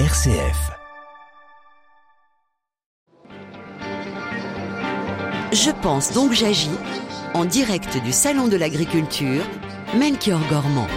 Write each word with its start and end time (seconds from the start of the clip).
RCF. 0.00 0.72
Je 5.52 5.70
pense 5.82 6.12
donc 6.12 6.32
j'agis 6.32 6.68
en 7.32 7.44
direct 7.44 8.02
du 8.02 8.10
Salon 8.10 8.48
de 8.48 8.56
l'Agriculture, 8.56 9.44
Melchior 9.96 10.40
Gormand. 10.50 10.88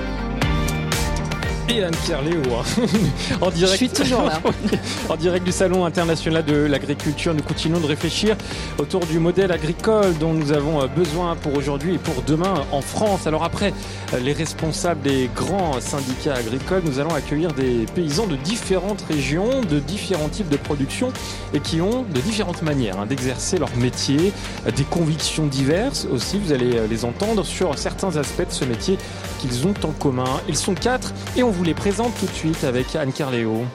Et 1.69 1.83
Anne-Pierre 1.83 2.21
Léo, 2.21 2.41
hein. 2.53 2.81
en 3.41 3.49
direct. 3.51 3.73
Je 3.73 3.77
suis 3.77 3.89
toujours 3.89 4.21
là. 4.21 4.39
en 5.09 5.17
direct 5.17 5.45
du 5.45 5.51
Salon 5.51 5.83
international 5.83 6.45
de 6.45 6.55
l'agriculture, 6.55 7.33
nous 7.33 7.43
continuons 7.43 7.81
de 7.81 7.85
réfléchir 7.85 8.37
autour 8.77 9.05
du 9.05 9.19
modèle 9.19 9.51
agricole 9.51 10.17
dont 10.17 10.31
nous 10.31 10.53
avons 10.53 10.81
euh, 10.81 10.87
besoin 10.87 11.35
pour 11.35 11.57
aujourd'hui 11.57 11.95
et 11.95 11.97
pour 11.97 12.21
demain 12.21 12.63
en 12.71 12.79
France. 12.79 13.27
Alors 13.27 13.43
après 13.43 13.73
euh, 14.13 14.19
les 14.19 14.31
responsables 14.31 15.01
des 15.01 15.29
grands 15.35 15.81
syndicats 15.81 16.35
agricoles, 16.35 16.83
nous 16.85 16.99
allons 16.99 17.13
accueillir 17.13 17.51
des 17.51 17.85
paysans 17.93 18.27
de 18.27 18.37
différentes 18.37 19.03
régions, 19.09 19.61
de 19.61 19.79
différents 19.79 20.29
types 20.29 20.49
de 20.49 20.57
production 20.57 21.11
et 21.53 21.59
qui 21.59 21.81
ont 21.81 22.03
de 22.03 22.21
différentes 22.21 22.61
manières 22.61 22.97
hein, 22.97 23.05
d'exercer 23.05 23.57
leur 23.57 23.75
métier, 23.75 24.31
euh, 24.67 24.71
des 24.71 24.85
convictions 24.85 25.47
diverses 25.47 26.07
aussi. 26.09 26.39
Vous 26.39 26.53
allez 26.53 26.87
les 26.89 27.03
entendre 27.03 27.43
sur 27.43 27.77
certains 27.77 28.15
aspects 28.15 28.47
de 28.47 28.53
ce 28.53 28.63
métier 28.63 28.97
qu'ils 29.39 29.67
ont 29.67 29.73
en 29.83 29.91
commun. 29.91 30.39
Ils 30.47 30.55
sont 30.55 30.73
quatre 30.73 31.13
et 31.35 31.43
on 31.43 31.56
vous 31.57 31.63
les 31.63 31.73
présente 31.73 32.13
tout 32.19 32.27
de 32.27 32.31
suite 32.31 32.63
avec 32.63 32.95
Anne 32.95 33.11
Carléo. 33.11 33.65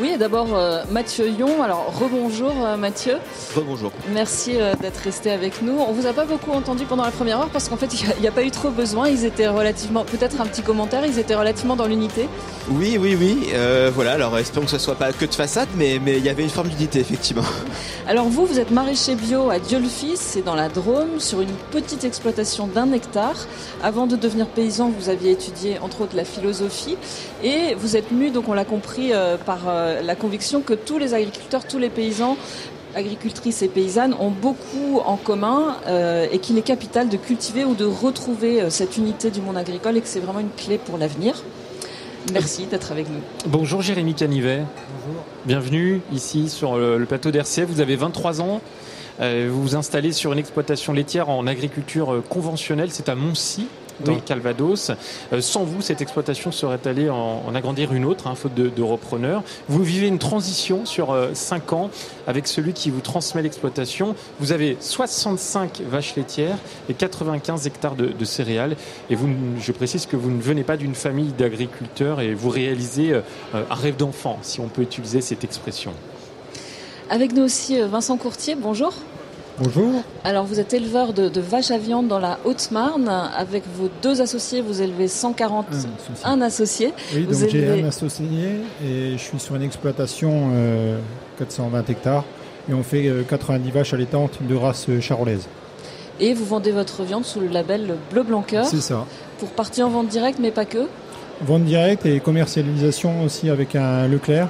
Oui, 0.00 0.16
d'abord 0.18 0.48
euh, 0.54 0.82
Mathieu 0.90 1.28
Yon. 1.28 1.62
Alors 1.62 1.92
rebonjour 2.00 2.52
euh, 2.64 2.76
Mathieu. 2.78 3.16
Rebonjour. 3.54 3.92
Merci 4.12 4.52
euh, 4.56 4.74
d'être 4.80 4.96
resté 4.96 5.30
avec 5.30 5.60
nous. 5.60 5.78
On 5.78 5.92
vous 5.92 6.06
a 6.06 6.14
pas 6.14 6.24
beaucoup 6.24 6.52
entendu 6.52 6.86
pendant 6.86 7.04
la 7.04 7.10
première 7.10 7.40
heure 7.40 7.50
parce 7.50 7.68
qu'en 7.68 7.76
fait 7.76 7.92
il 8.00 8.20
n'y 8.20 8.26
a, 8.26 8.32
pas 8.32 8.42
eu 8.42 8.50
trop 8.50 8.70
besoin. 8.70 9.08
Ils 9.08 9.26
étaient 9.26 9.48
relativement, 9.48 10.04
peut-être 10.04 10.40
un 10.40 10.46
petit 10.46 10.62
commentaire, 10.62 11.04
ils 11.04 11.18
étaient 11.18 11.34
relativement 11.34 11.76
dans 11.76 11.86
l'unité. 11.86 12.26
Oui, 12.70 12.96
oui, 12.98 13.16
oui. 13.20 13.48
voilà. 13.94 14.12
Alors 14.12 14.38
espérons 14.38 14.64
que 14.64 14.70
ce 14.70 14.78
soit 14.78 14.94
pas 14.94 15.12
que 15.12 15.26
de 15.26 15.34
façade, 15.34 15.68
mais 15.76 16.00
mais 16.02 16.16
il 16.16 16.24
y 16.24 16.30
avait 16.30 16.42
une 16.42 16.48
forme 16.48 16.68
d'unité 16.68 17.00
effectivement. 17.00 17.44
Alors 18.08 18.28
vous, 18.28 18.46
vous 18.46 18.58
êtes 18.58 18.70
maraîcher 18.70 19.14
bio 19.14 19.50
à 19.50 19.58
Dieu-le-Fils, 19.58 20.20
c'est 20.20 20.42
dans 20.42 20.54
la 20.54 20.68
Drôme, 20.68 21.18
sur 21.20 21.40
une 21.40 21.52
petite 21.70 22.04
exploitation 22.04 22.66
d'un 22.66 22.92
hectare. 22.92 23.36
Avant 23.82 24.06
de 24.06 24.16
devenir 24.16 24.46
paysan, 24.46 24.90
vous 24.98 25.08
aviez 25.08 25.32
étudié 25.32 25.78
entre 25.80 26.00
autres 26.00 26.16
la 26.16 26.24
philosophie 26.24 26.96
et 27.42 27.74
vous 27.74 27.96
êtes 27.96 28.12
mu, 28.12 28.30
donc 28.30 28.48
on 28.48 28.54
l'a 28.54 28.64
compris 28.64 29.12
par 29.44 29.68
euh, 29.68 30.00
la 30.02 30.14
conviction 30.14 30.60
que 30.60 30.74
tous 30.74 30.98
les 30.98 31.14
agriculteurs, 31.14 31.66
tous 31.66 31.78
les 31.78 31.90
paysans 31.90 32.36
agricultrices 32.94 33.62
et 33.62 33.68
paysannes 33.68 34.14
ont 34.20 34.30
beaucoup 34.30 35.00
en 35.04 35.16
commun 35.16 35.76
euh, 35.86 36.26
et 36.30 36.38
qu'il 36.38 36.58
est 36.58 36.62
capital 36.62 37.08
de 37.08 37.16
cultiver 37.16 37.64
ou 37.64 37.74
de 37.74 37.84
retrouver 37.84 38.60
euh, 38.60 38.70
cette 38.70 38.96
unité 38.96 39.30
du 39.30 39.40
monde 39.40 39.56
agricole 39.56 39.96
et 39.96 40.00
que 40.00 40.08
c'est 40.08 40.20
vraiment 40.20 40.40
une 40.40 40.50
clé 40.50 40.78
pour 40.78 40.98
l'avenir. 40.98 41.42
Merci 42.32 42.66
d'être 42.66 42.92
avec 42.92 43.08
nous. 43.08 43.20
Bonjour 43.46 43.82
Jérémy 43.82 44.14
Canivet. 44.14 44.58
Bonjour. 44.58 45.24
Bienvenue 45.44 46.02
ici 46.12 46.48
sur 46.48 46.76
le, 46.76 47.04
plateau 47.04 47.30
d'RCF. 47.30 47.64
Vous 47.66 47.80
avez 47.80 47.96
23 47.96 48.40
ans. 48.40 48.60
vous 49.18 49.62
vous 49.62 49.74
installez 49.74 50.12
sur 50.12 50.32
une 50.32 50.38
exploitation 50.38 50.92
laitière 50.92 51.30
en 51.30 51.48
agriculture 51.48 52.22
conventionnelle. 52.28 52.90
C'est 52.92 53.08
à 53.08 53.16
Moncy, 53.16 53.66
dans 54.02 54.14
le 54.14 54.20
Calvados. 54.20 54.90
Euh, 55.32 55.40
sans 55.40 55.64
vous, 55.64 55.80
cette 55.80 56.00
exploitation 56.00 56.52
serait 56.52 56.86
allée 56.86 57.08
en, 57.08 57.54
agrandir 57.54 57.92
une 57.92 58.04
autre, 58.04 58.26
hein, 58.26 58.34
faute 58.34 58.54
de, 58.54 58.82
repreneurs. 58.82 59.42
Vous 59.68 59.82
vivez 59.82 60.08
une 60.08 60.18
transition 60.18 60.84
sur 60.86 61.16
5 61.32 61.72
euh, 61.72 61.76
ans 61.76 61.90
avec 62.26 62.46
celui 62.46 62.72
qui 62.72 62.90
vous 62.90 63.00
transmet 63.00 63.42
l'exploitation. 63.42 64.14
Vous 64.40 64.52
avez 64.52 64.76
65 64.80 65.82
vaches 65.88 66.16
laitières 66.16 66.58
et 66.88 66.94
95 66.94 67.66
hectares 67.66 67.96
de, 67.96 68.24
céréales. 68.24 68.76
Et 69.10 69.14
vous, 69.14 69.28
je 69.60 69.72
précise 69.72 70.06
que 70.06 70.16
vous 70.16 70.30
ne 70.30 70.40
venez 70.40 70.64
pas 70.64 70.76
d'une 70.76 70.94
famille 70.94 71.32
d'agriculteurs 71.32 72.20
et 72.20 72.34
vous 72.34 72.48
réalisez 72.48 73.12
euh, 73.12 73.20
un 73.70 73.74
rêve 73.74 73.96
d'enfant, 73.96 74.38
si 74.42 74.60
on 74.60 74.68
peut 74.68 74.82
utiliser 74.82 75.20
cette 75.20 75.44
expression. 75.44 75.92
Avec 77.10 77.32
nous 77.32 77.42
aussi 77.42 77.78
Vincent 77.80 78.16
Courtier, 78.16 78.54
bonjour. 78.54 78.94
Bonjour. 79.64 80.02
Alors 80.24 80.44
vous 80.44 80.58
êtes 80.58 80.74
éleveur 80.74 81.12
de, 81.12 81.40
vaches 81.40 81.70
à 81.70 81.78
viande 81.78 82.08
dans 82.08 82.18
la 82.18 82.40
Haute-Marne. 82.44 83.08
Avec 83.08 83.62
vos 83.76 83.88
deux 84.02 84.20
associés, 84.20 84.60
vous 84.60 84.82
élevez 84.82 85.06
140... 85.06 85.66
Un 86.24 86.40
associé. 86.40 86.92
Oui, 87.14 87.26
donc 87.26 87.48
j'ai 87.48 87.80
un 87.80 87.86
associé 87.86 88.26
et 88.84 89.12
je 89.12 89.22
suis 89.22 89.38
sur 89.38 89.54
une 89.54 89.62
exploitation 89.62 90.50
420 91.38 91.78
euh, 91.78 91.82
hectares 91.88 92.24
et 92.68 92.74
on 92.74 92.82
fait 92.82 93.08
90 93.28 93.68
euh, 93.68 93.72
vaches 93.72 93.94
allaitantes 93.94 94.38
de 94.40 94.54
race 94.56 94.88
charolaise. 95.00 95.46
Et 96.18 96.34
vous 96.34 96.44
vendez 96.44 96.72
votre 96.72 97.04
viande 97.04 97.24
sous 97.24 97.38
le 97.38 97.46
label 97.46 97.94
Bleu 98.10 98.24
Blanc 98.24 98.42
Cœur 98.42 98.66
C'est 98.66 98.80
ça. 98.80 99.06
Pour 99.38 99.50
partir 99.50 99.86
en 99.86 99.90
vente 99.90 100.08
directe, 100.08 100.40
mais 100.40 100.50
pas 100.50 100.64
que 100.64 100.88
Vente 101.40 101.64
directe 101.64 102.04
et 102.04 102.18
commercialisation 102.18 103.22
aussi 103.22 103.48
avec 103.48 103.76
un 103.76 104.08
Leclerc 104.08 104.48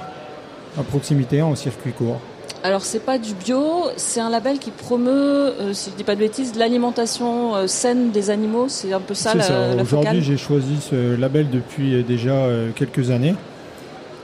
à 0.79 0.81
proximité 0.81 1.43
en 1.43 1.55
circuit 1.55 1.91
court. 1.91 2.19
Alors 2.65 2.83
c'est 2.83 3.01
pas 3.03 3.17
du 3.17 3.33
bio, 3.33 3.89
c'est 3.97 4.21
un 4.21 4.29
label 4.29 4.57
qui 4.57 4.71
promeut, 4.71 5.11
euh, 5.11 5.73
si 5.73 5.89
je 5.89 5.95
dis 5.97 6.05
pas 6.05 6.15
de 6.15 6.21
bêtises, 6.21 6.55
l'alimentation 6.55 7.55
euh, 7.55 7.67
saine 7.67 8.11
des 8.11 8.29
animaux. 8.29 8.69
C'est 8.69 8.93
un 8.93 9.01
peu 9.01 9.13
ça 9.13 9.35
la, 9.35 9.75
la 9.75 9.81
Aujourd'hui, 9.81 10.21
j'ai 10.21 10.37
choisi 10.37 10.77
ce 10.79 11.15
label 11.17 11.49
depuis 11.49 11.93
euh, 11.93 12.03
déjà 12.03 12.47
quelques 12.73 13.11
années. 13.11 13.35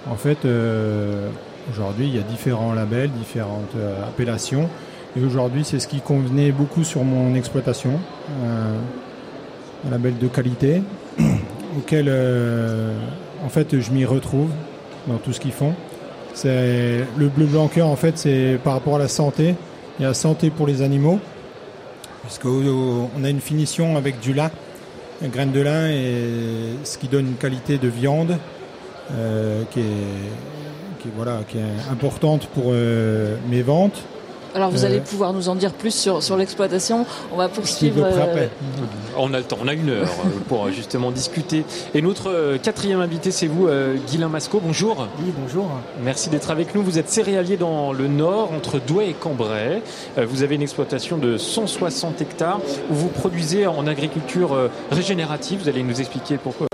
En 0.09 0.15
fait, 0.15 0.37
aujourd'hui, 1.69 2.07
il 2.07 2.15
y 2.15 2.17
a 2.17 2.21
différents 2.21 2.73
labels, 2.73 3.11
différentes 3.11 3.75
appellations. 4.07 4.69
Et 5.17 5.23
aujourd'hui, 5.23 5.65
c'est 5.65 5.79
ce 5.79 5.87
qui 5.87 5.99
convenait 5.99 6.51
beaucoup 6.51 6.85
sur 6.85 7.03
mon 7.03 7.35
exploitation. 7.35 7.99
un 9.85 9.91
label 9.91 10.17
de 10.17 10.27
qualité 10.27 10.81
auquel, 11.77 12.09
en 13.45 13.49
fait, 13.49 13.79
je 13.79 13.91
m'y 13.91 14.05
retrouve 14.05 14.49
dans 15.07 15.17
tout 15.17 15.33
ce 15.33 15.41
qu'ils 15.41 15.51
font. 15.51 15.75
C'est 16.33 17.05
le 17.17 17.27
bleu 17.27 17.45
blanc 17.45 17.67
cœur 17.67 17.87
en 17.87 17.95
fait, 17.95 18.17
c'est 18.17 18.59
par 18.63 18.73
rapport 18.73 18.95
à 18.95 18.99
la 18.99 19.07
santé. 19.07 19.55
A 19.99 20.03
la 20.03 20.13
santé 20.13 20.49
pour 20.49 20.65
les 20.65 20.81
animaux, 20.81 21.19
puisqu'on 22.23 23.23
a 23.23 23.29
une 23.29 23.41
finition 23.41 23.97
avec 23.97 24.21
du 24.21 24.33
lin, 24.33 24.49
une 25.21 25.29
graine 25.29 25.51
de 25.51 25.59
lin, 25.59 25.89
et 25.89 26.75
ce 26.85 26.97
qui 26.97 27.09
donne 27.09 27.27
une 27.27 27.35
qualité 27.35 27.77
de 27.77 27.89
viande 27.89 28.37
euh, 29.11 29.63
qui, 29.71 29.81
est, 29.81 31.11
voilà, 31.17 31.41
qui 31.49 31.57
est 31.57 31.91
importante 31.91 32.47
pour 32.47 32.65
euh, 32.67 33.35
mes 33.49 33.61
ventes. 33.61 34.01
Alors 34.55 34.71
vous 34.71 34.85
allez 34.85 34.97
euh, 34.97 35.01
pouvoir 35.01 35.33
nous 35.33 35.49
en 35.49 35.55
dire 35.55 35.71
plus 35.73 35.93
sur, 35.93 36.23
sur 36.23 36.37
l'exploitation. 36.37 37.05
On 37.31 37.37
va 37.37 37.49
poursuivre. 37.49 38.03
Euh, 38.03 38.47
on 39.17 39.33
a 39.33 39.37
le 39.37 39.43
temps, 39.43 39.57
on 39.61 39.67
a 39.67 39.73
une 39.73 39.89
heure 39.89 40.07
euh, 40.25 40.29
pour 40.47 40.69
justement 40.71 41.11
discuter. 41.11 41.65
Et 41.93 42.01
notre 42.01 42.57
quatrième 42.57 42.99
invité, 42.99 43.31
c'est 43.31 43.47
vous, 43.47 43.67
Guilain 44.07 44.29
Masco. 44.29 44.59
Bonjour. 44.63 45.07
Oui, 45.19 45.31
bonjour. 45.37 45.69
Merci 46.03 46.29
d'être 46.29 46.51
avec 46.51 46.73
nous. 46.75 46.83
Vous 46.83 46.97
êtes 46.97 47.09
céréalier 47.09 47.57
dans 47.57 47.93
le 47.93 48.07
Nord, 48.07 48.51
entre 48.53 48.79
Douai 48.79 49.09
et 49.09 49.13
Cambrai. 49.13 49.81
Vous 50.17 50.43
avez 50.43 50.55
une 50.55 50.61
exploitation 50.61 51.17
de 51.17 51.37
160 51.37 52.21
hectares 52.21 52.59
où 52.89 52.93
vous 52.93 53.09
produisez 53.09 53.67
en 53.67 53.87
agriculture 53.87 54.69
régénérative. 54.91 55.61
Vous 55.63 55.69
allez 55.69 55.83
nous 55.83 55.99
expliquer 55.99 56.37
pourquoi 56.37 56.67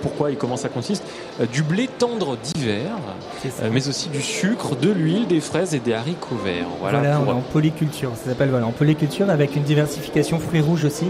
pourquoi 0.00 0.30
et 0.30 0.36
comment 0.36 0.56
ça 0.56 0.68
consiste. 0.68 1.04
Du 1.52 1.62
blé 1.62 1.88
tendre 1.88 2.36
d'hiver, 2.36 2.90
mais 3.70 3.88
aussi 3.88 4.08
du 4.08 4.22
sucre, 4.22 4.76
de 4.76 4.90
l'huile, 4.90 5.26
des 5.26 5.40
fraises 5.40 5.74
et 5.74 5.80
des 5.80 5.94
haricots 5.94 6.36
verts. 6.44 6.66
Voilà, 6.80 7.20
en 7.20 7.40
polyculture. 7.52 8.10
Ça 8.22 8.30
s'appelle 8.30 8.50
voilà, 8.50 8.66
en 8.66 8.72
polyculture 8.72 9.30
avec 9.30 9.56
une 9.56 9.62
diversification 9.62 10.38
fruits 10.38 10.60
rouges 10.60 10.84
aussi. 10.84 11.06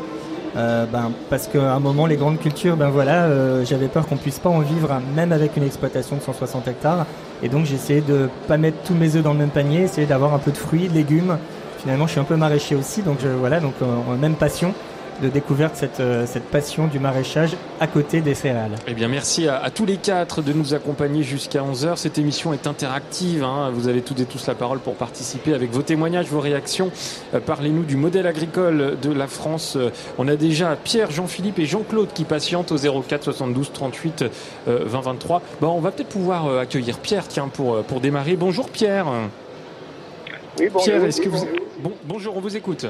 Euh, 0.56 0.87
ben, 0.87 1.12
parce 1.31 1.47
qu'à 1.47 1.72
un 1.75 1.78
moment, 1.78 2.06
les 2.06 2.16
grandes 2.16 2.41
cultures, 2.41 2.77
ben 2.77 2.88
voilà, 2.88 3.25
euh, 3.25 3.65
j'avais 3.65 3.88
peur 3.88 4.06
qu'on 4.06 4.16
puisse 4.16 4.38
pas 4.38 4.48
en 4.48 4.60
vivre, 4.60 4.93
hein, 4.93 5.03
même 5.15 5.32
avec 5.32 5.56
une 5.56 5.62
exploitation 5.62 6.16
de 6.16 6.22
160 6.22 6.66
hectares. 6.69 7.06
Et 7.43 7.48
donc, 7.48 7.66
j'ai 7.66 7.75
essayé 7.75 8.00
de 8.00 8.28
pas 8.47 8.56
mettre 8.56 8.78
tous 8.84 8.94
mes 8.94 9.16
œufs 9.16 9.22
dans 9.22 9.32
le 9.32 9.38
même 9.38 9.50
panier, 9.50 9.82
essayer 9.82 10.06
d'avoir 10.06 10.34
un 10.34 10.38
peu 10.38 10.50
de 10.50 10.56
fruits, 10.56 10.88
de 10.88 10.94
légumes. 10.94 11.38
Finalement, 11.78 12.06
je 12.06 12.12
suis 12.12 12.21
un 12.21 12.25
peu 12.25 12.37
maraîcher 12.37 12.75
aussi, 12.75 13.03
donc 13.03 13.19
je, 13.22 13.28
voilà, 13.28 13.60
donc 13.60 13.75
euh, 13.82 14.16
même 14.16 14.34
passion 14.34 14.75
de 15.22 15.28
découverte 15.28 15.76
cette, 15.76 16.00
euh, 16.00 16.26
cette 16.26 16.44
passion 16.44 16.86
du 16.86 16.98
maraîchage 16.98 17.56
à 17.80 17.86
côté 17.86 18.20
des 18.20 18.34
céréales. 18.34 18.76
Eh 18.86 18.94
bien, 18.94 19.08
merci 19.08 19.48
à, 19.48 19.70
tous 19.70 19.86
les 19.86 19.96
quatre 19.96 20.42
de 20.42 20.52
nous 20.52 20.74
accompagner 20.74 21.22
jusqu'à 21.22 21.62
11h. 21.62 21.97
Cette 21.97 22.18
émission 22.18 22.53
est 22.53 22.66
interactive. 22.66 23.44
Hein. 23.44 23.70
Vous 23.72 23.88
avez 23.88 24.03
toutes 24.03 24.20
et 24.20 24.24
tous 24.24 24.47
la 24.47 24.54
parole 24.54 24.78
pour 24.78 24.94
participer 24.94 25.54
avec 25.54 25.70
vos 25.70 25.82
témoignages, 25.82 26.26
vos 26.26 26.41
réactions. 26.41 26.91
Euh, 27.34 27.41
parlez-nous 27.41 27.84
du 27.84 27.97
modèle 27.97 28.26
agricole 28.26 28.97
de 29.00 29.12
la 29.12 29.26
France. 29.26 29.76
Euh, 29.76 29.91
on 30.18 30.28
a 30.28 30.36
déjà 30.36 30.76
Pierre, 30.76 31.10
Jean-Philippe 31.10 31.59
et 31.59 31.66
Jean-Claude 31.66 32.12
qui 32.12 32.24
patientent 32.24 32.72
au 32.72 32.78
04 32.78 33.24
72 33.24 33.72
38 33.72 34.24
20 34.66 35.00
23. 35.00 35.42
Bon, 35.60 35.68
on 35.68 35.80
va 35.80 35.91
peut-être 35.91 36.09
pouvoir 36.09 36.59
accueillir 36.59 36.98
Pierre, 36.98 37.26
tiens, 37.28 37.48
pour, 37.48 37.82
pour 37.84 38.00
démarrer. 38.00 38.36
Bonjour 38.36 38.68
Pierre. 38.68 39.06
Oui, 40.59 40.68
bonjour. 40.72 40.82
Pierre, 40.82 41.04
est-ce 41.04 41.21
que 41.21 41.28
vous... 41.28 41.47
Bon, 41.80 41.92
bonjour, 42.04 42.36
on 42.36 42.41
vous 42.41 42.56
écoute. 42.56 42.86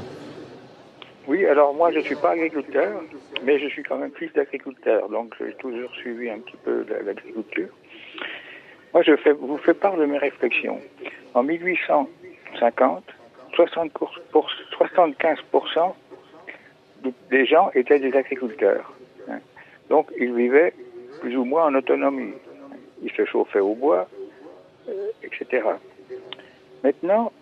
Oui, 1.28 1.44
alors 1.44 1.74
moi 1.74 1.92
je 1.92 1.98
ne 1.98 2.04
suis 2.04 2.16
pas 2.16 2.30
agriculteur, 2.30 3.02
mais 3.44 3.58
je 3.58 3.68
suis 3.68 3.82
quand 3.82 3.98
même 3.98 4.12
fils 4.12 4.32
d'agriculteur, 4.32 5.10
donc 5.10 5.34
j'ai 5.38 5.52
toujours 5.56 5.94
suivi 5.96 6.30
un 6.30 6.38
petit 6.38 6.56
peu 6.64 6.86
l'agriculture. 7.04 7.68
Moi 8.94 9.02
je 9.02 9.14
fais, 9.16 9.32
vous 9.32 9.58
fais 9.58 9.74
part 9.74 9.98
de 9.98 10.06
mes 10.06 10.16
réflexions. 10.16 10.80
En 11.34 11.42
1850, 11.42 13.04
75% 13.54 15.94
des 17.30 17.44
gens 17.44 17.70
étaient 17.74 18.00
des 18.00 18.16
agriculteurs. 18.16 18.90
Hein. 19.28 19.40
Donc 19.90 20.10
ils 20.18 20.34
vivaient 20.34 20.72
plus 21.20 21.36
ou 21.36 21.44
moins 21.44 21.66
en 21.66 21.74
autonomie. 21.74 22.32
Ils 23.02 23.12
se 23.12 23.26
chauffaient 23.26 23.60
au 23.60 23.74
bois, 23.74 24.08
etc. 25.22 25.62
Maintenant, 26.82 27.32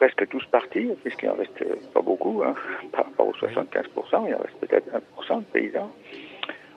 presque 0.00 0.26
tous 0.30 0.44
partis, 0.46 0.88
puisqu'il 1.02 1.28
en 1.28 1.34
reste 1.34 1.62
pas 1.92 2.00
beaucoup, 2.00 2.42
hein, 2.42 2.54
par 2.90 3.04
rapport 3.04 3.28
aux 3.28 3.34
75%, 3.34 4.24
il 4.28 4.34
en 4.34 4.38
reste 4.38 4.56
peut-être 4.62 4.88
1% 5.28 5.40
de 5.40 5.44
paysans. 5.52 5.90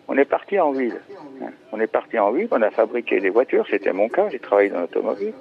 On 0.10 0.18
est 0.18 0.26
parti 0.26 0.60
en 0.60 0.74
ville. 0.74 1.00
hein. 1.42 1.52
On 1.72 1.80
est 1.80 1.88
parti 1.88 2.20
en 2.20 2.32
ville, 2.34 2.50
on 2.52 2.62
a 2.62 2.70
fabriqué 2.70 3.22
des 3.22 3.30
voitures, 3.30 3.66
c'était 3.70 3.94
mon 3.94 4.10
cas, 4.10 4.28
j'ai 4.30 4.40
travaillé 4.40 4.70
dans 4.72 4.82
l'automobile. 4.82 5.34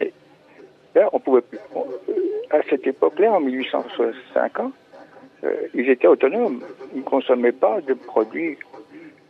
Et 0.00 0.12
là, 0.96 1.08
on 1.12 1.20
pouvait 1.20 1.42
plus. 1.42 1.60
on- 1.76 1.86
à 2.50 2.60
cette 2.68 2.86
époque-là, 2.88 3.32
en 3.34 3.40
1850, 3.40 4.72
euh, 5.44 5.54
ils 5.74 5.88
étaient 5.88 6.08
autonomes. 6.08 6.60
Ils 6.92 6.98
ne 6.98 7.04
consommaient 7.04 7.52
pas 7.52 7.80
de 7.80 7.94
produits 7.94 8.58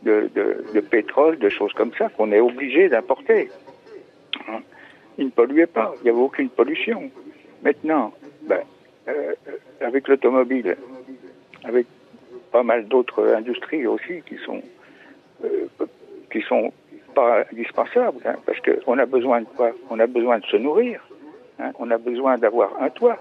de, 0.01 0.29
de- 0.33 0.65
de 0.73 0.79
pétrole, 0.81 1.37
de 1.37 1.47
choses 1.49 1.73
comme 1.73 1.93
ça, 1.93 2.09
qu'on 2.09 2.31
est 2.31 2.39
obligé 2.41 2.89
d'importer. 2.89 3.49
Hein. 4.49 4.61
Ils 5.19 5.25
ne 5.25 5.29
polluaient 5.31 5.67
pas, 5.67 5.93
il 5.99 6.03
n'y 6.05 6.09
avait 6.09 6.19
aucune 6.19 6.49
pollution. 6.49 7.11
Maintenant, 7.63 8.13
ben, 8.41 8.59
euh, 9.07 9.33
avec 9.79 10.07
l'automobile, 10.07 10.75
avec 11.63 11.87
pas 12.51 12.63
mal 12.63 12.87
d'autres 12.87 13.33
industries 13.33 13.87
aussi 13.87 14.21
qui 14.27 14.37
sont 14.45 14.61
euh, 15.45 15.67
qui 16.31 16.41
sont 16.41 16.71
pas 17.15 17.45
indispensables, 17.51 18.21
hein, 18.25 18.35
parce 18.45 18.59
qu'on 18.59 18.97
a 18.97 19.05
besoin 19.05 19.41
de 19.41 19.45
quoi? 19.45 19.71
On 19.89 19.99
a 19.99 20.07
besoin 20.07 20.39
de 20.39 20.45
se 20.45 20.57
nourrir, 20.57 20.99
hein, 21.59 21.71
on 21.79 21.89
a 21.91 21.97
besoin 21.97 22.37
d'avoir 22.37 22.81
un 22.81 22.89
toit, 22.89 23.17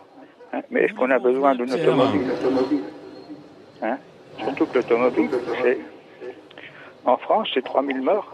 hein, 0.53 0.63
mais 0.71 0.83
est-ce 0.83 0.95
qu'on 0.95 1.11
a 1.11 1.19
besoin 1.19 1.55
d'une 1.55 1.73
automobile? 1.73 2.27
Surtout 4.39 4.67
que 4.67 4.79
l'automobile, 4.79 5.31
c'est 5.63 5.79
en 7.05 7.17
France, 7.17 7.49
c'est 7.55 7.65
3000 7.65 8.01
morts, 8.01 8.33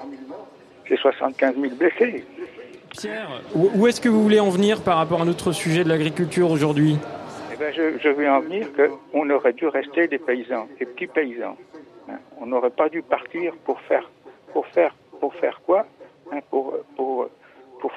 c'est 0.88 0.96
75 0.96 1.56
000 1.56 1.74
blessés. 1.74 2.24
Pierre, 3.00 3.42
où, 3.54 3.86
est-ce 3.86 4.00
que 4.00 4.08
vous 4.08 4.22
voulez 4.22 4.40
en 4.40 4.50
venir 4.50 4.80
par 4.82 4.96
rapport 4.96 5.22
à 5.22 5.24
notre 5.24 5.52
sujet 5.52 5.84
de 5.84 5.88
l'agriculture 5.88 6.50
aujourd'hui? 6.50 6.98
Eh 7.52 7.56
ben, 7.56 7.72
je, 7.76 7.98
je 8.02 8.08
veux 8.08 8.28
en 8.28 8.40
venir 8.40 8.66
qu'on 9.12 9.28
aurait 9.30 9.52
dû 9.52 9.66
rester 9.68 10.08
des 10.08 10.18
paysans, 10.18 10.66
des 10.78 10.86
petits 10.86 11.06
paysans. 11.06 11.56
hein. 12.08 12.18
On 12.40 12.46
n'aurait 12.46 12.70
pas 12.70 12.88
dû 12.88 13.02
partir 13.02 13.52
pour 13.64 13.80
faire, 13.82 14.08
pour 14.52 14.66
faire, 14.68 14.94
pour 15.20 15.34
faire 15.34 15.60
quoi 15.66 15.86
hein, 16.32 16.38
pour, 16.50 16.74
pour, 16.96 17.28
pour, 17.80 17.92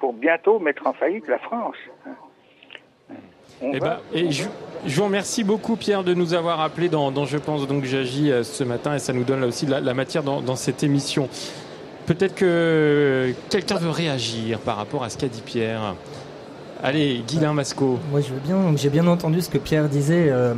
pour 0.00 0.12
bientôt 0.12 0.58
mettre 0.58 0.86
en 0.86 0.92
faillite 0.92 1.28
la 1.28 1.38
France. 1.38 1.76
hein. 2.06 2.10
On 3.60 3.70
Eh 3.74 3.78
va- 3.78 4.00
ben, 4.12 4.18
et 4.18 4.30
je, 4.32 4.44
je 4.86 4.96
vous 4.96 5.04
remercie 5.04 5.44
beaucoup 5.44 5.76
Pierre 5.76 6.02
de 6.04 6.14
nous 6.14 6.34
avoir 6.34 6.60
appelé 6.60 6.88
dans, 6.88 7.10
dans 7.12 7.26
Je 7.26 7.38
pense 7.38 7.66
donc 7.68 7.84
j'agis 7.84 8.32
euh, 8.32 8.42
ce 8.42 8.64
matin 8.64 8.94
et 8.94 8.98
ça 8.98 9.12
nous 9.12 9.22
donne 9.24 9.40
là 9.40 9.46
aussi 9.46 9.66
la, 9.66 9.78
la 9.80 9.94
matière 9.94 10.22
dans, 10.24 10.40
dans 10.40 10.56
cette 10.56 10.82
émission. 10.82 11.28
Peut-être 12.14 12.34
que 12.34 13.32
quelqu'un 13.48 13.76
veut 13.76 13.88
réagir 13.88 14.58
par 14.58 14.76
rapport 14.76 15.02
à 15.02 15.08
ce 15.08 15.16
qu'a 15.16 15.28
dit 15.28 15.40
Pierre. 15.40 15.94
Allez, 16.82 17.22
Guilain 17.26 17.54
Masco. 17.54 17.98
Moi, 18.10 18.20
J'ai 18.76 18.90
bien 18.90 19.06
entendu 19.06 19.40
ce 19.40 19.48
que 19.48 19.56
Pierre 19.56 19.88
disait. 19.88 20.26
euh, 20.28 20.52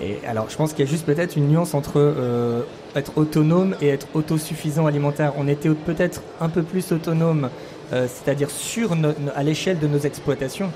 et 0.00 0.18
alors, 0.26 0.48
je 0.48 0.56
pense 0.56 0.72
qu'il 0.72 0.82
y 0.82 0.88
a 0.88 0.90
juste 0.90 1.04
peut-être 1.04 1.36
une 1.36 1.48
nuance 1.48 1.74
entre 1.74 1.96
euh, 1.96 2.62
être 2.96 3.12
autonome 3.16 3.76
et 3.82 3.88
être 3.88 4.06
autosuffisant 4.14 4.86
alimentaire. 4.86 5.34
On 5.36 5.46
était 5.46 5.68
peut-être 5.68 6.22
un 6.40 6.48
peu 6.48 6.62
plus 6.62 6.90
autonome, 6.90 7.50
euh, 7.92 8.06
c'est-à-dire 8.08 8.50
sur 8.50 8.96
à 9.36 9.42
l'échelle 9.42 9.78
de 9.78 9.86
nos 9.86 9.98
exploitations. 9.98 10.70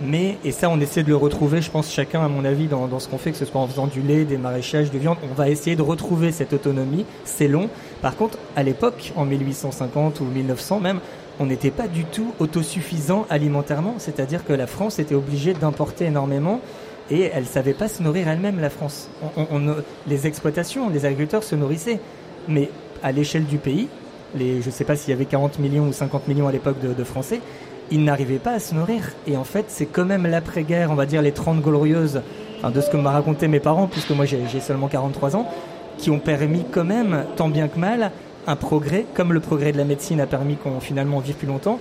Mais, 0.00 0.36
et 0.44 0.52
ça, 0.52 0.70
on 0.70 0.78
essaie 0.80 1.02
de 1.02 1.08
le 1.08 1.16
retrouver, 1.16 1.60
je 1.60 1.70
pense, 1.70 1.90
chacun, 1.92 2.24
à 2.24 2.28
mon 2.28 2.44
avis, 2.44 2.66
dans, 2.68 2.86
dans 2.86 3.00
ce 3.00 3.08
qu'on 3.08 3.18
fait, 3.18 3.32
que 3.32 3.36
ce 3.36 3.44
soit 3.44 3.60
en 3.60 3.66
faisant 3.66 3.88
du 3.88 4.00
lait, 4.00 4.24
des 4.24 4.36
maraîchages, 4.38 4.92
de 4.92 4.98
viande. 4.98 5.16
On 5.28 5.34
va 5.34 5.48
essayer 5.48 5.74
de 5.74 5.82
retrouver 5.82 6.30
cette 6.30 6.52
autonomie. 6.52 7.04
C'est 7.24 7.48
long. 7.48 7.68
Par 8.00 8.16
contre, 8.16 8.38
à 8.54 8.62
l'époque, 8.62 9.12
en 9.16 9.24
1850 9.24 10.20
ou 10.20 10.24
1900 10.24 10.78
même, 10.80 11.00
on 11.40 11.46
n'était 11.46 11.70
pas 11.72 11.88
du 11.88 12.04
tout 12.04 12.32
autosuffisant 12.38 13.26
alimentairement. 13.28 13.94
C'est-à-dire 13.98 14.44
que 14.44 14.52
la 14.52 14.66
France 14.68 14.98
était 15.00 15.14
obligée 15.16 15.52
d'importer 15.52 16.04
énormément 16.06 16.60
et 17.10 17.30
elle 17.34 17.46
savait 17.46 17.74
pas 17.74 17.88
se 17.88 18.02
nourrir 18.02 18.28
elle-même, 18.28 18.60
la 18.60 18.70
France. 18.70 19.08
On- 19.36 19.46
on- 19.52 19.68
on- 19.68 19.76
les 20.06 20.26
exploitations, 20.26 20.90
les 20.90 21.06
agriculteurs 21.06 21.42
se 21.42 21.54
nourrissaient. 21.56 21.98
Mais 22.48 22.70
à 23.02 23.12
l'échelle 23.12 23.44
du 23.46 23.58
pays, 23.58 23.88
les, 24.34 24.60
je 24.62 24.66
ne 24.66 24.72
sais 24.72 24.84
pas 24.84 24.94
s'il 24.94 25.10
y 25.10 25.12
avait 25.12 25.24
40 25.24 25.58
millions 25.58 25.88
ou 25.88 25.92
50 25.92 26.28
millions 26.28 26.46
à 26.48 26.52
l'époque 26.52 26.80
de, 26.80 26.92
de 26.92 27.04
Français, 27.04 27.40
ils 27.90 28.04
n'arrivaient 28.04 28.38
pas 28.38 28.52
à 28.52 28.58
se 28.58 28.74
nourrir. 28.74 29.02
Et 29.26 29.36
en 29.36 29.44
fait, 29.44 29.66
c'est 29.68 29.86
quand 29.86 30.04
même 30.04 30.26
l'après-guerre, 30.26 30.90
on 30.90 30.94
va 30.94 31.06
dire 31.06 31.22
les 31.22 31.32
30 31.32 31.60
glorieuses, 31.60 32.22
enfin, 32.58 32.70
de 32.70 32.80
ce 32.80 32.90
que 32.90 32.96
m'ont 32.96 33.10
raconté 33.10 33.48
mes 33.48 33.60
parents, 33.60 33.86
puisque 33.86 34.10
moi 34.10 34.24
j'ai 34.24 34.60
seulement 34.60 34.88
43 34.88 35.36
ans, 35.36 35.46
qui 35.96 36.10
ont 36.10 36.18
permis 36.18 36.64
quand 36.70 36.84
même, 36.84 37.24
tant 37.36 37.48
bien 37.48 37.68
que 37.68 37.78
mal, 37.78 38.12
un 38.46 38.56
progrès, 38.56 39.04
comme 39.14 39.32
le 39.32 39.40
progrès 39.40 39.72
de 39.72 39.78
la 39.78 39.84
médecine 39.84 40.20
a 40.20 40.26
permis 40.26 40.56
qu'on 40.56 40.80
finalement 40.80 41.18
vive 41.18 41.34
plus 41.34 41.48
longtemps, 41.48 41.78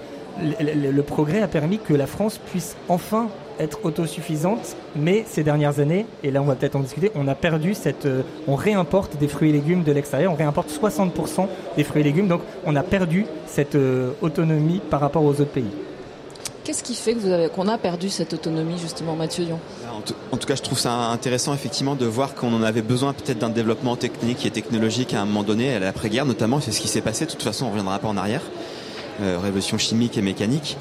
le 0.60 1.02
progrès 1.02 1.42
a 1.42 1.48
permis 1.48 1.80
que 1.80 1.94
la 1.94 2.08
France 2.08 2.38
puisse 2.38 2.76
enfin 2.90 3.28
être 3.60 3.80
autosuffisante, 3.86 4.76
mais 4.96 5.24
ces 5.28 5.44
dernières 5.44 5.80
années, 5.80 6.06
et 6.24 6.32
là 6.32 6.42
on 6.42 6.46
va 6.46 6.56
peut-être 6.56 6.76
en 6.76 6.82
discuter, 6.82 7.12
on 7.16 7.28
a 7.28 7.36
perdu 7.36 7.74
cette, 7.74 8.06
euh, 8.06 8.22
on 8.48 8.56
réimporte 8.56 9.18
des 9.18 9.28
fruits 9.28 9.50
et 9.50 9.54
légumes 9.54 9.84
de 9.84 9.92
l'extérieur, 9.92 10.32
on 10.32 10.36
réimporte 10.36 10.70
60% 10.70 11.48
des 11.76 11.84
fruits 11.84 12.02
et 12.02 12.04
légumes, 12.04 12.28
donc 12.28 12.42
on 12.66 12.76
a 12.76 12.84
perdu 12.84 13.26
cette 13.48 13.76
euh, 13.76 14.12
autonomie 14.22 14.82
par 14.90 15.00
rapport 15.00 15.24
aux 15.24 15.42
autres 15.42 15.46
pays. 15.46 15.72
Qu'est-ce 16.68 16.84
qui 16.84 16.96
fait 16.96 17.14
que 17.14 17.20
vous 17.20 17.32
avez- 17.32 17.48
qu'on 17.48 17.70
a 17.70 17.78
perdu 17.78 18.10
cette 18.10 18.34
autonomie, 18.34 18.78
justement, 18.78 19.16
Mathieu 19.16 19.46
Dion? 19.46 19.58
En 19.96 20.02
tout, 20.02 20.14
en 20.34 20.36
tout 20.36 20.46
cas, 20.46 20.56
je 20.56 20.62
trouve 20.62 20.78
ça 20.78 20.92
intéressant 20.92 21.54
effectivement 21.54 21.96
de 21.96 22.06
voir 22.06 22.36
qu'on 22.36 22.54
en 22.54 22.62
avait 22.62 22.82
besoin 22.82 23.14
peut-être 23.14 23.40
d'un 23.40 23.48
développement 23.48 23.96
technique 23.96 24.46
et 24.46 24.52
technologique 24.52 25.14
à 25.14 25.22
un 25.22 25.26
moment 25.26 25.44
donné, 25.44 25.74
à 25.74 25.80
l'après-guerre 25.80 26.26
notamment. 26.26 26.60
C'est 26.60 26.74
ce 26.74 26.82
qui 26.82 26.90
s'est 26.90 27.00
passé. 27.00 27.26
De 27.26 27.32
toute 27.32 27.42
façon, 27.42 27.68
on 27.68 27.70
reviendra 27.70 28.00
pas 28.00 28.10
en 28.10 28.18
arrière. 28.18 28.42
Euh, 29.22 29.38
révolution 29.42 29.78
chimique 29.78 30.18
et 30.18 30.22
mécanique, 30.22 30.76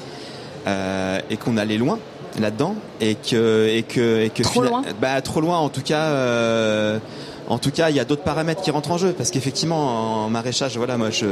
Euh, 0.67 1.19
et 1.29 1.37
qu'on 1.37 1.55
allait 1.55 1.77
loin 1.77 1.97
là-dedans, 2.37 2.75
et 2.99 3.15
que 3.15 3.69
et 3.69 3.83
que 3.83 4.23
et 4.25 4.29
que 4.29 4.43
Trop 4.43 4.61
loin 4.63 4.81
Bah 4.99 5.21
trop 5.21 5.39
loin. 5.39 5.57
En 5.59 5.69
tout 5.69 5.81
cas. 5.81 6.01
euh, 6.07 6.99
en 7.49 7.57
tout 7.59 7.71
cas, 7.71 7.89
il 7.89 7.95
y 7.95 7.99
a 7.99 8.05
d'autres 8.05 8.23
paramètres 8.23 8.61
qui 8.61 8.71
rentrent 8.71 8.91
en 8.91 8.97
jeu 8.97 9.13
parce 9.13 9.31
qu'effectivement, 9.31 10.25
en 10.25 10.29
maraîchage, 10.29 10.75
voilà, 10.77 10.97
moi, 10.97 11.09
je, 11.11 11.25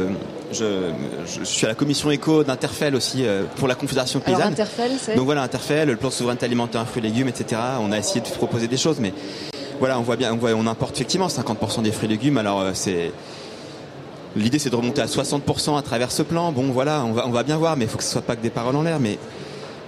je, 0.54 0.92
je 1.26 1.44
suis 1.44 1.66
à 1.66 1.70
la 1.70 1.76
commission 1.76 2.10
éco 2.10 2.44
d'Interfel 2.44 2.96
aussi 2.96 3.26
euh, 3.26 3.44
pour 3.58 3.68
la 3.68 3.76
Confédération 3.76 4.22
paysanne. 4.22 4.54
Interfel, 4.54 4.92
Donc 5.16 5.26
voilà, 5.26 5.44
Interfel, 5.44 5.90
le 5.90 5.98
plan 5.98 6.10
de 6.10 6.14
souveraineté 6.14 6.46
alimentaire, 6.46 6.88
fruits 6.88 7.04
et 7.04 7.08
légumes, 7.10 7.28
etc. 7.28 7.62
On 7.82 7.92
a 7.92 7.98
essayé 7.98 8.22
de 8.22 8.28
proposer 8.28 8.68
des 8.68 8.78
choses, 8.78 9.00
mais 9.00 9.14
voilà, 9.80 10.00
on 10.00 10.04
voit 10.04 10.16
bien, 10.16 10.34
on, 10.34 10.38
voit, 10.38 10.52
on 10.52 10.68
importe 10.68 10.96
effectivement 10.96 11.28
50% 11.28 11.82
des 11.82 11.92
fruits 11.92 12.08
et 12.08 12.12
légumes. 12.12 12.38
Alors 12.38 12.62
euh, 12.62 12.72
c'est 12.74 13.12
l'idée, 14.38 14.58
c'est 14.58 14.70
de 14.70 14.76
remonter 14.76 15.02
à 15.02 15.08
60% 15.08 15.78
à 15.78 15.82
travers 15.82 16.12
ce 16.12 16.24
plan. 16.24 16.54
Bon, 16.54 16.72
voilà, 16.72 17.04
on 17.04 17.12
va, 17.12 17.28
on 17.28 17.32
va 17.32 17.44
bien 17.44 17.58
voir, 17.58 17.76
mais 17.76 17.86
il 17.86 17.88
faut 17.90 17.98
que 17.98 18.04
ce 18.06 18.12
soit 18.12 18.22
pas 18.22 18.38
que 18.38 18.42
des 18.42 18.50
paroles 18.50 18.78
en 18.78 18.84
l'air. 18.84 19.02
Mais 19.02 19.18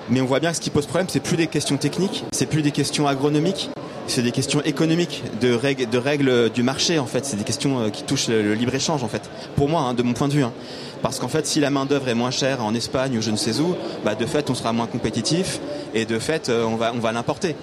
mais 0.09 0.21
on 0.21 0.25
voit 0.25 0.39
bien 0.39 0.51
que 0.51 0.55
ce 0.55 0.61
qui 0.61 0.69
pose 0.69 0.85
problème, 0.85 1.07
c'est 1.09 1.19
plus 1.19 1.37
des 1.37 1.47
questions 1.47 1.77
techniques, 1.77 2.23
c'est 2.31 2.45
plus 2.45 2.61
des 2.61 2.71
questions 2.71 3.07
agronomiques, 3.07 3.69
c'est 4.07 4.21
des 4.21 4.31
questions 4.31 4.61
économiques, 4.63 5.23
de 5.41 5.53
règles, 5.97 6.49
du 6.49 6.63
marché 6.63 6.97
en 6.99 7.05
fait. 7.05 7.25
C'est 7.25 7.37
des 7.37 7.43
questions 7.43 7.79
euh, 7.81 7.89
qui 7.89 8.03
touchent 8.03 8.27
le, 8.29 8.53
libre 8.53 8.73
échange 8.73 9.03
en 9.03 9.07
fait. 9.07 9.29
Pour 9.55 9.69
moi, 9.69 9.81
hein, 9.81 9.93
de 9.93 10.03
mon 10.03 10.13
point 10.13 10.27
de 10.27 10.33
vue. 10.33 10.43
hein. 10.43 10.53
Parce 11.01 11.19
qu'en 11.19 11.27
fait, 11.27 11.45
si 11.45 11.59
la 11.59 11.69
main 11.69 11.85
d'œuvre 11.85 12.07
est 12.09 12.15
moins 12.15 12.31
chère 12.31 12.63
en 12.63 12.73
Espagne 12.73 13.17
ou 13.17 13.21
je 13.21 13.29
ne 13.31 13.35
sais 13.37 13.59
où, 13.59 13.75
bah 14.03 14.15
de 14.15 14.25
fait, 14.25 14.49
on 14.49 14.55
sera 14.55 14.73
moins 14.73 14.87
compétitif 14.87 15.59
et 15.93 16.05
de 16.05 16.17
fait, 16.19 16.49
euh, 16.49 16.63
on 16.65 16.75
va, 16.75 16.91
on 16.95 16.99
va 16.99 17.11
l'importer. 17.11 17.55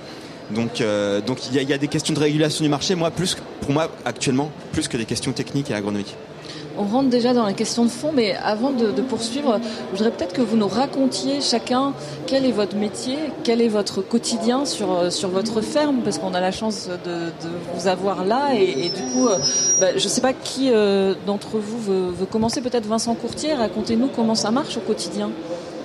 Donc, 0.51 0.81
euh, 0.81 1.21
il 1.51 1.57
y, 1.57 1.59
a- 1.59 1.63
y 1.63 1.73
a 1.73 1.79
des 1.79 1.89
questions 1.89 2.13
de 2.15 2.21
régulation 2.21 2.63
du 2.65 2.69
marché, 2.69 2.95
moi, 2.95 3.11
plus 3.11 3.37
pour 3.61 3.73
moi 3.73 3.91
actuellement, 4.05 4.51
plus 4.73 4.89
que 4.89 4.97
des 4.99 5.07
questions 5.07 5.33
techniques 5.33 5.71
et 5.71 5.75
agronomiques. 5.75 6.15
On 6.77 6.85
rentre 6.85 7.09
déjà 7.09 7.33
dans 7.35 7.47
les 7.47 7.55
questions 7.55 7.85
de 7.85 7.91
fond, 7.91 8.11
mais 8.13 8.35
avant 8.43 8.71
de, 8.71 8.91
poursuivre, 9.03 9.61
je 9.93 9.97
voudrais 9.97 10.11
peut-être 10.11 10.33
que 10.33 10.43
vous 10.43 10.57
nous 10.57 10.67
racontiez 10.67 11.41
chacun 11.41 11.93
quel 12.27 12.45
est 12.45 12.53
votre 12.53 12.77
métier, 12.77 13.17
quel 13.45 13.61
est 13.61 13.69
votre 13.69 14.01
quotidien 14.03 14.65
sur, 14.65 14.93
euh, 14.93 15.11
votre 15.33 15.61
ferme, 15.61 16.01
parce 16.03 16.19
qu'on 16.19 16.35
a 16.35 16.41
la 16.41 16.51
chance 16.51 16.89
de, 17.05 17.33
vous 17.75 17.87
avoir 17.87 18.25
là. 18.25 18.55
Et, 18.55 18.89
du 18.89 19.03
coup, 19.13 19.29
euh, 19.29 19.39
bah, 19.81 19.97
je 19.97 20.05
ne 20.05 20.09
sais 20.09 20.21
pas 20.21 20.33
qui 20.33 20.71
euh, 20.73 21.15
d'entre 21.27 21.59
vous 21.59 21.79
veut, 21.79 22.27
commencer, 22.27 22.61
peut-être 22.61 22.87
Vincent 22.87 23.15
Courtier, 23.15 23.55
racontez-nous 23.55 24.09
comment 24.09 24.35
ça 24.35 24.51
marche 24.51 24.77
au 24.77 24.81
quotidien. 24.81 25.31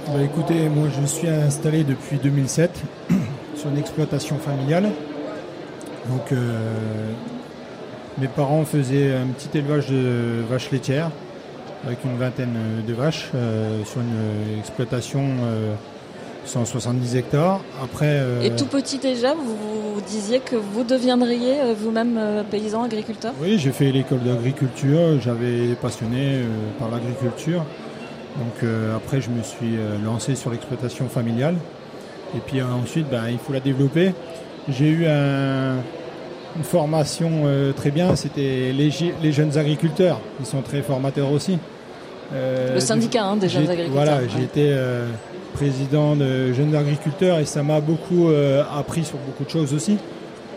Bah, 0.07 0.23
écoutez, 0.23 0.69
moi 0.69 0.87
je 0.89 1.05
suis 1.05 1.27
installé 1.27 1.83
depuis 1.83 2.17
2007 2.17 2.71
sur 3.55 3.69
une 3.69 3.77
exploitation 3.77 4.37
familiale. 4.39 4.89
Donc 6.09 6.33
mes 8.19 8.27
parents 8.27 8.65
faisaient 8.65 9.13
un 9.13 9.27
petit 9.27 9.57
élevage 9.57 9.87
de 9.89 10.43
vaches 10.49 10.71
laitières 10.71 11.11
avec 11.85 11.99
une 12.03 12.17
vingtaine 12.17 12.57
de 12.85 12.93
vaches 12.93 13.29
euh, 13.35 13.83
sur 13.85 14.01
une 14.01 14.59
exploitation 14.59 15.21
euh, 15.43 15.73
170 16.45 17.15
hectares. 17.15 17.61
Après, 17.83 18.05
euh, 18.19 18.41
Et 18.41 18.51
tout 18.51 18.65
petit 18.65 18.97
déjà, 18.97 19.33
vous, 19.33 19.55
vous 19.95 20.01
disiez 20.01 20.39
que 20.39 20.55
vous 20.55 20.83
deviendriez 20.83 21.59
euh, 21.61 21.73
vous-même 21.77 22.17
euh, 22.17 22.43
paysan 22.43 22.83
agriculteur? 22.83 23.33
Oui, 23.41 23.57
j'ai 23.59 23.71
fait 23.71 23.91
l'école 23.91 24.19
d'agriculture, 24.23 25.19
j'avais 25.21 25.75
passionné 25.81 26.35
euh, 26.39 26.45
par 26.79 26.89
l'agriculture. 26.89 27.63
Donc 28.37 28.63
euh, 28.63 28.95
après, 28.97 29.21
je 29.21 29.29
me 29.29 29.41
suis 29.43 29.77
euh, 29.77 29.97
lancé 30.03 30.35
sur 30.35 30.49
l'exploitation 30.51 31.07
familiale. 31.07 31.55
Et 32.35 32.39
puis 32.39 32.59
euh, 32.59 32.65
ensuite, 32.65 33.09
ben, 33.09 33.23
il 33.31 33.37
faut 33.37 33.53
la 33.53 33.59
développer. 33.59 34.13
J'ai 34.67 34.89
eu 34.89 35.05
un- 35.07 35.77
une 36.57 36.63
formation 36.63 37.29
euh, 37.45 37.71
très 37.73 37.91
bien, 37.91 38.15
c'était 38.15 38.73
les, 38.73 39.31
jeunes 39.31 39.57
agriculteurs. 39.57 40.19
Ils 40.39 40.45
sont 40.45 40.61
très 40.61 40.81
formateurs 40.81 41.31
aussi. 41.31 41.57
le 42.33 42.79
syndicat 42.79 43.23
hein, 43.23 43.37
des 43.37 43.49
jeunes 43.49 43.69
agriculteurs. 43.69 44.03
Voilà, 44.03 44.27
j'ai 44.27 44.43
été 44.43 44.75
président 45.53 46.15
de 46.15 46.53
jeunes 46.53 46.75
agriculteurs 46.75 47.39
et 47.39 47.45
ça 47.45 47.63
m'a 47.63 47.81
beaucoup 47.81 48.29
appris 48.77 49.03
sur 49.03 49.17
beaucoup 49.17 49.43
de 49.43 49.49
choses 49.49 49.73
aussi, 49.73 49.97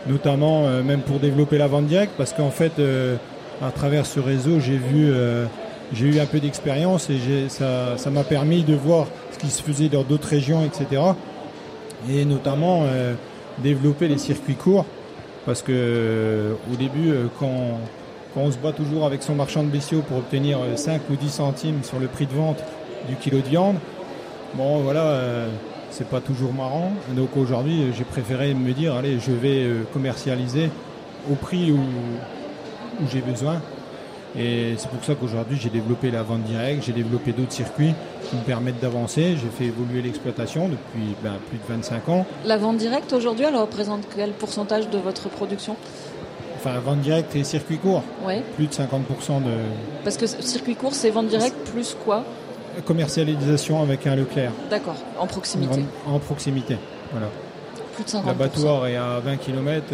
notamment 0.07 0.67
même 0.83 1.01
pour 1.01 1.19
développer 1.19 1.57
la 1.57 1.67
vente 1.67 1.87
directe, 1.87 2.13
parce 2.17 2.33
qu'en 2.33 2.51
fait, 2.51 2.73
à 3.61 3.71
travers 3.71 4.05
ce 4.05 4.19
réseau, 4.19 4.59
j'ai 4.59 4.77
vu 4.77 5.11
j'ai 5.93 6.07
eu 6.07 6.19
un 6.19 6.25
peu 6.25 6.39
d'expérience 6.39 7.09
et 7.09 7.49
ça 7.49 8.09
m'a 8.11 8.23
permis 8.23 8.63
de 8.63 8.73
voir 8.73 9.07
ce 9.31 9.37
qui 9.37 9.49
se 9.49 9.61
faisait 9.61 9.89
dans 9.89 10.03
d'autres 10.03 10.27
régions, 10.27 10.63
etc. 10.65 11.01
Et 12.09 12.25
notamment 12.25 12.81
euh, 12.83 13.13
développer 13.59 14.07
les 14.07 14.17
circuits 14.17 14.55
courts, 14.55 14.85
parce 15.45 15.61
que 15.61 15.71
euh, 15.71 16.53
au 16.71 16.75
début, 16.75 17.11
euh, 17.11 17.27
quand, 17.39 17.79
on 18.35 18.51
se 18.51 18.57
bat 18.57 18.71
toujours 18.71 19.05
avec 19.05 19.21
son 19.21 19.35
marchand 19.35 19.63
de 19.63 19.69
bestiaux 19.69 20.01
pour 20.01 20.17
obtenir 20.17 20.57
5 20.75 21.01
ou 21.11 21.15
10 21.15 21.29
centimes 21.29 21.83
sur 21.83 21.99
le 21.99 22.07
prix 22.07 22.25
de 22.25 22.33
vente 22.33 22.63
du 23.07 23.15
kilo 23.15 23.41
de 23.41 23.47
viande, 23.47 23.75
bon 24.55 24.79
voilà, 24.79 25.19
c'est 25.91 26.07
pas 26.07 26.19
toujours 26.19 26.51
marrant. 26.51 26.93
Donc 27.15 27.37
aujourd'hui, 27.37 27.91
j'ai 27.95 28.03
préféré 28.03 28.55
me 28.55 28.73
dire, 28.73 28.95
allez, 28.95 29.19
je 29.19 29.31
vais 29.31 29.67
commercialiser 29.93 30.71
au 31.31 31.35
prix 31.35 31.71
où 31.71 31.79
j'ai 33.11 33.21
besoin 33.21 33.61
et 34.37 34.73
c'est 34.77 34.89
pour 34.89 35.03
ça 35.03 35.15
qu'aujourd'hui 35.15 35.57
j'ai 35.61 35.69
développé 35.69 36.09
la 36.09 36.23
vente 36.23 36.43
directe, 36.43 36.83
j'ai 36.85 36.91
développé 36.91 37.31
d'autres 37.33 37.51
circuits 37.51 37.93
qui 38.29 38.35
me 38.35 38.41
permettent 38.41 38.79
d'avancer. 38.79 39.35
J'ai 39.41 39.49
fait 39.49 39.65
évoluer 39.65 40.01
l'exploitation 40.01 40.67
depuis 40.69 41.15
ben, 41.23 41.33
plus 41.49 41.57
de 41.57 41.63
25 41.67 42.09
ans. 42.09 42.25
La 42.45 42.57
vente 42.57 42.77
directe 42.77 43.13
aujourd'hui, 43.13 43.45
elle 43.47 43.55
représente 43.55 44.03
quel 44.15 44.31
pourcentage 44.31 44.89
de 44.89 44.97
votre 44.97 45.29
production? 45.29 45.75
Enfin, 46.57 46.79
vente 46.79 47.01
directe 47.01 47.35
et 47.35 47.43
circuit 47.43 47.77
court. 47.77 48.03
Oui. 48.25 48.35
Plus 48.55 48.67
de 48.67 48.73
50% 48.73 49.43
de. 49.43 49.51
Parce 50.03 50.17
que 50.17 50.25
circuit 50.25 50.75
court, 50.75 50.93
c'est 50.93 51.09
vente 51.09 51.27
directe 51.27 51.57
plus 51.71 51.95
quoi? 52.03 52.23
Commercialisation 52.85 53.83
avec 53.83 54.07
un 54.07 54.15
Leclerc. 54.15 54.51
D'accord, 54.69 54.95
en 55.19 55.27
proximité. 55.27 55.81
En, 56.07 56.17
proximité, 56.17 56.77
voilà. 57.11 57.27
Plus 57.93 58.03
de 58.03 58.09
50%. 58.09 58.25
L'abattoir 58.25 58.87
est 58.87 58.95
à 58.95 59.19
20 59.19 59.37
km 59.37 59.93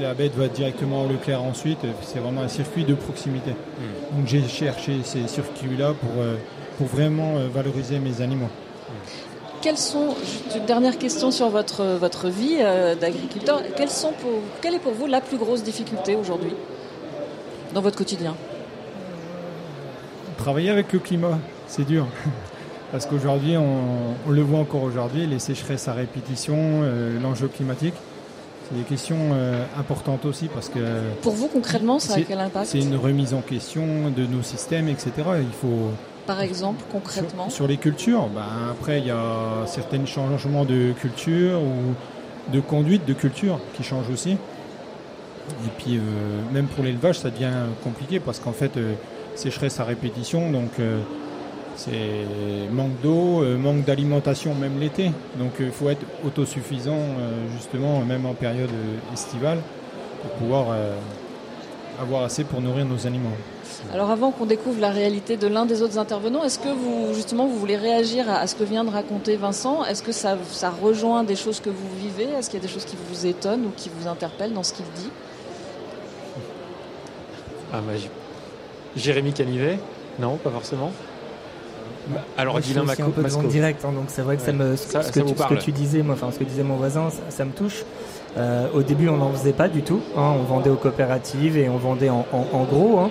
la 0.00 0.14
bête 0.14 0.34
va 0.34 0.48
directement 0.48 1.04
au 1.04 1.08
Leclerc 1.08 1.42
ensuite. 1.42 1.78
C'est 2.02 2.18
vraiment 2.18 2.42
un 2.42 2.48
circuit 2.48 2.84
de 2.84 2.94
proximité. 2.94 3.50
Hmm. 3.50 4.16
Donc 4.16 4.26
j'ai 4.26 4.46
cherché 4.46 5.00
ces 5.04 5.26
circuits-là 5.26 5.94
pour, 5.94 6.10
euh, 6.18 6.36
pour 6.76 6.86
vraiment 6.86 7.36
euh, 7.36 7.48
valoriser 7.52 7.98
mes 7.98 8.20
animaux. 8.20 8.48
Quelles 9.60 9.78
sont, 9.78 10.14
une 10.54 10.66
dernière 10.66 10.98
question 10.98 11.30
sur 11.30 11.48
votre, 11.48 11.84
votre 11.98 12.28
vie 12.28 12.58
euh, 12.60 12.94
d'agriculteur, 12.94 13.60
quelle 14.60 14.74
est 14.74 14.78
pour 14.78 14.92
vous 14.92 15.06
la 15.06 15.20
plus 15.20 15.36
grosse 15.36 15.64
difficulté 15.64 16.14
aujourd'hui 16.14 16.54
dans 17.74 17.80
votre 17.80 17.96
quotidien? 17.96 18.36
Travailler 20.36 20.70
avec 20.70 20.92
le 20.92 21.00
climat, 21.00 21.38
c'est 21.66 21.84
dur. 21.84 22.06
Parce 22.92 23.04
qu'aujourd'hui, 23.04 23.56
on, 23.56 24.30
le 24.30 24.40
voit 24.40 24.60
encore 24.60 24.84
aujourd'hui, 24.84 25.26
les 25.26 25.40
sécheresses 25.40 25.88
à 25.88 25.92
répétition, 25.92 26.56
l'enjeu 27.20 27.48
climatique. 27.48 27.92
C'est 28.68 28.76
des 28.76 28.84
questions 28.84 29.30
euh, 29.32 29.64
importantes 29.78 30.26
aussi 30.26 30.48
parce 30.48 30.68
que... 30.68 30.78
Pour 31.22 31.32
vous, 31.32 31.48
concrètement, 31.48 31.98
ça 31.98 32.14
a 32.14 32.20
quel 32.20 32.38
impact? 32.38 32.66
C'est 32.66 32.80
une 32.80 32.96
remise 32.96 33.32
en 33.32 33.40
question 33.40 34.10
de 34.14 34.26
nos 34.26 34.42
systèmes, 34.42 34.88
etc. 34.88 35.12
Il 35.40 35.52
faut... 35.52 35.90
Par 36.26 36.42
exemple, 36.42 36.84
concrètement? 36.92 37.48
Sur, 37.48 37.66
les 37.66 37.78
cultures, 37.78 38.28
ben, 38.28 38.42
après, 38.70 38.98
il 38.98 39.06
y 39.06 39.10
a 39.10 39.66
certains 39.66 40.04
changements 40.04 40.66
de 40.66 40.92
culture 41.00 41.62
ou 41.62 42.52
de 42.52 42.60
conduite 42.60 43.06
de 43.06 43.14
culture 43.14 43.58
qui 43.74 43.82
changent 43.82 44.10
aussi. 44.10 44.32
Et 44.32 45.70
puis, 45.78 45.96
euh, 45.96 46.00
même 46.52 46.66
pour 46.66 46.84
l'élevage, 46.84 47.20
ça 47.20 47.30
devient 47.30 47.52
compliqué 47.82 48.20
parce 48.20 48.38
qu'en 48.38 48.52
fait, 48.52 48.76
euh, 48.76 48.92
sécheresse 49.34 49.80
à 49.80 49.84
répétition, 49.84 50.50
donc 50.50 50.72
c'est 51.78 52.68
manque 52.72 53.00
d'eau, 53.02 53.44
euh, 53.44 53.56
manque 53.56 53.84
d'alimentation 53.84 54.52
même 54.52 54.80
l'été. 54.80 55.12
Donc 55.36 55.52
il 55.60 55.70
faut 55.70 55.88
être 55.88 56.04
autosuffisant 56.26 56.96
euh, 56.96 57.46
justement 57.56 58.00
même 58.00 58.26
en 58.26 58.34
période 58.34 58.70
euh, 58.70 59.14
estivale 59.14 59.58
pour 60.22 60.32
pouvoir 60.32 60.76
avoir 62.02 62.24
assez 62.24 62.42
pour 62.42 62.60
nourrir 62.60 62.84
nos 62.84 63.06
animaux. 63.06 63.30
Alors 63.94 64.10
avant 64.10 64.32
qu'on 64.32 64.46
découvre 64.46 64.80
la 64.80 64.90
réalité 64.90 65.36
de 65.36 65.46
l'un 65.46 65.64
des 65.64 65.80
autres 65.80 65.96
intervenants, 65.96 66.42
est-ce 66.42 66.58
que 66.58 66.68
vous 66.68 67.14
justement 67.14 67.46
vous 67.46 67.56
voulez 67.56 67.76
réagir 67.76 68.28
à, 68.28 68.44
ce 68.48 68.56
que 68.56 68.64
vient 68.64 68.82
de 68.82 68.90
raconter 68.90 69.36
Vincent? 69.36 69.84
Est-ce 69.84 70.02
que 70.02 70.10
ça, 70.10 70.36
ça, 70.50 70.70
rejoint 70.70 71.22
des 71.22 71.36
choses 71.36 71.60
que 71.60 71.70
vous 71.70 71.88
vivez? 71.96 72.24
Est-ce 72.36 72.50
qu'il 72.50 72.58
y 72.58 72.62
a 72.62 72.66
des 72.66 72.72
choses 72.72 72.84
qui 72.84 72.96
vous 73.08 73.26
étonnent 73.26 73.66
ou 73.66 73.70
qui 73.76 73.92
vous 73.96 74.08
interpellent 74.08 74.52
dans 74.52 74.64
ce 74.64 74.72
qu'il 74.72 74.86
dit? 74.96 75.10
Ah, 77.72 77.80
bah, 77.86 77.92
Jérémy 78.96 79.32
Canivet? 79.32 79.78
Non, 80.18 80.36
pas 80.36 80.50
forcément. 80.50 80.90
Bah, 82.08 82.24
alors, 82.36 82.60
Dylan 82.60 82.88
un 82.88 83.10
peu 83.10 83.22
de 83.22 83.48
direct, 83.48 83.84
hein, 83.84 83.92
donc 83.92 84.04
c'est 84.08 84.22
vrai 84.22 84.36
que 84.36 84.42
ça 84.42 84.52
me, 84.52 84.76
ce, 84.76 84.86
que, 84.86 85.54
tu, 85.54 85.72
disais, 85.72 86.02
moi, 86.02 86.14
enfin 86.14 86.30
ce 86.32 86.38
que 86.38 86.44
disait 86.44 86.62
mon 86.62 86.76
voisin, 86.76 87.08
ça, 87.28 87.44
me 87.44 87.50
touche. 87.50 87.84
Euh, 88.36 88.68
au 88.74 88.82
début, 88.82 89.08
on 89.08 89.16
n'en 89.16 89.30
faisait 89.32 89.52
pas 89.52 89.68
du 89.68 89.82
tout. 89.82 90.00
Hein, 90.16 90.34
on 90.38 90.42
vendait 90.44 90.70
aux 90.70 90.76
coopératives 90.76 91.56
et 91.58 91.68
on 91.68 91.76
vendait 91.76 92.10
en, 92.10 92.24
gros. 92.64 92.98
Hein. 92.98 93.10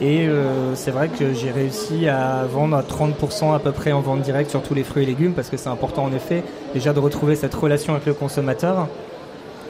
et 0.00 0.28
euh, 0.28 0.74
c'est 0.74 0.90
vrai 0.90 1.08
que 1.08 1.32
j'ai 1.32 1.50
réussi 1.50 2.08
à 2.08 2.44
vendre 2.44 2.76
à 2.76 2.82
30% 2.82 3.54
à 3.54 3.58
peu 3.58 3.72
près 3.72 3.92
en 3.92 4.00
vente 4.00 4.22
directe 4.22 4.50
sur 4.50 4.62
tous 4.62 4.74
les 4.74 4.84
fruits 4.84 5.04
et 5.04 5.06
légumes 5.06 5.32
parce 5.32 5.48
que 5.48 5.56
c'est 5.56 5.68
important 5.68 6.04
en 6.04 6.12
effet 6.12 6.42
déjà 6.74 6.92
de 6.92 6.98
retrouver 6.98 7.36
cette 7.36 7.54
relation 7.54 7.94
avec 7.94 8.06
le 8.06 8.14
consommateur 8.14 8.88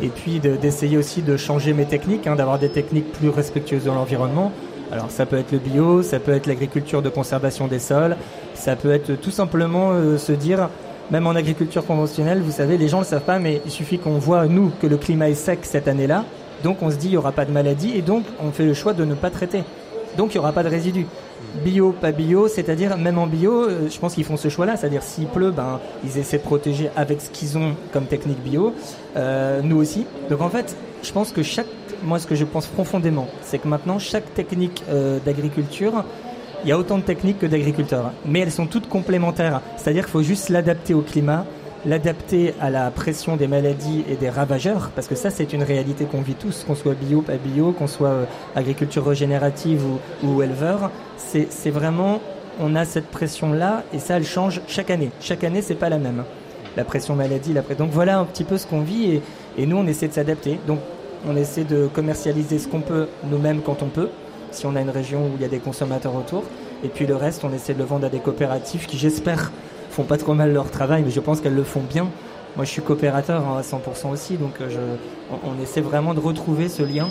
et 0.03 0.09
puis 0.09 0.41
d'essayer 0.41 0.97
aussi 0.97 1.23
de 1.23 1.37
changer 1.37 1.73
mes 1.73 1.87
techniques, 1.87 2.25
d'avoir 2.25 2.59
des 2.59 2.69
techniques 2.69 3.13
plus 3.13 3.29
respectueuses 3.29 3.85
de 3.85 3.91
l'environnement. 3.91 4.53
Alors 4.93 5.11
ça 5.11 5.27
peut 5.27 5.37
être 5.37 5.53
le 5.53 5.59
bio, 5.59 6.03
ça 6.03 6.21
peut 6.21 6.33
être 6.33 6.47
l'agriculture 6.47 7.03
de 7.03 7.09
conservation 7.09 7.67
des 7.67 7.79
sols, 7.79 8.17
ça 8.55 8.77
peut 8.77 8.93
être 8.93 9.15
tout 9.21 9.31
simplement 9.31 9.91
euh, 9.93 10.17
se 10.17 10.33
dire, 10.33 10.69
même 11.11 11.27
en 11.27 11.31
agriculture 11.31 11.85
conventionnelle, 11.85 12.41
vous 12.41 12.53
savez, 12.53 12.79
les 12.79 12.89
gens 12.89 12.99
ne 12.99 13.03
le 13.03 13.09
savent 13.09 13.23
pas, 13.23 13.39
mais 13.39 13.61
il 13.65 13.71
suffit 13.71 13.99
qu'on 13.99 14.19
voit, 14.19 14.47
nous, 14.47 14.71
que 14.81 14.87
le 14.87 14.97
climat 14.97 15.29
est 15.29 15.35
sec 15.35 15.61
cette 15.63 15.89
année-là, 15.89 16.25
donc 16.63 16.83
on 16.83 16.91
se 16.91 16.97
dit, 16.97 17.09
il 17.09 17.13
n'y 17.13 17.17
aura 17.17 17.33
pas 17.33 17.45
de 17.45 17.53
maladie, 17.53 17.93
et 17.97 18.03
donc 18.03 18.25
on 18.41 18.53
fait 18.53 18.65
le 18.65 18.75
choix 18.75 18.93
de 18.93 19.05
ne 19.05 19.15
pas 19.15 19.31
traiter. 19.31 19.65
Donc 20.17 20.35
il 20.35 20.39
n'y 20.39 20.39
aura 20.39 20.53
pas 20.53 20.63
de 20.63 20.69
résidus. 20.69 21.07
Bio, 21.65 21.93
pas 21.93 22.13
bio, 22.13 22.49
c'est-à-dire 22.49 22.97
même 22.97 23.19
en 23.19 23.27
bio, 23.27 23.53
euh, 23.53 23.89
je 23.91 23.99
pense 23.99 24.15
qu'ils 24.15 24.25
font 24.25 24.37
ce 24.37 24.49
choix-là, 24.49 24.77
c'est-à-dire 24.77 25.03
s'il 25.03 25.27
pleut, 25.27 25.51
ben, 25.51 25.81
ils 26.05 26.19
essaient 26.19 26.39
de 26.39 26.43
protéger 26.43 26.91
avec 26.97 27.21
ce 27.21 27.31
qu'ils 27.31 27.59
ont 27.59 27.75
comme 27.93 28.07
technique 28.07 28.43
bio, 28.43 28.73
euh, 29.17 29.61
nous 29.63 29.77
aussi. 29.77 30.07
Donc 30.31 30.41
en 30.41 30.49
fait, 30.49 30.75
je 31.03 31.13
pense 31.13 31.33
que 31.33 31.43
chaque 31.43 31.67
moi, 32.03 32.19
ce 32.19 32.27
que 32.27 32.35
je 32.35 32.45
pense 32.45 32.67
profondément, 32.67 33.29
c'est 33.43 33.59
que 33.59 33.69
maintenant, 33.69 33.99
chaque 33.99 34.35
technique 34.35 34.83
euh, 34.89 35.19
d'agriculture, 35.25 36.05
il 36.65 36.69
y 36.69 36.73
a 36.73 36.79
autant 36.79 36.99
de 36.99 37.03
techniques 37.03 37.39
que 37.39 37.47
d'agriculteurs, 37.47 38.13
mais 38.25 38.41
elles 38.41 38.51
sont 38.51 38.67
toutes 38.67 38.89
complémentaires. 38.89 39.61
C'est-à-dire 39.77 40.05
qu'il 40.05 40.13
faut 40.13 40.23
juste 40.23 40.49
l'adapter 40.49 40.95
au 40.95 41.03
climat, 41.03 41.45
l'adapter 41.85 42.55
à 42.61 42.71
la 42.71 42.91
pression 42.91 43.37
des 43.37 43.47
maladies 43.47 44.05
et 44.09 44.17
des 44.17 44.29
ravageurs, 44.29 44.91
parce 44.95 45.07
que 45.07 45.15
ça, 45.15 45.31
c'est 45.31 45.53
une 45.53 45.63
réalité 45.63 46.05
qu'on 46.05 46.23
vit 46.23 46.35
tous, 46.35 46.65
qu'on 46.65 46.75
soit 46.75 46.95
bio, 46.95 47.23
pas 47.23 47.37
bio, 47.37 47.73
qu'on 47.73 47.87
soit 47.87 48.09
euh, 48.09 48.25
agriculture 48.55 49.07
régénérative 49.07 49.83
ou, 50.25 50.43
éleveur. 50.43 50.91
C'est 51.17 51.71
vraiment, 51.71 52.21
on 52.61 52.75
a 52.75 52.85
cette 52.85 53.09
pression-là, 53.09 53.85
et 53.93 53.99
ça, 53.99 54.17
elle 54.17 54.25
change 54.25 54.61
chaque 54.67 54.91
année. 54.91 55.11
Chaque 55.21 55.45
année, 55.45 55.63
c'est 55.63 55.75
pas 55.75 55.89
la 55.89 55.99
même. 55.99 56.25
La 56.77 56.85
pression 56.85 57.15
maladie, 57.15 57.53
la 57.53 57.63
pression. 57.63 57.85
Donc 57.85 57.95
voilà 57.95 58.19
un 58.19 58.25
petit 58.25 58.45
peu 58.45 58.59
ce 58.59 58.67
qu'on 58.67 58.81
vit, 58.81 59.13
et, 59.13 59.23
et 59.59 59.67
nous, 59.67 59.77
on 59.77 59.87
essaie 59.87 60.09
de 60.09 60.13
s'adapter. 60.13 60.59
Donc 60.67 60.81
on 61.27 61.37
essaie 61.37 61.65
de 61.65 61.89
commercialiser 61.89 62.59
ce 62.59 62.69
qu'on 62.69 62.81
peut 62.81 63.09
nous-mêmes 63.25 63.61
quand 63.61 63.83
on 63.83 63.89
peut, 63.89 64.09
si 64.53 64.67
on 64.67 64.77
a 64.77 64.81
une 64.81 64.91
région 64.91 65.27
où 65.27 65.31
il 65.37 65.43
y 65.43 65.45
a 65.45 65.49
des 65.49 65.59
consommateurs 65.59 66.15
autour. 66.15 66.45
Et 66.85 66.89
puis 66.89 67.07
le 67.07 67.17
reste, 67.17 67.45
on 67.45 67.53
essaie 67.53 67.75
de 67.75 67.79
le 67.79 67.85
vendre 67.85 68.07
à 68.07 68.09
des 68.09 68.21
coopératives 68.21 68.87
qui, 68.87 68.97
j'espère, 68.97 69.51
font 69.91 70.05
pas 70.05 70.19
trop 70.19 70.35
mal 70.35 70.53
leur 70.53 70.71
travail, 70.71 71.03
mais 71.05 71.11
je 71.11 71.21
pense 71.21 71.41
qu'elles 71.41 71.55
le 71.55 71.65
font 71.65 71.83
bien. 71.83 72.09
Moi, 72.57 72.65
je 72.65 72.71
suis 72.71 72.83
coopérateur 72.83 73.43
hein, 73.47 73.59
à 73.59 73.63
100% 73.63 74.11
aussi, 74.13 74.37
donc 74.37 74.61
euh, 74.61 74.97
on 75.45 75.61
essaie 75.63 75.81
vraiment 75.81 76.15
de 76.15 76.21
retrouver 76.21 76.69
ce 76.69 76.83
lien 76.83 77.11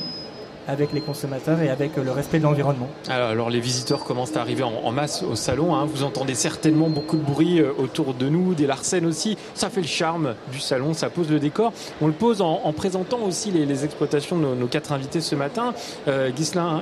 avec 0.67 0.93
les 0.93 1.01
consommateurs 1.01 1.61
et 1.61 1.69
avec 1.69 1.97
le 1.97 2.11
respect 2.11 2.39
de 2.39 2.43
l'environnement. 2.43 2.89
Alors, 3.09 3.49
les 3.49 3.59
visiteurs 3.59 4.03
commencent 4.03 4.35
à 4.35 4.41
arriver 4.41 4.63
en, 4.63 4.91
masse 4.91 5.23
au 5.23 5.35
salon. 5.35 5.75
Hein. 5.75 5.85
Vous 5.85 6.03
entendez 6.03 6.35
certainement 6.35 6.89
beaucoup 6.89 7.17
de 7.17 7.23
bruit 7.23 7.59
euh, 7.59 7.71
autour 7.77 8.13
de 8.13 8.29
nous, 8.29 8.53
des 8.53 8.67
larcènes 8.67 9.05
aussi. 9.05 9.37
Ça 9.53 9.69
fait 9.69 9.81
le 9.81 9.87
charme 9.87 10.35
du 10.51 10.59
salon, 10.59 10.93
ça 10.93 11.09
pose 11.09 11.29
le 11.29 11.39
décor. 11.39 11.73
On 12.01 12.07
le 12.07 12.13
pose 12.13 12.41
en, 12.41 12.71
présentant 12.73 13.19
aussi 13.19 13.51
les, 13.51 13.85
exploitations 13.85 14.37
de 14.37 14.55
nos, 14.55 14.67
quatre 14.67 14.91
invités 14.91 15.21
ce 15.21 15.35
matin. 15.35 15.73
Euh, 16.07 16.31
Guislain, 16.31 16.81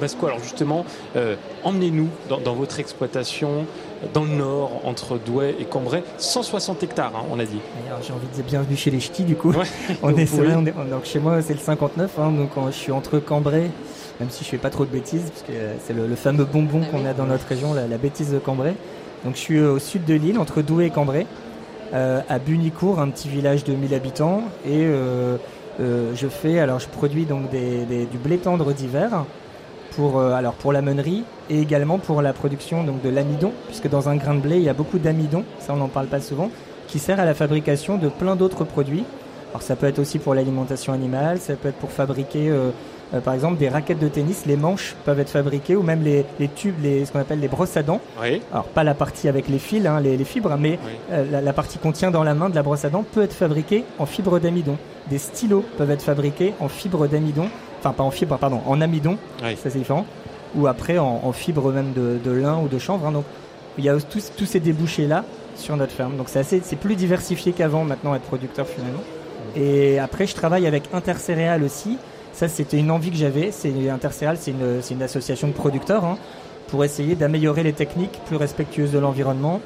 Basco, 0.00 0.26
alors 0.26 0.38
justement, 0.40 0.84
euh, 1.16 1.36
emmenez-nous 1.64 2.08
dans, 2.28 2.54
votre 2.54 2.80
exploitation 2.80 3.66
dans 4.14 4.24
le 4.24 4.30
nord, 4.30 4.82
entre 4.84 5.18
Douai 5.18 5.56
et 5.58 5.64
Cambrai, 5.64 6.04
160 6.18 6.82
hectares, 6.82 7.12
hein, 7.16 7.26
on 7.30 7.38
a 7.38 7.44
dit. 7.44 7.60
J'ai 8.02 8.12
envie 8.12 8.26
de 8.26 8.32
dire 8.32 8.44
bienvenue 8.44 8.76
chez 8.76 8.90
les 8.90 9.00
ch'tis, 9.00 9.24
du 9.24 9.36
coup. 9.36 9.52
on, 10.02 10.16
est, 10.16 10.26
donc 10.90 11.04
chez 11.04 11.18
moi, 11.18 11.42
c'est 11.42 11.54
le 11.54 11.58
59, 11.58 12.18
hein, 12.18 12.32
donc 12.32 12.50
je 12.66 12.72
suis 12.72 12.92
entre 12.92 13.18
Cambrai, 13.18 13.70
même 14.20 14.30
si 14.30 14.44
je 14.44 14.48
fais 14.48 14.58
pas 14.58 14.70
trop 14.70 14.84
de 14.84 14.90
bêtises, 14.90 15.30
parce 15.30 15.42
que 15.42 15.52
c'est 15.84 15.94
le, 15.94 16.14
fameux 16.14 16.44
bonbon 16.44 16.80
ah 16.84 16.90
qu'on 16.90 17.06
a 17.06 17.12
dans 17.12 17.26
notre 17.26 17.46
région, 17.46 17.74
la, 17.74 17.98
bêtise 17.98 18.32
de 18.32 18.38
Cambrai. 18.38 18.74
Donc 19.24 19.34
je 19.34 19.40
suis 19.40 19.60
au 19.60 19.78
sud 19.78 20.04
de 20.04 20.14
l'île, 20.14 20.38
entre 20.38 20.62
Douai 20.62 20.86
et 20.86 20.90
Cambrai, 20.90 21.26
euh, 21.94 22.20
à 22.28 22.38
Bunicourt, 22.38 23.00
un 23.00 23.08
petit 23.08 23.28
village 23.28 23.64
de 23.64 23.72
1000 23.72 23.94
habitants, 23.94 24.42
et 24.66 24.84
euh, 24.84 25.36
euh, 25.80 26.12
je 26.14 26.28
fais, 26.28 26.58
alors 26.58 26.80
je 26.80 26.88
produis 26.88 27.24
donc 27.24 27.50
du 27.50 28.18
blé 28.18 28.36
tendre 28.36 28.72
d'hiver, 28.72 29.24
pour, 29.92 30.20
alors 30.20 30.54
pour 30.54 30.72
la 30.72 30.82
meunerie 30.82 31.24
et 31.50 31.60
également 31.60 31.98
pour 31.98 32.22
la 32.22 32.32
production 32.32 32.84
donc, 32.84 33.02
de 33.02 33.08
l'amidon, 33.08 33.52
puisque 33.66 33.88
dans 33.88 34.08
un 34.08 34.16
grain 34.16 34.34
de 34.34 34.40
blé, 34.40 34.56
il 34.56 34.62
y 34.62 34.68
a 34.68 34.74
beaucoup 34.74 34.98
d'amidon, 34.98 35.44
ça 35.60 35.72
on 35.74 35.76
n'en 35.76 35.88
parle 35.88 36.06
pas 36.06 36.20
souvent, 36.20 36.50
qui 36.86 36.98
sert 36.98 37.20
à 37.20 37.24
la 37.24 37.34
fabrication 37.34 37.96
de 37.96 38.08
plein 38.08 38.36
d'autres 38.36 38.64
produits. 38.64 39.04
Alors 39.50 39.62
ça 39.62 39.76
peut 39.76 39.86
être 39.86 39.98
aussi 39.98 40.18
pour 40.18 40.34
l'alimentation 40.34 40.92
animale, 40.92 41.38
ça 41.38 41.54
peut 41.54 41.68
être 41.68 41.78
pour 41.78 41.90
fabriquer 41.90 42.52
euh, 43.14 43.20
par 43.20 43.34
exemple, 43.34 43.56
des 43.56 43.68
raquettes 43.68 43.98
de 43.98 44.08
tennis, 44.08 44.44
les 44.46 44.56
manches 44.56 44.94
peuvent 45.04 45.18
être 45.18 45.30
fabriquées, 45.30 45.76
ou 45.76 45.82
même 45.82 46.02
les, 46.02 46.24
tubes, 46.48 46.74
les, 46.82 47.04
ce 47.04 47.12
qu'on 47.12 47.20
appelle 47.20 47.40
les 47.40 47.48
brosses 47.48 47.76
à 47.76 47.82
dents. 47.82 48.00
Alors, 48.52 48.64
pas 48.64 48.84
la 48.84 48.94
partie 48.94 49.28
avec 49.28 49.48
les 49.48 49.58
fils, 49.58 49.86
hein, 49.86 50.00
les, 50.00 50.22
fibres, 50.24 50.56
mais 50.58 50.78
euh, 51.10 51.40
la, 51.42 51.52
partie 51.52 51.78
qu'on 51.78 51.92
tient 51.92 52.10
dans 52.10 52.22
la 52.22 52.34
main 52.34 52.50
de 52.50 52.54
la 52.54 52.62
brosse 52.62 52.84
à 52.84 52.90
dents 52.90 53.04
peut 53.10 53.22
être 53.22 53.32
fabriquée 53.32 53.84
en 53.98 54.06
fibre 54.06 54.38
d'amidon. 54.38 54.76
Des 55.08 55.18
stylos 55.18 55.64
peuvent 55.78 55.90
être 55.90 56.02
fabriqués 56.02 56.52
en 56.60 56.68
fibre 56.68 57.06
d'amidon, 57.06 57.48
enfin 57.78 57.92
pas 57.92 58.04
en 58.04 58.10
fibre, 58.10 58.36
pardon, 58.38 58.60
en 58.66 58.80
amidon, 58.80 59.16
ça 59.40 59.70
c'est 59.70 59.78
différent, 59.78 60.06
ou 60.54 60.66
après 60.66 60.98
en, 60.98 61.32
fibre 61.32 61.72
même 61.72 61.92
de, 61.92 62.30
lin 62.30 62.58
ou 62.62 62.68
de 62.68 62.78
chanvre. 62.78 63.06
Hein. 63.06 63.12
donc, 63.12 63.24
il 63.76 63.84
y 63.84 63.88
a 63.88 63.96
tous, 64.00 64.32
tous 64.36 64.46
ces 64.46 64.60
débouchés-là 64.60 65.24
sur 65.54 65.76
notre 65.76 65.92
ferme. 65.92 66.16
Donc, 66.16 66.28
c'est 66.28 66.76
plus 66.76 66.96
diversifié 66.96 67.52
qu'avant 67.52 67.84
maintenant 67.84 68.14
être 68.14 68.22
producteur 68.22 68.66
finalement. 68.66 69.02
Et 69.56 69.98
après, 69.98 70.26
je 70.26 70.34
travaille 70.34 70.66
avec 70.66 70.84
Intercéréales 70.92 71.62
aussi, 71.62 71.96
ça, 72.32 72.48
c'était 72.48 72.78
une 72.78 72.90
envie 72.90 73.10
que 73.10 73.16
j'avais. 73.16 73.50
C'est 73.50 73.72
Intercéral, 73.90 74.36
c'est 74.38 74.52
une, 74.52 74.80
une, 74.90 75.02
association 75.02 75.48
de 75.48 75.52
producteurs 75.52 76.04
hein, 76.04 76.18
pour 76.68 76.84
essayer 76.84 77.16
d'améliorer 77.16 77.62
les 77.62 77.72
techniques 77.72 78.20
plus 78.26 78.36
respectueuses 78.36 78.92
de 78.92 78.98
l'environnement. 78.98 79.60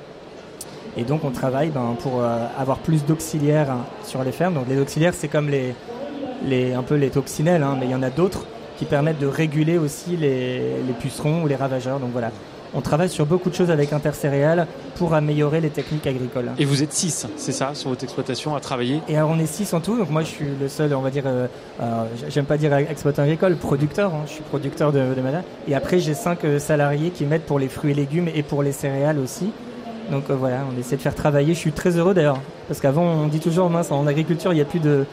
Et 0.96 1.04
donc, 1.04 1.24
on 1.24 1.30
travaille 1.30 1.70
ben, 1.70 1.96
pour 2.00 2.20
euh, 2.20 2.46
avoir 2.58 2.78
plus 2.78 3.04
d'auxiliaires 3.04 3.70
hein, 3.70 3.84
sur 4.04 4.22
les 4.24 4.32
fermes. 4.32 4.54
Donc, 4.54 4.68
les 4.68 4.80
auxiliaires, 4.80 5.14
c'est 5.14 5.28
comme 5.28 5.48
les, 5.48 5.74
les, 6.46 6.74
un 6.74 6.82
peu 6.82 6.94
les 6.94 7.10
toxinelles, 7.10 7.62
hein, 7.62 7.76
mais 7.78 7.86
il 7.86 7.92
y 7.92 7.94
en 7.94 8.02
a 8.02 8.10
d'autres 8.10 8.46
qui 8.78 8.84
permettent 8.84 9.20
de 9.20 9.26
réguler 9.26 9.78
aussi 9.78 10.16
les, 10.16 10.58
les 10.58 10.92
pucerons 10.98 11.42
ou 11.42 11.46
les 11.46 11.56
ravageurs. 11.56 12.00
Donc 12.00 12.10
voilà, 12.12 12.30
on 12.74 12.80
travaille 12.80 13.10
sur 13.10 13.26
beaucoup 13.26 13.50
de 13.50 13.54
choses 13.54 13.70
avec 13.70 13.92
Intercéréales 13.92 14.66
pour 14.96 15.14
améliorer 15.14 15.60
les 15.60 15.70
techniques 15.70 16.06
agricoles. 16.06 16.50
Et 16.58 16.64
vous 16.64 16.82
êtes 16.82 16.92
6, 16.92 17.26
c'est 17.36 17.52
ça, 17.52 17.74
sur 17.74 17.90
votre 17.90 18.02
exploitation 18.04 18.54
à 18.54 18.60
travailler? 18.60 19.00
Et 19.08 19.16
alors 19.16 19.30
on 19.30 19.38
est 19.38 19.46
6 19.46 19.74
en 19.74 19.80
tout, 19.80 19.96
donc 19.98 20.10
moi 20.10 20.22
je 20.22 20.28
suis 20.28 20.46
le 20.58 20.68
seul, 20.68 20.94
on 20.94 21.00
va 21.00 21.10
dire, 21.10 21.24
euh, 21.26 21.46
j'aime 22.28 22.46
pas 22.46 22.56
dire 22.56 22.74
exploitant 22.74 23.22
agricole, 23.22 23.56
producteur, 23.56 24.14
hein. 24.14 24.22
je 24.26 24.32
suis 24.32 24.42
producteur 24.42 24.92
de, 24.92 25.00
de 25.00 25.22
Et 25.68 25.74
après 25.74 25.98
j'ai 25.98 26.14
5 26.14 26.44
euh, 26.44 26.58
salariés 26.58 27.10
qui 27.10 27.24
m'aident 27.24 27.42
pour 27.42 27.58
les 27.58 27.68
fruits 27.68 27.92
et 27.92 27.94
légumes 27.94 28.28
et 28.34 28.42
pour 28.42 28.62
les 28.62 28.72
céréales 28.72 29.18
aussi. 29.18 29.50
Donc 30.10 30.30
euh, 30.30 30.34
voilà, 30.34 30.60
on 30.74 30.78
essaie 30.80 30.96
de 30.96 31.02
faire 31.02 31.14
travailler. 31.14 31.54
Je 31.54 31.58
suis 31.58 31.72
très 31.72 31.98
heureux 31.98 32.14
d'ailleurs, 32.14 32.40
parce 32.68 32.80
qu'avant 32.80 33.04
on 33.04 33.26
dit 33.26 33.40
toujours, 33.40 33.68
mince, 33.68 33.90
en 33.90 34.06
agriculture 34.06 34.52
il 34.52 34.56
n'y 34.56 34.62
a 34.62 34.66
plus 34.66 34.80
de... 34.80 35.04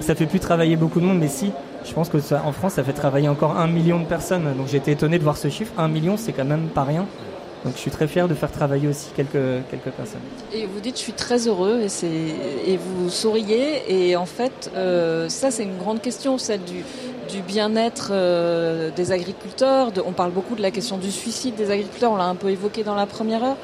Ça 0.00 0.14
fait 0.14 0.26
plus 0.26 0.40
travailler 0.40 0.76
beaucoup 0.76 1.00
de 1.00 1.06
monde, 1.06 1.18
mais 1.18 1.28
si, 1.28 1.52
je 1.84 1.92
pense 1.92 2.08
que 2.08 2.18
ça, 2.18 2.42
en 2.44 2.52
France, 2.52 2.74
ça 2.74 2.84
fait 2.84 2.92
travailler 2.92 3.28
encore 3.28 3.56
un 3.56 3.66
million 3.66 4.00
de 4.00 4.06
personnes. 4.06 4.54
Donc 4.56 4.72
été 4.74 4.92
étonné 4.92 5.18
de 5.18 5.24
voir 5.24 5.36
ce 5.36 5.48
chiffre. 5.48 5.72
Un 5.78 5.88
million, 5.88 6.16
c'est 6.16 6.32
quand 6.32 6.44
même 6.44 6.68
pas 6.68 6.84
rien. 6.84 7.06
Donc 7.64 7.74
je 7.76 7.80
suis 7.80 7.90
très 7.90 8.06
fier 8.06 8.28
de 8.28 8.34
faire 8.34 8.52
travailler 8.52 8.88
aussi 8.88 9.08
quelques, 9.16 9.64
quelques 9.70 9.90
personnes. 9.96 10.20
Et 10.52 10.66
vous 10.66 10.80
dites 10.80 10.96
je 10.96 11.00
suis 11.00 11.14
très 11.14 11.48
heureux 11.48 11.80
et, 11.80 12.72
et 12.72 12.76
vous 12.76 13.08
souriez 13.08 13.82
et 13.88 14.16
en 14.16 14.26
fait 14.26 14.70
euh, 14.76 15.30
ça 15.30 15.50
c'est 15.50 15.62
une 15.62 15.78
grande 15.78 16.02
question, 16.02 16.36
celle 16.36 16.62
du, 16.62 16.84
du 17.30 17.40
bien-être 17.40 18.10
euh, 18.12 18.90
des 18.94 19.12
agriculteurs. 19.12 19.92
on 20.04 20.12
parle 20.12 20.32
beaucoup 20.32 20.56
de 20.56 20.62
la 20.62 20.70
question 20.70 20.98
du 20.98 21.10
suicide 21.10 21.54
des 21.54 21.70
agriculteurs, 21.70 22.12
on 22.12 22.16
l'a 22.16 22.26
un 22.26 22.34
peu 22.34 22.50
évoqué 22.50 22.84
dans 22.84 22.94
la 22.94 23.06
première 23.06 23.42
heure. 23.42 23.56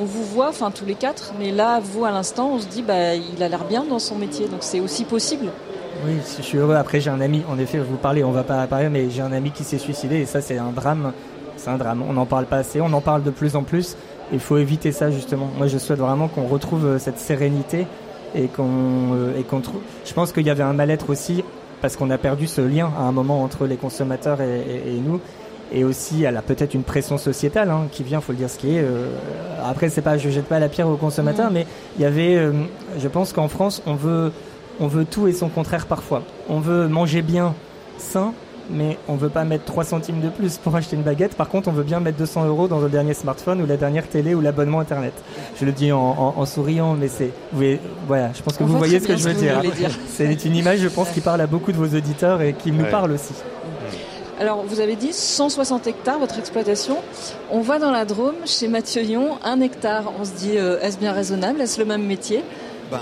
On 0.00 0.04
vous 0.04 0.22
voit, 0.22 0.50
enfin 0.50 0.70
tous 0.70 0.84
les 0.84 0.94
quatre, 0.94 1.32
mais 1.40 1.50
là 1.50 1.80
vous 1.82 2.04
à 2.04 2.12
l'instant 2.12 2.50
on 2.54 2.60
se 2.60 2.68
dit 2.68 2.82
bah 2.82 3.16
il 3.16 3.42
a 3.42 3.48
l'air 3.48 3.64
bien 3.64 3.82
dans 3.82 3.98
son 3.98 4.14
métier, 4.14 4.46
donc 4.46 4.60
c'est 4.60 4.78
aussi 4.78 5.02
possible. 5.02 5.50
Oui, 6.04 6.12
je 6.36 6.42
suis 6.42 6.58
heureux. 6.58 6.74
Après, 6.74 7.00
j'ai 7.00 7.10
un 7.10 7.20
ami, 7.20 7.42
en 7.50 7.58
effet, 7.58 7.78
vous 7.78 7.96
parlez, 7.96 8.22
on 8.22 8.30
va 8.30 8.44
pas 8.44 8.66
parler, 8.66 8.88
mais 8.88 9.10
j'ai 9.10 9.22
un 9.22 9.32
ami 9.32 9.50
qui 9.50 9.64
s'est 9.64 9.78
suicidé 9.78 10.16
et 10.16 10.26
ça, 10.26 10.40
c'est 10.40 10.58
un 10.58 10.70
drame. 10.70 11.12
C'est 11.56 11.70
un 11.70 11.76
drame. 11.76 12.02
On 12.08 12.12
n'en 12.12 12.26
parle 12.26 12.46
pas 12.46 12.58
assez, 12.58 12.80
on 12.80 12.92
en 12.92 13.00
parle 13.00 13.22
de 13.22 13.30
plus 13.30 13.56
en 13.56 13.64
plus. 13.64 13.96
Il 14.32 14.38
faut 14.40 14.58
éviter 14.58 14.92
ça, 14.92 15.10
justement. 15.10 15.48
Moi, 15.56 15.66
je 15.66 15.78
souhaite 15.78 15.98
vraiment 15.98 16.28
qu'on 16.28 16.46
retrouve 16.46 16.86
euh, 16.86 16.98
cette 16.98 17.18
sérénité 17.18 17.86
et 18.34 18.46
qu'on 18.46 19.14
euh, 19.14 19.38
et 19.38 19.42
qu'on 19.42 19.60
trouve. 19.60 19.80
Je 20.04 20.12
pense 20.12 20.32
qu'il 20.32 20.46
y 20.46 20.50
avait 20.50 20.62
un 20.62 20.72
mal-être 20.72 21.10
aussi 21.10 21.42
parce 21.80 21.96
qu'on 21.96 22.10
a 22.10 22.18
perdu 22.18 22.46
ce 22.46 22.60
lien 22.60 22.90
à 22.96 23.02
un 23.02 23.12
moment 23.12 23.42
entre 23.42 23.66
les 23.66 23.76
consommateurs 23.76 24.40
et, 24.40 25.00
nous. 25.04 25.20
Et 25.70 25.84
aussi, 25.84 26.24
elle 26.24 26.36
a 26.36 26.42
peut-être 26.42 26.74
une 26.74 26.82
pression 26.82 27.18
sociétale 27.18 27.70
hein, 27.70 27.88
qui 27.92 28.02
vient, 28.02 28.20
faut 28.20 28.32
le 28.32 28.38
dire 28.38 28.48
ce 28.48 28.58
qui 28.58 28.76
est. 28.76 28.80
Euh, 28.80 29.08
après, 29.64 29.88
c'est 29.88 30.00
pas, 30.00 30.16
je 30.16 30.30
jette 30.30 30.46
pas 30.46 30.58
la 30.58 30.68
pierre 30.68 30.88
aux 30.88 30.96
consommateurs, 30.96 31.50
mmh. 31.50 31.54
mais 31.54 31.66
il 31.98 32.02
y 32.02 32.06
avait, 32.06 32.40
je 32.98 33.08
pense 33.08 33.32
qu'en 33.32 33.48
France, 33.48 33.82
on 33.86 33.94
veut 33.94 34.32
on 34.80 34.86
veut 34.86 35.04
tout 35.04 35.28
et 35.28 35.32
son 35.32 35.48
contraire 35.48 35.86
parfois. 35.86 36.22
On 36.48 36.60
veut 36.60 36.88
manger 36.88 37.22
bien, 37.22 37.54
sain, 37.98 38.32
mais 38.70 38.98
on 39.08 39.14
veut 39.14 39.28
pas 39.28 39.44
mettre 39.44 39.64
3 39.64 39.84
centimes 39.84 40.20
de 40.20 40.28
plus 40.28 40.58
pour 40.58 40.74
acheter 40.76 40.96
une 40.96 41.02
baguette. 41.02 41.34
Par 41.34 41.48
contre, 41.48 41.68
on 41.68 41.72
veut 41.72 41.82
bien 41.82 42.00
mettre 42.00 42.18
200 42.18 42.46
euros 42.46 42.68
dans 42.68 42.80
le 42.80 42.88
dernier 42.88 43.14
smartphone 43.14 43.62
ou 43.62 43.66
la 43.66 43.76
dernière 43.76 44.06
télé 44.06 44.34
ou 44.34 44.40
l'abonnement 44.40 44.80
internet. 44.80 45.14
Je 45.58 45.64
le 45.64 45.72
dis 45.72 45.92
en, 45.92 46.46
souriant, 46.46 46.94
mais 46.94 47.08
c'est, 47.08 47.30
voilà, 48.06 48.30
je 48.34 48.42
pense 48.42 48.56
que 48.56 48.64
vous 48.64 48.76
voyez 48.76 49.00
ce 49.00 49.08
que 49.08 49.16
je 49.16 49.28
veux 49.28 49.34
dire. 49.34 49.60
C'est 50.08 50.44
une 50.44 50.56
image, 50.56 50.80
je 50.80 50.88
pense, 50.88 51.10
qui 51.10 51.20
parle 51.20 51.40
à 51.40 51.46
beaucoup 51.46 51.72
de 51.72 51.76
vos 51.76 51.96
auditeurs 51.96 52.42
et 52.42 52.52
qui 52.52 52.72
nous 52.72 52.84
parle 52.84 53.12
aussi. 53.12 53.34
Alors, 54.40 54.62
vous 54.64 54.78
avez 54.78 54.94
dit 54.94 55.12
160 55.12 55.88
hectares, 55.88 56.20
votre 56.20 56.38
exploitation. 56.38 56.98
On 57.50 57.60
va 57.60 57.80
dans 57.80 57.90
la 57.90 58.04
Drôme, 58.04 58.36
chez 58.44 58.68
Mathieu 58.68 59.02
Yon, 59.02 59.36
un 59.42 59.60
hectare. 59.60 60.12
On 60.20 60.24
se 60.24 60.30
dit, 60.30 60.56
euh, 60.56 60.78
est-ce 60.80 60.96
bien 60.96 61.12
raisonnable? 61.12 61.60
Est-ce 61.60 61.80
le 61.80 61.86
même 61.86 62.04
métier? 62.04 62.44
Ben, 62.88 63.00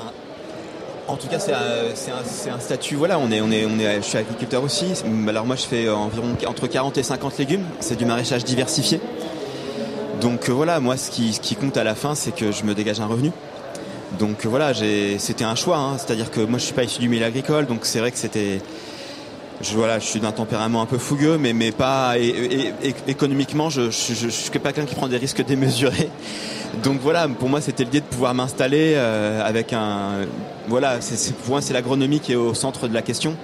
en 1.08 1.16
tout 1.16 1.28
cas, 1.28 1.38
c'est 1.38 1.52
un, 1.52 2.60
statut. 2.60 2.96
Voilà, 2.96 3.18
on 3.18 3.30
est, 3.30 3.40
on 3.40 3.50
est, 3.50 3.64
on 3.64 3.78
est, 3.78 3.96
je 3.96 4.06
suis 4.06 4.18
agriculteur 4.18 4.62
aussi. 4.62 4.86
Alors 5.28 5.46
moi, 5.46 5.56
je 5.56 5.64
fais 5.64 5.88
environ 5.88 6.36
entre 6.46 6.66
40 6.66 6.98
et 6.98 7.02
50 7.02 7.38
légumes. 7.38 7.64
C'est 7.80 7.96
du 7.96 8.04
maraîchage 8.04 8.44
diversifié. 8.44 9.00
Donc 10.20 10.48
euh, 10.48 10.52
voilà, 10.52 10.80
moi, 10.80 10.96
ce 10.96 11.10
qui, 11.10 11.56
compte 11.56 11.76
à 11.76 11.84
la 11.84 11.94
fin, 11.94 12.14
c'est 12.14 12.34
que 12.34 12.50
je 12.50 12.64
me 12.64 12.74
dégage 12.74 13.00
un 13.00 13.06
revenu. 13.06 13.30
Donc 14.18 14.44
euh, 14.44 14.48
voilà, 14.48 14.72
c'était 15.18 15.44
un 15.44 15.54
choix. 15.54 15.76
Hein. 15.76 15.98
C'est-à-dire 15.98 16.30
que 16.30 16.40
moi, 16.40 16.58
je 16.58 16.64
suis 16.64 16.74
pas 16.74 16.84
issu 16.84 17.00
du 17.00 17.08
milieu 17.08 17.26
agricole, 17.26 17.66
donc 17.66 17.80
c'est 17.82 17.98
vrai 17.98 18.10
que 18.10 18.18
c'était. 18.18 18.60
Je, 19.62 19.74
voilà, 19.74 19.98
je 19.98 20.04
suis 20.04 20.20
d'un 20.20 20.32
tempérament 20.32 20.82
un 20.82 20.86
peu 20.86 20.98
fougueux, 20.98 21.38
mais, 21.38 21.54
mais 21.54 21.72
pas 21.72 22.18
et, 22.18 22.74
économiquement, 23.08 23.70
je, 23.70 23.90
je, 23.90 24.12
je, 24.12 24.26
je 24.26 24.28
suis 24.28 24.50
quelqu'un 24.50 24.84
qui 24.84 24.94
prend 24.94 25.08
des 25.08 25.16
risques 25.16 25.44
démesurés. 25.44 26.10
Donc 26.82 27.00
voilà, 27.00 27.26
pour 27.28 27.48
moi 27.48 27.60
c'était 27.60 27.84
l'idée 27.84 28.00
de 28.00 28.06
pouvoir 28.06 28.34
m'installer 28.34 28.94
euh, 28.96 29.46
avec 29.46 29.72
un... 29.72 30.26
Voilà, 30.68 31.00
c'est, 31.00 31.34
pour 31.34 31.50
moi 31.50 31.62
c'est 31.62 31.72
l'agronomie 31.72 32.20
qui 32.20 32.32
est 32.32 32.36
au 32.36 32.54
centre 32.54 32.88
de 32.88 32.94
la 32.94 33.02
question. 33.02 33.34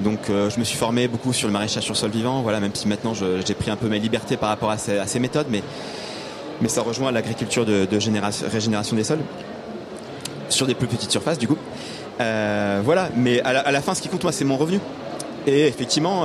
Donc 0.00 0.30
euh, 0.30 0.48
je 0.48 0.58
me 0.58 0.64
suis 0.64 0.78
formé 0.78 1.08
beaucoup 1.08 1.32
sur 1.32 1.48
le 1.48 1.52
maraîchage 1.52 1.82
sur 1.82 1.96
sol 1.96 2.10
vivant, 2.10 2.42
voilà, 2.42 2.60
même 2.60 2.74
si 2.74 2.88
maintenant 2.88 3.12
j'ai 3.14 3.54
pris 3.54 3.70
un 3.70 3.76
peu 3.76 3.88
mes 3.88 3.98
libertés 3.98 4.36
par 4.36 4.48
rapport 4.48 4.70
à 4.70 4.78
ces, 4.78 5.18
méthodes, 5.18 5.48
mais, 5.50 5.62
mais 6.60 6.68
ça 6.68 6.82
rejoint 6.82 7.10
l'agriculture 7.10 7.66
de, 7.66 7.86
régénération 8.50 8.96
des 8.96 9.04
sols, 9.04 9.20
sur 10.48 10.66
des 10.66 10.74
plus 10.74 10.86
petites 10.86 11.10
surfaces 11.10 11.38
du 11.38 11.48
coup. 11.48 11.58
Euh, 12.20 12.80
voilà, 12.84 13.10
mais 13.16 13.40
à 13.42 13.70
la, 13.70 13.80
fin 13.82 13.94
ce 13.94 14.02
qui 14.02 14.08
compte 14.08 14.22
moi 14.22 14.32
c'est 14.32 14.44
mon 14.44 14.56
revenu. 14.56 14.80
Et 15.46 15.66
effectivement, 15.66 16.24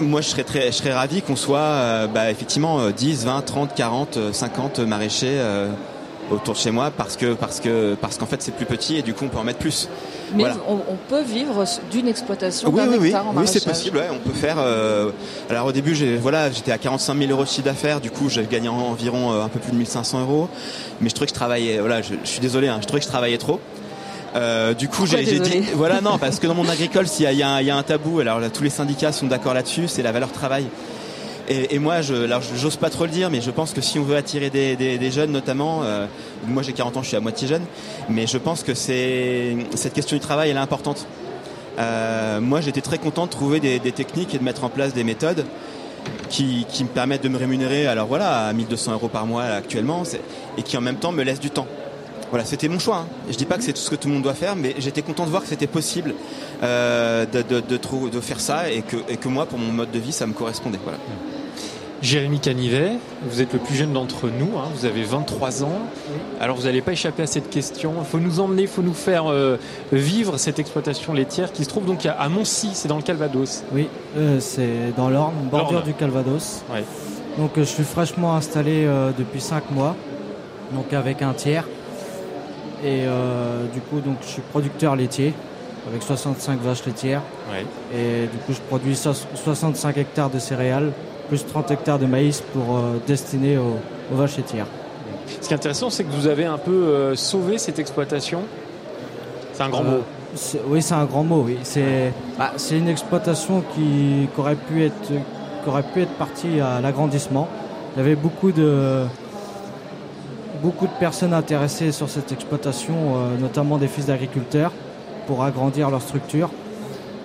moi 0.00 0.20
je 0.20 0.28
serais 0.28 0.44
très, 0.44 0.66
je 0.66 0.72
serais 0.72 0.92
ravi 0.92 1.22
qu'on 1.22 1.36
soit 1.36 1.58
euh, 1.58 2.06
bah, 2.06 2.30
effectivement 2.30 2.90
10, 2.90 3.24
20, 3.24 3.40
30, 3.42 3.74
40, 3.74 4.18
50 4.32 4.80
maraîchers 4.80 5.38
euh, 5.38 5.70
autour 6.30 6.54
de 6.54 6.58
chez 6.58 6.70
moi 6.70 6.90
parce 6.90 7.16
que 7.16 7.34
parce 7.34 7.60
que 7.60 7.94
parce 7.94 8.18
qu'en 8.18 8.26
fait 8.26 8.42
c'est 8.42 8.52
plus 8.52 8.66
petit 8.66 8.96
et 8.96 9.02
du 9.02 9.14
coup 9.14 9.24
on 9.24 9.28
peut 9.28 9.38
en 9.38 9.44
mettre 9.44 9.58
plus. 9.58 9.88
Mais 10.34 10.44
on, 10.66 10.96
peut 11.08 11.22
vivre 11.22 11.64
d'une 11.88 12.08
exploitation 12.08 12.68
oui, 12.70 12.76
d'un 12.76 12.98
oui, 12.98 13.06
hectare 13.06 13.26
oui. 13.28 13.36
Oui, 13.42 13.46
c'est 13.46 13.64
possible. 13.64 14.02
on 14.10 14.18
peut 14.18 14.34
faire. 14.34 14.56
Euh, 14.58 15.12
alors 15.48 15.66
au 15.66 15.72
début, 15.72 15.94
j'ai 15.94 16.16
voilà, 16.16 16.50
j'étais 16.50 16.72
à 16.72 16.78
45 16.78 17.16
000 17.16 17.30
euros 17.30 17.44
de 17.44 17.48
chiffre 17.48 17.62
d'affaires. 17.62 18.00
Du 18.00 18.10
coup, 18.10 18.28
j'ai 18.28 18.44
gagné 18.44 18.68
environ 18.68 19.40
un 19.40 19.48
peu 19.48 19.60
plus 19.60 19.70
de 19.70 19.76
1500 19.76 20.22
euros. 20.22 20.48
Mais 21.00 21.10
je 21.10 21.14
trouvais 21.14 21.26
que 21.26 21.32
je 21.32 21.38
travaillais. 21.38 21.78
Voilà, 21.78 22.02
je, 22.02 22.14
je 22.24 22.28
suis 22.28 22.40
désolé. 22.40 22.66
Hein, 22.66 22.78
je 22.80 22.86
trouvais 22.86 22.98
que 22.98 23.06
je 23.06 23.10
travaillais 23.10 23.38
trop. 23.38 23.60
Euh, 24.34 24.74
du 24.74 24.88
coup, 24.88 25.06
j'ai 25.06 25.22
dit, 25.22 25.62
voilà, 25.74 26.00
non, 26.00 26.18
parce 26.18 26.40
que 26.40 26.46
dans 26.46 26.54
mon 26.54 26.68
agricole, 26.68 27.06
s'il 27.06 27.30
y, 27.30 27.42
a, 27.42 27.76
un 27.76 27.82
tabou, 27.82 28.20
alors 28.20 28.40
tous 28.52 28.62
les 28.62 28.70
syndicats 28.70 29.12
sont 29.12 29.26
d'accord 29.26 29.54
là-dessus, 29.54 29.88
c'est 29.88 30.02
la 30.02 30.12
valeur 30.12 30.32
travail. 30.32 30.66
Et, 31.48 31.78
moi, 31.78 32.02
je, 32.02 32.14
alors 32.24 32.42
j'ose 32.42 32.76
pas 32.76 32.90
trop 32.90 33.04
le 33.04 33.10
dire, 33.10 33.30
mais 33.30 33.40
je 33.40 33.52
pense 33.52 33.72
que 33.72 33.80
si 33.80 34.00
on 34.00 34.02
veut 34.02 34.16
attirer 34.16 34.50
des, 34.50 35.10
jeunes, 35.12 35.30
notamment, 35.30 35.82
euh, 35.84 36.06
moi 36.48 36.62
j'ai 36.62 36.72
40 36.72 36.96
ans, 36.96 37.02
je 37.02 37.08
suis 37.08 37.16
à 37.16 37.20
moitié 37.20 37.46
jeune, 37.46 37.62
mais 38.08 38.26
je 38.26 38.36
pense 38.36 38.64
que 38.64 38.74
c'est 38.74 39.56
cette 39.76 39.92
question 39.92 40.16
du 40.16 40.20
travail, 40.20 40.50
elle 40.50 40.56
est 40.56 40.60
importante. 40.60 41.06
Euh, 41.78 42.40
moi, 42.40 42.60
j'étais 42.60 42.80
très 42.80 42.98
content 42.98 43.26
de 43.26 43.30
trouver 43.30 43.60
des, 43.60 43.78
techniques 43.92 44.34
et 44.34 44.38
de 44.38 44.44
mettre 44.44 44.64
en 44.64 44.70
place 44.70 44.92
des 44.92 45.04
méthodes 45.04 45.44
qui, 46.30 46.66
me 46.80 46.88
permettent 46.88 47.22
de 47.22 47.28
me 47.28 47.38
rémunérer, 47.38 47.86
alors 47.86 48.08
voilà, 48.08 48.46
à 48.46 48.52
1200 48.52 48.92
euros 48.92 49.08
par 49.08 49.26
mois 49.26 49.44
actuellement, 49.44 50.02
et 50.58 50.62
qui 50.62 50.76
en 50.76 50.80
même 50.80 50.96
temps 50.96 51.12
me 51.12 51.22
laissent 51.22 51.40
du 51.40 51.50
temps. 51.50 51.68
Voilà, 52.30 52.44
c'était 52.44 52.68
mon 52.68 52.78
choix. 52.78 52.98
Hein. 52.98 53.06
Je 53.30 53.36
dis 53.36 53.44
pas 53.44 53.56
que 53.56 53.62
c'est 53.62 53.72
tout 53.72 53.80
ce 53.80 53.90
que 53.90 53.96
tout 53.96 54.08
le 54.08 54.14
monde 54.14 54.22
doit 54.22 54.34
faire, 54.34 54.56
mais 54.56 54.74
j'étais 54.78 55.02
content 55.02 55.24
de 55.24 55.30
voir 55.30 55.42
que 55.42 55.48
c'était 55.48 55.66
possible 55.66 56.14
euh, 56.62 57.24
de, 57.26 57.42
de, 57.42 57.60
de, 57.60 58.20
faire 58.20 58.40
ça 58.40 58.70
et 58.70 58.82
que, 58.82 58.96
et 59.08 59.16
que 59.16 59.28
moi, 59.28 59.46
pour 59.46 59.58
mon 59.58 59.72
mode 59.72 59.90
de 59.90 59.98
vie, 59.98 60.12
ça 60.12 60.26
me 60.26 60.32
correspondait. 60.32 60.78
Voilà. 60.82 60.98
Jérémy 62.02 62.40
Canivet, 62.40 62.92
vous 63.22 63.40
êtes 63.40 63.52
le 63.54 63.58
plus 63.58 63.74
jeune 63.74 63.92
d'entre 63.92 64.28
nous, 64.28 64.58
hein, 64.58 64.68
vous 64.74 64.84
avez 64.84 65.02
23 65.02 65.64
ans. 65.64 65.78
Alors 66.40 66.56
vous 66.56 66.64
n'allez 66.64 66.82
pas 66.82 66.92
échapper 66.92 67.22
à 67.22 67.26
cette 67.26 67.48
question. 67.48 67.94
Il 67.98 68.04
faut 68.04 68.18
nous 68.18 68.38
emmener, 68.38 68.62
il 68.62 68.68
faut 68.68 68.82
nous 68.82 68.92
faire 68.92 69.30
euh, 69.30 69.56
vivre 69.92 70.36
cette 70.36 70.58
exploitation 70.58 71.14
laitière 71.14 71.52
qui 71.52 71.64
se 71.64 71.68
trouve 71.70 71.86
donc 71.86 72.04
à, 72.04 72.28
Moncy, 72.28 72.70
c'est 72.74 72.88
dans 72.88 72.96
le 72.96 73.02
Calvados. 73.02 73.64
Oui, 73.72 73.88
euh, 74.18 74.40
c'est 74.40 74.94
dans 74.96 75.08
l'Orne, 75.08 75.34
bordure 75.50 75.82
du 75.82 75.94
Calvados. 75.94 76.62
Donc 77.38 77.52
je 77.56 77.62
suis 77.62 77.84
fraîchement 77.84 78.36
installé 78.36 78.86
depuis 79.18 79.40
5 79.40 79.70
mois, 79.70 79.96
donc 80.72 80.92
avec 80.92 81.22
un 81.22 81.32
tiers. 81.32 81.64
Et 82.84 83.04
du 83.72 83.80
coup, 83.80 84.00
donc, 84.00 84.16
je 84.22 84.26
suis 84.26 84.42
producteur 84.42 84.96
laitier 84.96 85.32
avec 85.88 86.02
65 86.02 86.60
vaches 86.60 86.84
laitières. 86.84 87.22
Et 87.94 88.26
du 88.26 88.38
coup, 88.38 88.52
je 88.52 88.60
produis 88.60 88.96
65 88.96 89.96
hectares 89.96 90.30
de 90.30 90.38
céréales, 90.38 90.92
plus 91.28 91.46
30 91.46 91.70
hectares 91.70 91.98
de 91.98 92.06
maïs 92.06 92.42
pour 92.52 92.76
euh, 92.76 92.96
destiner 93.06 93.58
aux, 93.58 93.78
vaches 94.12 94.36
laitières. 94.36 94.66
Ce 95.40 95.48
qui 95.48 95.54
est 95.54 95.56
intéressant, 95.56 95.90
c'est 95.90 96.04
que 96.04 96.12
vous 96.12 96.26
avez 96.26 96.44
un 96.44 96.58
peu 96.58 96.72
euh, 96.72 97.14
sauvé 97.16 97.58
cette 97.58 97.78
exploitation. 97.78 98.42
C'est 99.52 99.62
un 99.62 99.68
grand 99.68 99.84
euh, 99.84 99.98
mot. 99.98 100.02
Oui, 100.68 100.82
c'est 100.82 100.94
un 100.94 101.04
grand 101.04 101.24
mot. 101.24 101.42
Oui. 101.46 101.58
C'est 101.62 102.12
bah, 102.38 102.52
une 102.70 102.88
exploitation 102.88 103.62
qui, 103.74 104.28
aurait 104.38 104.56
pu 104.56 104.84
être, 104.84 105.12
aurait 105.66 105.82
pu 105.82 106.02
être 106.02 106.12
partie 106.12 106.60
à 106.60 106.80
l'agrandissement. 106.80 107.48
Il 107.94 108.00
y 108.00 108.02
avait 108.02 108.16
beaucoup 108.16 108.52
de, 108.52 109.04
beaucoup 110.66 110.88
de 110.88 110.98
personnes 110.98 111.32
intéressées 111.32 111.92
sur 111.92 112.08
cette 112.08 112.32
exploitation, 112.32 112.96
notamment 113.38 113.78
des 113.78 113.86
fils 113.86 114.06
d'agriculteurs 114.06 114.72
pour 115.28 115.44
agrandir 115.44 115.90
leur 115.90 116.02
structure. 116.02 116.50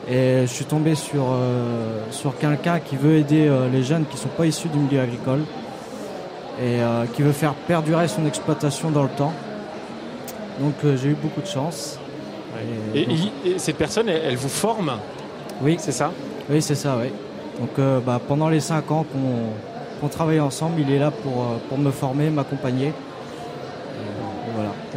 Et 0.07 0.41
je 0.41 0.51
suis 0.51 0.65
tombé 0.65 0.93
sur, 0.93 1.23
euh, 1.31 2.03
sur 2.11 2.37
quelqu'un 2.37 2.79
qui 2.79 2.97
veut 2.97 3.15
aider 3.15 3.47
euh, 3.47 3.67
les 3.67 3.81
jeunes 3.81 4.05
qui 4.05 4.15
ne 4.15 4.21
sont 4.21 4.29
pas 4.29 4.45
issus 4.45 4.67
du 4.67 4.77
milieu 4.77 4.99
agricole 4.99 5.39
et 6.59 6.81
euh, 6.81 7.05
qui 7.13 7.23
veut 7.23 7.31
faire 7.31 7.53
perdurer 7.53 8.07
son 8.07 8.27
exploitation 8.27 8.91
dans 8.91 9.03
le 9.03 9.09
temps. 9.09 9.33
Donc 10.59 10.75
j'ai 10.83 11.09
eu 11.09 11.15
beaucoup 11.15 11.41
de 11.41 11.47
chance. 11.47 11.97
Et, 12.93 13.07
cette 13.57 13.77
personne, 13.77 14.09
elle, 14.09 14.35
vous 14.35 14.49
forme 14.49 14.91
Oui. 15.63 15.77
C'est 15.79 15.91
ça 15.91 16.11
Oui, 16.47 16.61
c'est 16.61 16.75
ça, 16.75 16.97
oui. 17.01 17.07
Donc 17.59 18.03
bah, 18.05 18.19
pendant 18.27 18.49
les 18.49 18.59
cinq 18.59 18.91
ans 18.91 19.05
qu'on 19.99 20.07
travaille 20.09 20.39
ensemble, 20.39 20.81
il 20.81 20.91
est 20.91 20.99
là 20.99 21.09
pour, 21.09 21.45
pour 21.69 21.77
me 21.79 21.89
former, 21.89 22.29
m'accompagner. 22.29 22.93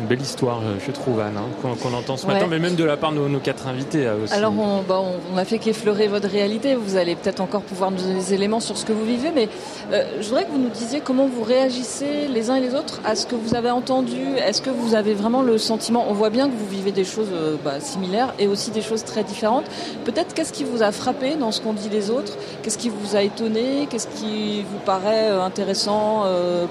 Une 0.04 0.10
belle 0.10 0.20
histoire, 0.20 0.58
euh, 0.58 0.76
je 0.86 0.92
trouve, 0.92 1.18
Anne, 1.20 1.38
hein, 1.38 1.76
qu'on 1.82 1.94
entend 1.94 2.18
ce 2.18 2.26
matin, 2.26 2.46
mais 2.46 2.58
même 2.58 2.74
de 2.74 2.84
la 2.84 2.98
part 2.98 3.12
de 3.12 3.20
nos, 3.20 3.38
quatre 3.38 3.68
invités 3.68 4.06
euh, 4.06 4.22
aussi. 4.22 4.34
Alors, 4.34 4.52
bah, 4.86 5.00
on, 5.32 5.38
a 5.38 5.46
fait 5.46 5.58
qu'effleurer 5.58 6.08
votre 6.08 6.28
réalité. 6.28 6.74
Vous 6.74 6.96
allez 6.96 7.16
peut-être 7.16 7.40
encore 7.40 7.62
pouvoir 7.62 7.90
nous 7.90 7.96
donner 7.96 8.16
des 8.16 8.34
éléments 8.34 8.60
sur 8.60 8.76
ce 8.76 8.84
que 8.84 8.92
vous 8.92 9.06
vivez, 9.06 9.32
mais 9.34 9.48
euh, 9.92 10.04
je 10.20 10.28
voudrais 10.28 10.44
que 10.44 10.50
vous 10.50 10.58
nous 10.58 10.68
disiez 10.68 11.00
comment 11.00 11.26
vous 11.26 11.42
réagissez 11.42 12.28
les 12.28 12.50
uns 12.50 12.56
et 12.56 12.60
les 12.60 12.74
autres 12.74 13.00
à 13.02 13.16
ce 13.16 13.26
que 13.26 13.34
vous 13.34 13.54
avez 13.54 13.70
entendu. 13.70 14.20
Est-ce 14.46 14.60
que 14.60 14.68
vous 14.68 14.94
avez 14.94 15.14
vraiment 15.14 15.40
le 15.40 15.56
sentiment, 15.56 16.04
on 16.10 16.12
voit 16.12 16.28
bien 16.28 16.50
que 16.50 16.54
vous 16.54 16.68
vivez 16.68 16.92
des 16.92 17.04
choses 17.04 17.30
bah, 17.64 17.80
similaires 17.80 18.34
et 18.38 18.46
aussi 18.46 18.72
des 18.72 18.82
choses 18.82 19.04
très 19.04 19.24
différentes. 19.24 19.64
Peut-être 20.04 20.34
qu'est-ce 20.34 20.52
qui 20.52 20.64
vous 20.64 20.82
a 20.82 20.92
frappé 20.92 21.36
dans 21.36 21.50
ce 21.50 21.62
qu'ont 21.62 21.72
dit 21.72 21.88
les 21.88 22.10
autres? 22.10 22.36
Qu'est-ce 22.62 22.76
qui 22.76 22.90
vous 22.90 23.16
a 23.16 23.22
étonné? 23.22 23.88
Qu'est-ce 23.88 24.08
qui 24.08 24.64
vous 24.70 24.80
paraît 24.84 25.30
intéressant, 25.30 26.24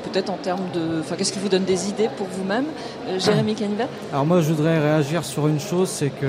peut-être 0.04 0.30
en 0.30 0.38
termes 0.38 0.70
de... 0.76 1.00
Enfin, 1.00 1.16
qu'est-ce 1.16 1.34
qui 1.34 1.40
vous 1.40 1.50
donne 1.50 1.66
des 1.66 1.90
idées 1.90 2.10
pour 2.16 2.28
vous-même? 2.28 2.66
Jérémy 3.24 3.56
Canivet 3.56 3.88
Alors 4.12 4.26
moi 4.26 4.42
je 4.42 4.52
voudrais 4.54 4.80
réagir 4.80 5.24
sur 5.24 5.48
une 5.48 5.60
chose, 5.60 5.90
c'est 5.90 6.10
que 6.10 6.28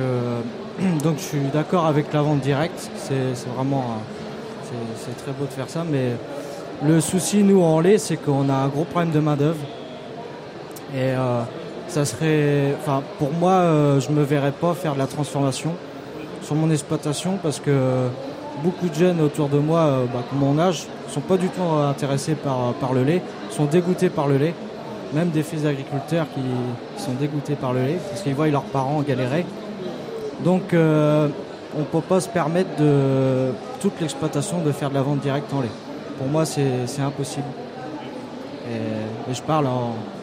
donc 1.02 1.16
je 1.18 1.22
suis 1.22 1.46
d'accord 1.52 1.86
avec 1.86 2.12
la 2.12 2.22
vente 2.22 2.40
directe, 2.40 2.90
c'est 2.96 3.48
vraiment 3.56 3.84
c'est 4.96 5.16
très 5.22 5.32
beau 5.32 5.44
de 5.44 5.50
faire 5.50 5.68
ça, 5.68 5.84
mais 5.88 6.16
le 6.84 7.00
souci 7.00 7.42
nous 7.42 7.62
en 7.62 7.80
lait, 7.80 7.98
c'est 7.98 8.16
qu'on 8.16 8.48
a 8.48 8.54
un 8.54 8.68
gros 8.68 8.84
problème 8.84 9.12
de 9.12 9.20
main 9.20 9.36
d'œuvre 9.36 9.60
et 10.94 11.10
euh, 11.12 11.42
ça 11.88 12.04
serait, 12.04 12.74
enfin 12.80 13.02
pour 13.18 13.32
moi, 13.32 13.52
euh, 13.52 14.00
je 14.00 14.10
me 14.10 14.22
verrais 14.22 14.52
pas 14.52 14.74
faire 14.74 14.94
de 14.94 14.98
la 14.98 15.06
transformation 15.06 15.72
sur 16.42 16.54
mon 16.54 16.70
exploitation 16.70 17.38
parce 17.42 17.60
que 17.60 18.08
beaucoup 18.62 18.88
de 18.88 18.94
jeunes 18.94 19.20
autour 19.20 19.48
de 19.48 19.58
moi, 19.58 19.80
euh, 19.80 20.04
bah, 20.12 20.20
comme 20.28 20.38
mon 20.40 20.58
âge, 20.58 20.86
sont 21.08 21.20
pas 21.20 21.36
du 21.36 21.48
tout 21.48 21.62
intéressés 21.62 22.34
par, 22.34 22.74
par 22.80 22.92
le 22.92 23.04
lait, 23.04 23.22
sont 23.50 23.64
dégoûtés 23.64 24.08
par 24.08 24.28
le 24.28 24.38
lait 24.38 24.54
même 25.12 25.30
des 25.30 25.42
fils 25.42 25.62
d'agriculteurs 25.62 26.26
qui 26.34 27.02
sont 27.02 27.12
dégoûtés 27.12 27.54
par 27.54 27.72
le 27.72 27.82
lait 27.82 27.98
parce 28.08 28.22
qu'ils 28.22 28.34
voient 28.34 28.48
leurs 28.48 28.62
parents 28.62 29.02
galérer. 29.02 29.44
Donc 30.44 30.72
euh, 30.72 31.28
on 31.76 31.80
ne 31.80 31.84
peut 31.84 32.00
pas 32.00 32.20
se 32.20 32.28
permettre 32.28 32.76
de 32.78 33.50
toute 33.80 34.00
l'exploitation 34.00 34.60
de 34.60 34.72
faire 34.72 34.90
de 34.90 34.94
la 34.94 35.02
vente 35.02 35.20
directe 35.20 35.52
en 35.52 35.60
lait. 35.60 35.70
Pour 36.18 36.26
moi 36.28 36.44
c'est 36.44 37.00
impossible. 37.00 37.46
Et, 38.70 39.32
je 39.32 39.42
parle 39.42 39.66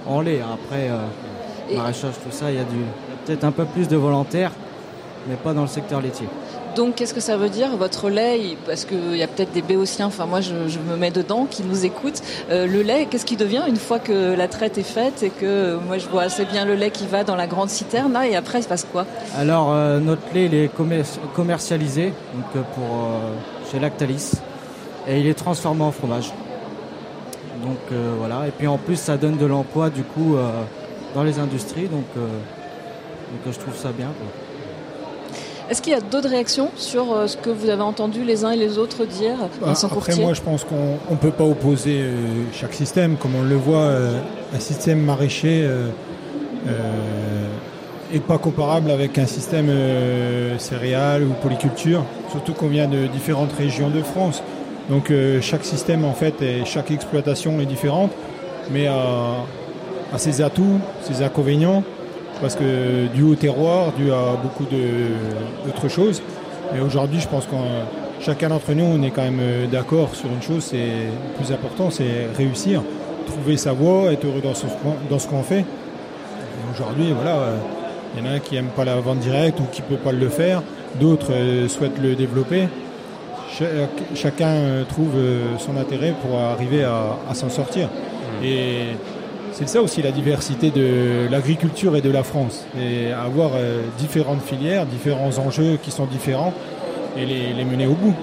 en, 0.08 0.22
lait. 0.22 0.39
Après 0.41 0.89
euh, 0.89 1.76
maraîchage, 1.76 2.13
tout 2.24 2.32
ça, 2.32 2.52
il 2.52 2.56
y 2.56 2.60
a, 2.60 2.62
a 2.62 2.65
peut-être 3.26 3.44
un 3.44 3.52
peu 3.52 3.65
plus 3.65 3.88
de 3.88 3.96
volontaires, 3.96 4.52
mais 5.28 5.36
pas 5.36 5.54
dans 5.54 5.62
le 5.62 5.67
secteur 5.67 6.02
laitier. 6.02 6.28
Donc, 6.76 6.96
qu'est-ce 6.96 7.14
que 7.14 7.20
ça 7.20 7.36
veut 7.36 7.50
dire 7.50 7.76
Votre 7.76 8.10
lait, 8.10 8.58
parce 8.66 8.86
qu'il 8.86 9.18
y 9.18 9.24
a 9.24 9.28
peut-être 9.28 9.52
des 9.52 9.62
béotiens, 9.62 10.08
enfin 10.08 10.26
moi 10.26 10.40
je, 10.42 10.54
me 10.54 10.96
mets 10.96 11.12
dedans, 11.12 11.46
qui 11.50 11.64
nous 11.64 11.86
écoutent. 11.86 12.22
Euh, 12.50 12.66
le 12.66 12.82
lait, 12.82 13.08
qu'est-ce 13.10 13.26
qui 13.26 13.36
devient 13.36 13.64
une 13.68 13.76
fois 13.76 14.00
que 14.00 14.36
la 14.36 14.48
traite 14.48 14.78
est 14.78 14.84
faite 14.84 15.24
et 15.24 15.30
que 15.30 15.46
euh, 15.46 15.78
moi 15.80 15.98
je 15.98 16.08
vois 16.08 16.24
assez 16.24 16.46
bien 16.46 16.66
le 16.66 16.76
lait 16.76 16.92
qui 16.92 17.08
va 17.08 17.24
dans 17.24 17.36
la 17.36 17.48
grande 17.48 17.70
citerne 17.70 18.18
et 18.24 18.36
après 18.36 18.60
il 18.60 18.64
se 18.64 18.68
passe 18.68 18.86
quoi? 18.90 19.06
Alors, 19.38 19.72
euh, 19.72 20.00
notre 20.00 20.22
lait, 20.34 20.46
il 20.46 20.54
est 20.54 20.72
commercialisé 21.36 22.14
donc, 22.34 22.64
pour, 22.74 23.10
chez 23.72 23.80
Lactalis 23.80 24.34
et 25.08 25.20
il 25.20 25.28
est 25.28 25.34
transformé 25.34 25.84
en 25.84 25.92
fromage. 25.92 26.32
Donc 27.64 28.00
voilà, 28.18 28.48
et 28.48 28.52
puis 28.52 28.66
en 28.66 28.78
plus 28.78 28.96
ça 28.96 29.18
donne 29.18 29.38
de 29.38 29.46
l'emploi 29.46 29.92
du 29.92 30.02
coup 30.02 30.36
dans 31.14 31.22
les 31.22 31.38
industries, 31.38 31.88
donc, 31.88 32.06
donc 32.16 33.54
je 33.54 33.60
trouve 33.60 33.76
ça 33.76 33.92
bien. 33.92 34.08
Est-ce 35.72 35.82
qu'il 35.82 35.94
y 35.94 35.96
a 35.96 36.02
d'autres 36.02 36.28
réactions 36.28 36.70
sur 36.76 37.14
euh, 37.14 37.28
ce 37.28 37.38
que 37.38 37.50
vous 37.50 37.70
avez 37.70 37.82
entendu 37.82 38.26
les 38.26 38.44
uns 38.44 38.52
et 38.52 38.58
les 38.58 38.78
autres 38.78 39.06
dire 39.06 39.38
bah, 39.62 39.74
Après, 39.84 40.16
moi, 40.18 40.34
je 40.34 40.42
pense 40.42 40.66
qu'on 40.66 41.00
ne 41.10 41.16
peut 41.16 41.32
pas 41.32 41.46
opposer 41.46 42.02
euh, 42.02 42.18
chaque 42.52 42.74
système. 42.74 43.16
Comme 43.16 43.36
on 43.36 43.44
le 43.44 43.56
voit, 43.56 43.78
euh, 43.78 44.20
un 44.54 44.60
système 44.60 45.00
maraîcher 45.00 45.66
n'est 48.12 48.20
pas 48.20 48.38
comparable 48.38 48.92
avec 48.92 49.18
un 49.18 49.26
système 49.26 49.72
céréal 50.60 51.24
ou 51.24 51.32
polyculture, 51.42 52.04
surtout 52.30 52.52
qu'on 52.52 52.68
vient 52.68 52.90
de 52.90 53.08
différentes 53.08 53.54
régions 53.54 53.90
de 53.90 54.02
France. 54.02 54.44
Donc 54.90 55.14
chaque 55.40 55.64
système 55.64 56.04
en 56.04 56.12
fait 56.12 56.42
et 56.42 56.66
chaque 56.66 56.92
exploitation 56.92 57.62
est 57.62 57.66
différente, 57.66 58.12
mais 58.70 58.88
a 58.88 59.38
ses 60.18 60.42
atouts, 60.42 60.82
ses 61.02 61.24
inconvénients 61.24 61.84
parce 62.42 62.56
que 62.56 63.08
dû 63.14 63.24
au 63.24 63.36
terroir, 63.36 63.94
dû 63.94 64.12
à 64.12 64.36
beaucoup 64.42 64.66
d'autres 64.66 65.88
choses. 65.88 66.22
Mais 66.74 66.82
aujourd'hui, 66.82 67.20
je 67.20 67.28
pense 67.28 67.46
que 67.46 67.56
chacun 68.20 68.50
d'entre 68.50 68.74
nous, 68.74 68.86
on 68.86 69.02
est 69.04 69.12
quand 69.12 69.24
même 69.24 69.40
euh, 69.42 69.68
d'accord 69.68 70.16
sur 70.16 70.30
une 70.30 70.42
chose, 70.42 70.64
c'est 70.64 70.78
le 70.78 71.36
plus 71.38 71.54
important, 71.54 71.90
c'est 71.90 72.28
réussir, 72.36 72.82
trouver 73.28 73.58
sa 73.58 73.74
voie, 73.74 74.12
être 74.12 74.26
heureux 74.26 74.42
dans, 74.42 74.54
ce 75.20 75.28
qu'on 75.28 75.44
fait. 75.44 75.66
Aujourd'hui, 76.74 77.14
voilà, 77.14 77.54
il 78.16 78.24
y 78.24 78.28
en 78.28 78.32
a 78.32 78.36
un 78.36 78.40
qui 78.40 78.56
n'aime 78.56 78.70
pas 78.76 78.86
la 78.86 78.96
vente 78.96 79.20
directe 79.20 79.60
ou 79.60 79.64
qui 79.72 79.82
ne 79.82 79.88
peut 79.88 80.02
pas 80.02 80.12
le 80.12 80.30
faire, 80.30 80.64
d'autres 81.00 81.32
euh, 81.32 81.68
souhaitent 81.68 82.00
le 82.02 82.16
développer. 82.16 82.68
chacun 84.16 84.86
trouve 84.88 85.14
euh, 85.16 85.58
son 85.58 85.78
intérêt 85.78 86.14
pour 86.22 86.40
arriver 86.40 86.84
à, 86.84 87.34
s'en 87.34 87.50
sortir. 87.50 87.88
Mmh. 87.88 88.46
Et 88.46 88.86
c'est 89.62 89.67
ça 89.67 89.82
aussi 89.84 90.02
la 90.02 90.12
diversité 90.12 90.71
de 90.71 91.28
l'agriculture 91.30 91.95
et 91.95 92.02
de 92.02 92.10
la 92.10 92.24
France. 92.24 92.65
Et 92.80 93.12
avoir 93.12 93.52
euh, 93.54 93.84
différentes 94.00 94.41
filières, 94.41 94.88
différents 94.88 95.38
enjeux 95.38 95.78
qui 95.84 95.91
sont 95.91 96.06
différents 96.06 96.52
et 97.15 97.28
les, 97.28 97.63
mener 97.63 97.86
au 97.86 97.93
bout. 97.93 98.15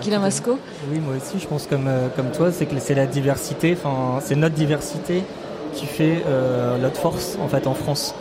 Guillaume 0.00 0.22
Masco 0.22 0.60
Oui, 0.92 1.00
moi 1.00 1.16
aussi, 1.16 1.40
je 1.40 1.48
pense 1.48 1.66
comme, 1.66 1.88
euh, 1.88 2.06
comme 2.14 2.30
toi, 2.30 2.52
c'est 2.52 2.66
que 2.66 2.78
c'est 2.78 2.94
la 2.94 3.06
diversité, 3.06 3.76
enfin, 3.76 4.20
c'est 4.20 4.36
notre 4.36 4.54
diversité 4.54 5.24
qui 5.72 5.86
fait 5.86 6.22
euh, 6.24 6.78
notre 6.78 7.00
force 7.00 7.36
en 7.42 7.48
fait 7.48 7.66
en 7.66 7.74
France. 7.74 8.14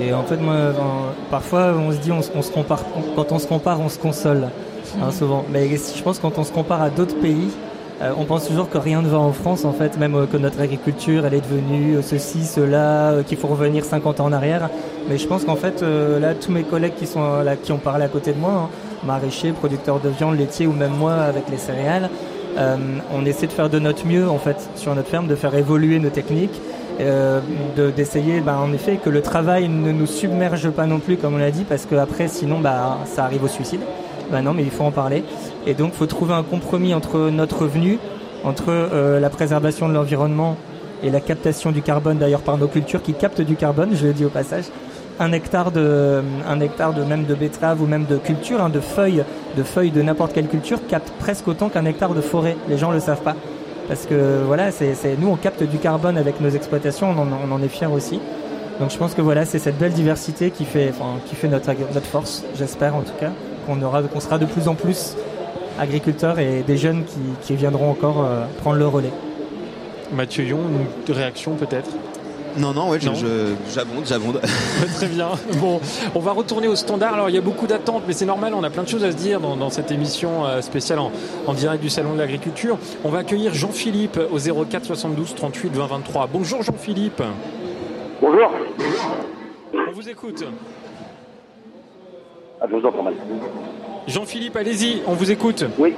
Et 0.00 0.14
en 0.14 0.22
fait, 0.22 0.38
moi, 0.38 0.72
parfois, 1.30 1.74
on 1.74 1.92
se 1.92 1.98
dit, 1.98 2.12
on, 2.12 2.22
se 2.22 2.50
compare, 2.50 2.82
quand 3.14 3.30
on 3.30 3.38
se 3.38 3.46
compare, 3.46 3.78
on 3.78 3.90
se 3.90 3.98
console, 3.98 4.48
hein, 5.02 5.10
souvent. 5.12 5.44
Mais 5.52 5.68
je 5.68 6.02
pense 6.02 6.16
que 6.16 6.22
quand 6.22 6.38
on 6.38 6.44
se 6.44 6.52
compare 6.52 6.80
à 6.80 6.88
d'autres 6.88 7.20
pays, 7.20 7.50
euh, 8.02 8.12
on 8.18 8.24
pense 8.24 8.46
toujours 8.48 8.68
que 8.68 8.78
rien 8.78 9.02
ne 9.02 9.08
va 9.08 9.18
en 9.18 9.32
France, 9.32 9.64
en 9.64 9.72
fait, 9.72 9.96
même 9.98 10.16
euh, 10.16 10.26
que 10.26 10.36
notre 10.36 10.60
agriculture, 10.60 11.24
elle 11.26 11.34
est 11.34 11.40
devenue 11.40 11.96
euh, 11.96 12.02
ceci, 12.02 12.44
cela, 12.44 13.14
qu'il 13.26 13.38
faut 13.38 13.46
revenir 13.46 13.84
50 13.84 14.18
ans 14.20 14.26
en 14.26 14.32
arrière. 14.32 14.68
Mais 15.08 15.16
je 15.16 15.26
pense 15.28 15.44
qu'en 15.44 15.54
fait, 15.54 15.82
là, 15.82 16.34
tous 16.34 16.50
mes 16.50 16.62
collègues 16.62 16.94
qui 16.96 17.06
sont 17.06 17.42
là, 17.42 17.56
qui 17.56 17.72
ont 17.72 17.78
parlé 17.78 18.04
à 18.04 18.08
côté 18.08 18.32
de 18.32 18.38
moi, 18.38 18.52
hein, 18.52 18.68
maraîchers, 19.04 19.52
producteurs 19.52 20.00
de 20.00 20.08
viande, 20.08 20.38
laitiers 20.38 20.66
ou 20.66 20.72
même 20.72 20.92
moi 20.92 21.12
avec 21.12 21.50
les 21.50 21.58
céréales, 21.58 22.08
on 22.56 23.26
essaie 23.26 23.46
de 23.46 23.52
faire 23.52 23.68
de 23.68 23.78
notre 23.78 24.06
mieux, 24.06 24.26
en 24.26 24.38
fait, 24.38 24.56
sur 24.76 24.94
notre 24.94 25.10
ferme, 25.10 25.26
de 25.26 25.34
faire 25.34 25.54
évoluer 25.54 25.98
nos 25.98 26.08
techniques, 26.08 26.58
d'essayer, 27.94 28.40
bah, 28.40 28.58
en 28.58 28.72
effet, 28.72 28.96
que 28.96 29.10
le 29.10 29.20
travail 29.20 29.68
ne 29.68 29.92
nous 29.92 30.06
submerge 30.06 30.70
pas 30.70 30.86
non 30.86 31.00
plus, 31.00 31.18
comme 31.18 31.34
on 31.34 31.38
l'a 31.38 31.50
dit, 31.50 31.64
parce 31.64 31.84
qu'après, 31.84 32.28
sinon, 32.28 32.60
bah, 32.60 33.00
ça 33.04 33.24
arrive 33.24 33.44
au 33.44 33.48
suicide. 33.48 33.80
Ben 34.30 34.42
non, 34.42 34.54
mais 34.54 34.62
il 34.62 34.70
faut 34.70 34.84
en 34.84 34.90
parler. 34.90 35.24
Et 35.66 35.74
donc, 35.74 35.92
il 35.94 35.96
faut 35.96 36.06
trouver 36.06 36.34
un 36.34 36.42
compromis 36.42 36.94
entre 36.94 37.30
notre 37.30 37.62
revenu, 37.62 37.98
entre 38.44 38.66
euh, 38.68 39.20
la 39.20 39.30
préservation 39.30 39.88
de 39.88 39.94
l'environnement 39.94 40.56
et 41.02 41.10
la 41.10 41.20
captation 41.20 41.70
du 41.70 41.82
carbone, 41.82 42.18
d'ailleurs 42.18 42.40
par 42.40 42.56
nos 42.58 42.68
cultures 42.68 43.02
qui 43.02 43.12
captent 43.12 43.42
du 43.42 43.56
carbone, 43.56 43.90
je 43.94 44.06
le 44.06 44.12
dis 44.12 44.24
au 44.24 44.30
passage. 44.30 44.64
Un 45.20 45.32
hectare 45.32 45.70
de, 45.70 46.22
un 46.48 46.60
hectare 46.60 46.92
de 46.92 47.02
même 47.02 47.24
de 47.24 47.34
betterave 47.34 47.80
ou 47.80 47.86
même 47.86 48.04
de 48.06 48.16
culture, 48.16 48.60
hein, 48.60 48.68
de 48.68 48.80
feuilles, 48.80 49.22
de 49.56 49.62
feuilles 49.62 49.92
de 49.92 50.02
n'importe 50.02 50.32
quelle 50.32 50.48
culture 50.48 50.84
capte 50.88 51.10
presque 51.18 51.46
autant 51.46 51.68
qu'un 51.68 51.84
hectare 51.84 52.14
de 52.14 52.20
forêt. 52.20 52.56
Les 52.68 52.78
gens 52.78 52.90
le 52.90 53.00
savent 53.00 53.22
pas. 53.22 53.36
Parce 53.86 54.06
que 54.06 54.42
voilà, 54.46 54.70
c'est, 54.70 54.94
nous 55.18 55.28
on 55.28 55.36
capte 55.36 55.62
du 55.62 55.78
carbone 55.78 56.16
avec 56.16 56.40
nos 56.40 56.48
exploitations, 56.48 57.10
on 57.10 57.20
en, 57.20 57.28
on 57.48 57.52
en 57.52 57.62
est 57.62 57.68
fiers 57.68 57.86
aussi. 57.86 58.18
Donc 58.80 58.90
je 58.90 58.96
pense 58.96 59.14
que 59.14 59.20
voilà, 59.20 59.44
c'est 59.44 59.58
cette 59.58 59.78
belle 59.78 59.92
diversité 59.92 60.50
qui 60.50 60.64
fait, 60.64 60.90
enfin, 60.90 61.20
qui 61.26 61.36
fait 61.36 61.48
notre, 61.48 61.70
notre 61.92 62.06
force, 62.06 62.44
j'espère 62.56 62.96
en 62.96 63.02
tout 63.02 63.12
cas, 63.20 63.30
qu'on 63.66 63.80
aura, 63.82 64.02
qu'on 64.02 64.20
sera 64.20 64.38
de 64.38 64.46
plus 64.46 64.68
en 64.68 64.74
plus 64.74 65.16
agriculteurs 65.78 66.38
et 66.38 66.62
des 66.62 66.76
jeunes 66.76 67.04
qui, 67.04 67.18
qui 67.42 67.56
viendront 67.56 67.90
encore 67.90 68.24
euh, 68.24 68.44
prendre 68.62 68.78
le 68.78 68.86
relais. 68.86 69.12
Mathieu 70.12 70.44
Yon, 70.44 70.60
une 71.08 71.14
réaction 71.14 71.54
peut-être? 71.56 71.90
Non, 72.56 72.72
non, 72.72 72.88
ouais, 72.90 72.98
j'abonde, 73.00 74.04
j'abonde. 74.06 74.40
Très 74.94 75.08
bien. 75.08 75.30
Bon, 75.60 75.80
on 76.14 76.20
va 76.20 76.30
retourner 76.32 76.68
au 76.68 76.76
standard. 76.76 77.14
Alors, 77.14 77.28
il 77.28 77.34
y 77.34 77.38
a 77.38 77.40
beaucoup 77.40 77.66
d'attentes, 77.66 78.04
mais 78.06 78.12
c'est 78.12 78.26
normal. 78.26 78.54
On 78.54 78.62
a 78.62 78.70
plein 78.70 78.84
de 78.84 78.88
choses 78.88 79.02
à 79.02 79.10
se 79.10 79.16
dire 79.16 79.40
dans, 79.40 79.56
dans 79.56 79.70
cette 79.70 79.90
émission 79.90 80.44
euh, 80.44 80.60
spéciale 80.60 81.00
en, 81.00 81.10
en 81.46 81.54
direct 81.54 81.82
du 81.82 81.90
Salon 81.90 82.14
de 82.14 82.18
l'Agriculture. 82.18 82.78
On 83.02 83.08
va 83.08 83.18
accueillir 83.18 83.54
Jean-Philippe 83.54 84.20
au 84.30 84.38
04 84.38 84.84
72 84.84 85.34
38 85.34 85.72
20 85.74 85.86
23. 85.86 86.28
Bonjour 86.32 86.62
Jean-Philippe. 86.62 87.22
Bonjour. 88.20 88.52
On 89.88 89.92
vous 89.92 90.08
écoute. 90.08 90.44
Jean-Philippe, 94.06 94.56
allez-y, 94.56 95.02
on 95.06 95.12
vous 95.12 95.30
écoute. 95.30 95.64
Oui. 95.78 95.94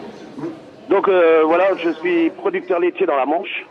Donc 0.89 1.09
euh, 1.09 1.43
voilà, 1.45 1.75
je 1.77 1.91
suis 1.91 2.31
producteur 2.31 2.79
laitier 2.79 3.07
dans 3.07 3.17
la 3.17 3.27
Manche. 3.27 3.67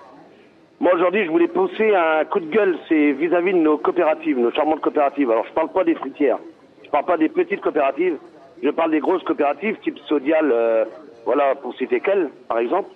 Moi 0.79 0.91
aujourd'hui, 0.93 1.23
je 1.23 1.29
voulais 1.31 1.47
pousser 1.47 1.95
un 1.95 2.25
coup 2.25 2.41
de 2.41 2.51
gueule, 2.51 2.77
c'est 2.89 3.13
vis-à-vis 3.13 3.53
de 3.53 3.59
nos 3.59 3.77
coopératives, 3.77 4.37
nos 4.37 4.51
charmantes 4.51 4.81
coopératives. 4.81 5.31
Alors 5.31 5.45
je 5.47 5.53
parle 5.53 5.69
pas 5.69 5.85
des 5.85 5.95
fruitières, 5.95 6.37
je 6.83 6.89
parle 6.89 7.05
pas 7.05 7.17
des 7.17 7.29
petites 7.29 7.61
coopératives, 7.61 8.17
je 8.61 8.69
parle 8.69 8.91
des 8.91 8.99
grosses 8.99 9.23
coopératives 9.23 9.77
type 9.83 9.97
Sodial, 10.09 10.51
euh, 10.51 10.83
voilà 11.23 11.55
pour 11.55 11.73
citer 11.75 12.01
qu'elles, 12.01 12.29
par 12.49 12.59
exemple, 12.59 12.89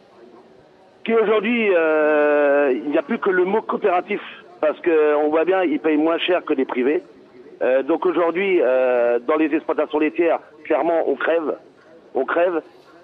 qui 1.06 1.14
aujourd'hui, 1.14 1.70
euh, 1.74 2.74
il 2.74 2.92
n'y 2.92 2.98
a 2.98 3.02
plus 3.02 3.20
que 3.20 3.30
le 3.30 3.46
mot 3.46 3.62
coopératif 3.62 4.22
parce 4.60 4.80
que 4.82 5.16
on 5.16 5.30
voit 5.30 5.46
bien, 5.46 5.64
ils 5.64 5.80
payent 5.80 5.98
moins 5.98 6.18
cher 6.18 6.44
que 6.44 6.54
les 6.54 6.66
privés. 6.66 7.02
Euh, 7.62 7.84
donc 7.84 8.06
aujourd'hui, 8.06 8.60
euh, 8.62 9.20
dans 9.20 9.36
les 9.36 9.54
exploitations 9.54 10.00
laitières, 10.00 10.40
clairement, 10.64 11.04
on 11.08 11.16
crève, 11.16 11.56
on 12.16 12.26
crève. 12.26 12.62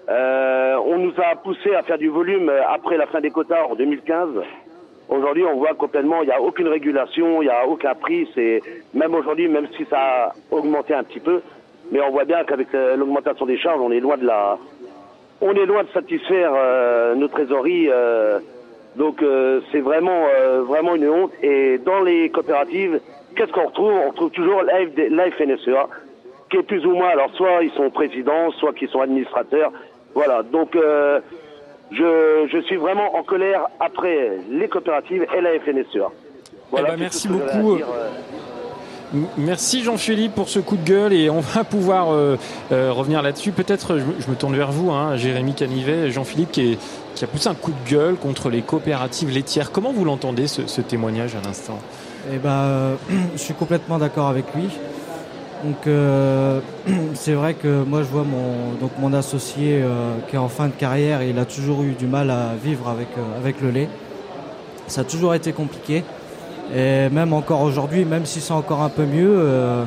Euh, 0.08 0.76
on 0.86 0.98
nous 0.98 1.12
a 1.18 1.34
poussé 1.36 1.74
à 1.74 1.82
faire 1.82 1.98
du 1.98 2.08
volume 2.08 2.48
euh, 2.48 2.60
après 2.68 2.96
la 2.96 3.06
fin 3.06 3.20
des 3.20 3.30
quotas 3.30 3.64
en 3.64 3.74
2015. 3.74 4.28
Aujourd'hui, 5.08 5.44
on 5.44 5.56
voit 5.56 5.74
complètement, 5.74 6.22
il 6.22 6.26
n'y 6.26 6.32
a 6.32 6.40
aucune 6.40 6.68
régulation, 6.68 7.42
il 7.42 7.46
n'y 7.46 7.50
a 7.50 7.66
aucun 7.66 7.94
prix. 7.94 8.28
C'est 8.34 8.60
même 8.94 9.14
aujourd'hui, 9.14 9.48
même 9.48 9.66
si 9.76 9.84
ça 9.86 9.98
a 9.98 10.32
augmenté 10.50 10.94
un 10.94 11.04
petit 11.04 11.20
peu, 11.20 11.42
mais 11.90 12.00
on 12.00 12.10
voit 12.10 12.24
bien 12.24 12.44
qu'avec 12.44 12.74
euh, 12.74 12.96
l'augmentation 12.96 13.46
des 13.46 13.58
charges, 13.58 13.80
on 13.80 13.90
est 13.90 14.00
loin 14.00 14.16
de 14.16 14.26
la, 14.26 14.58
on 15.40 15.52
est 15.52 15.66
loin 15.66 15.82
de 15.82 15.88
satisfaire 15.90 16.52
nos 17.14 17.28
trésoreries. 17.28 17.90
donc 18.96 19.22
c'est 19.70 19.80
vraiment, 19.80 20.24
vraiment 20.62 20.94
une 20.94 21.10
honte. 21.10 21.32
Et 21.42 21.76
dans 21.76 22.00
les 22.00 22.30
coopératives, 22.30 23.00
qu'est-ce 23.36 23.52
qu'on 23.52 23.66
retrouve? 23.66 23.92
On 23.92 24.08
retrouve 24.10 24.30
toujours 24.30 24.62
l'AFD 24.62 25.08
la 25.10 25.30
FNSEA, 25.30 25.86
qui 26.50 26.56
est 26.56 26.62
plus 26.62 26.84
ou 26.86 26.90
moins, 26.94 27.08
alors 27.10 27.30
soit 27.36 27.62
ils 27.62 27.70
sont 27.72 27.90
présidents, 27.90 28.50
soit 28.58 28.72
qu'ils 28.72 28.88
sont 28.88 29.00
administrateurs. 29.00 29.70
Voilà, 30.14 30.42
donc 30.42 30.74
euh, 30.74 31.20
je, 31.92 32.48
je 32.50 32.58
suis 32.62 32.76
vraiment 32.76 33.16
en 33.16 33.22
colère 33.22 33.66
après 33.80 34.38
les 34.50 34.68
coopératives 34.68 35.26
et 35.36 35.40
la 35.40 35.50
FNSEA. 35.60 36.08
Voilà, 36.70 36.88
Eh 36.88 36.90
ben, 36.92 37.00
merci 37.00 37.28
beaucoup. 37.28 37.74
euh. 37.76 37.80
Merci 39.38 39.84
Jean-Philippe 39.84 40.34
pour 40.34 40.48
ce 40.48 40.58
coup 40.58 40.76
de 40.76 40.84
gueule 40.84 41.12
et 41.12 41.30
on 41.30 41.38
va 41.38 41.62
pouvoir 41.62 42.12
euh, 42.12 42.36
euh, 42.72 42.90
revenir 42.92 43.22
là-dessus. 43.22 43.52
Peut-être, 43.52 43.98
je, 43.98 44.04
me- 44.04 44.14
je 44.18 44.28
me 44.28 44.34
tourne 44.34 44.56
vers 44.56 44.72
vous, 44.72 44.90
hein, 44.90 45.16
Jérémy 45.16 45.54
Canivet, 45.54 46.10
Jean-Philippe 46.10 46.50
qui, 46.50 46.76
a 47.22 47.26
poussé 47.28 47.48
un 47.48 47.54
coup 47.54 47.70
de 47.70 47.90
gueule 47.90 48.16
contre 48.16 48.50
les 48.50 48.62
coopératives 48.62 49.30
laitières. 49.30 49.70
Comment 49.70 49.92
vous 49.92 50.04
l'entendez 50.04 50.48
ce, 50.48 50.66
ce 50.66 50.80
témoignage 50.80 51.36
à 51.36 51.46
l'instant? 51.46 51.78
Eh 52.32 52.38
ben, 52.38 52.50
euh, 52.50 52.96
je 53.34 53.38
suis 53.38 53.54
complètement 53.54 53.98
d'accord 53.98 54.28
avec 54.28 54.46
lui. 54.54 54.68
Donc, 55.64 55.86
euh, 55.86 56.60
c'est 57.14 57.34
vrai 57.34 57.54
que 57.54 57.84
moi, 57.84 58.02
je 58.02 58.08
vois 58.08 58.24
mon, 58.24 58.72
donc 58.80 58.92
mon 58.98 59.12
associé 59.12 59.82
euh, 59.82 60.14
qui 60.28 60.36
est 60.36 60.38
en 60.38 60.48
fin 60.48 60.66
de 60.66 60.72
carrière 60.72 61.20
et 61.20 61.30
il 61.30 61.38
a 61.38 61.44
toujours 61.44 61.82
eu 61.82 61.92
du 61.92 62.06
mal 62.06 62.30
à 62.30 62.54
vivre 62.62 62.88
avec, 62.88 63.08
avec 63.38 63.60
le 63.60 63.70
lait. 63.70 63.88
Ça 64.88 65.02
a 65.02 65.04
toujours 65.04 65.34
été 65.34 65.52
compliqué. 65.52 66.04
Et 66.74 67.08
même 67.10 67.32
encore 67.32 67.62
aujourd'hui, 67.62 68.04
même 68.04 68.26
si 68.26 68.40
c'est 68.40 68.52
encore 68.52 68.82
un 68.82 68.88
peu 68.88 69.04
mieux, 69.04 69.34
euh, 69.36 69.84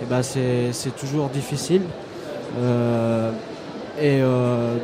eh 0.00 0.06
ben, 0.06 0.22
c'est 0.22 0.96
toujours 0.96 1.28
difficile. 1.28 1.82
Et 4.00 4.20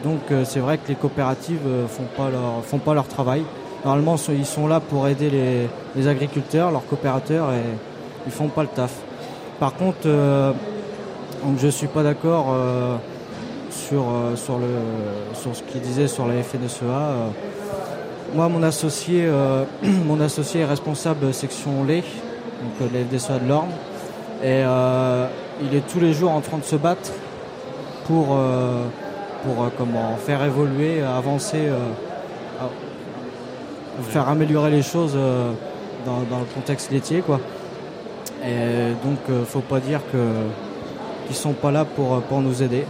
donc, 0.04 0.20
c'est 0.44 0.58
vrai 0.58 0.76
que 0.78 0.88
les 0.88 0.94
coopératives 0.94 1.60
font 1.88 2.04
font 2.62 2.78
pas 2.78 2.94
leur 2.94 3.08
travail. 3.08 3.44
Normalement, 3.86 4.16
ils 4.30 4.44
sont 4.44 4.66
là 4.66 4.80
pour 4.80 5.06
aider 5.06 5.30
les, 5.94 6.08
agriculteurs, 6.08 6.72
leurs 6.72 6.84
coopérateurs, 6.86 7.52
et 7.52 7.62
ils 8.26 8.32
font 8.32 8.48
pas 8.48 8.62
le 8.62 8.68
taf. 8.68 8.92
Par 9.60 9.74
contre, 9.76 10.06
euh, 10.06 10.50
donc 11.44 11.60
je 11.60 11.68
suis 11.68 11.86
pas 11.86 12.02
d'accord 12.02 12.46
euh, 12.50 12.96
sur, 13.70 14.02
euh, 14.02 14.34
sur, 14.34 14.58
sur 15.34 15.54
ce 15.54 15.62
qu'il 15.62 15.82
disait 15.82 16.08
sur 16.08 16.26
la 16.26 16.42
FNSEA. 16.42 16.82
euh. 16.82 17.28
moi, 18.34 18.48
mon 18.48 18.64
associé, 18.64 19.30
mon 20.04 20.20
associé 20.20 20.62
est 20.62 20.66
responsable 20.66 21.32
section 21.32 21.84
lait, 21.84 22.02
donc 22.80 22.90
de 22.90 22.98
la 22.98 23.04
FDSEA 23.04 23.38
de 23.38 23.48
l'Orne, 23.48 23.70
et 24.42 24.62
il 25.62 25.76
est 25.76 25.86
tous 25.86 26.00
les 26.00 26.12
jours 26.12 26.32
en 26.32 26.40
train 26.40 26.58
de 26.58 26.64
se 26.64 26.74
battre 26.74 27.12
pour, 28.08 28.36
pour 29.44 29.70
comment 29.78 30.16
faire 30.16 30.42
évoluer, 30.42 31.02
avancer, 31.02 31.68
faire 34.02 34.28
améliorer 34.28 34.70
les 34.70 34.82
choses 34.82 35.14
euh, 35.16 35.50
dans, 36.04 36.20
dans 36.30 36.40
le 36.40 36.46
contexte 36.54 36.90
laitier, 36.90 37.20
quoi. 37.20 37.40
Et 38.44 38.92
donc, 39.04 39.18
euh, 39.30 39.44
faut 39.44 39.60
pas 39.60 39.80
dire 39.80 40.00
que 40.12 40.18
qu'ils 41.26 41.36
sont 41.36 41.52
pas 41.54 41.70
là 41.72 41.84
pour 41.84 42.20
pour 42.22 42.40
nous 42.40 42.62
aider. 42.62 42.84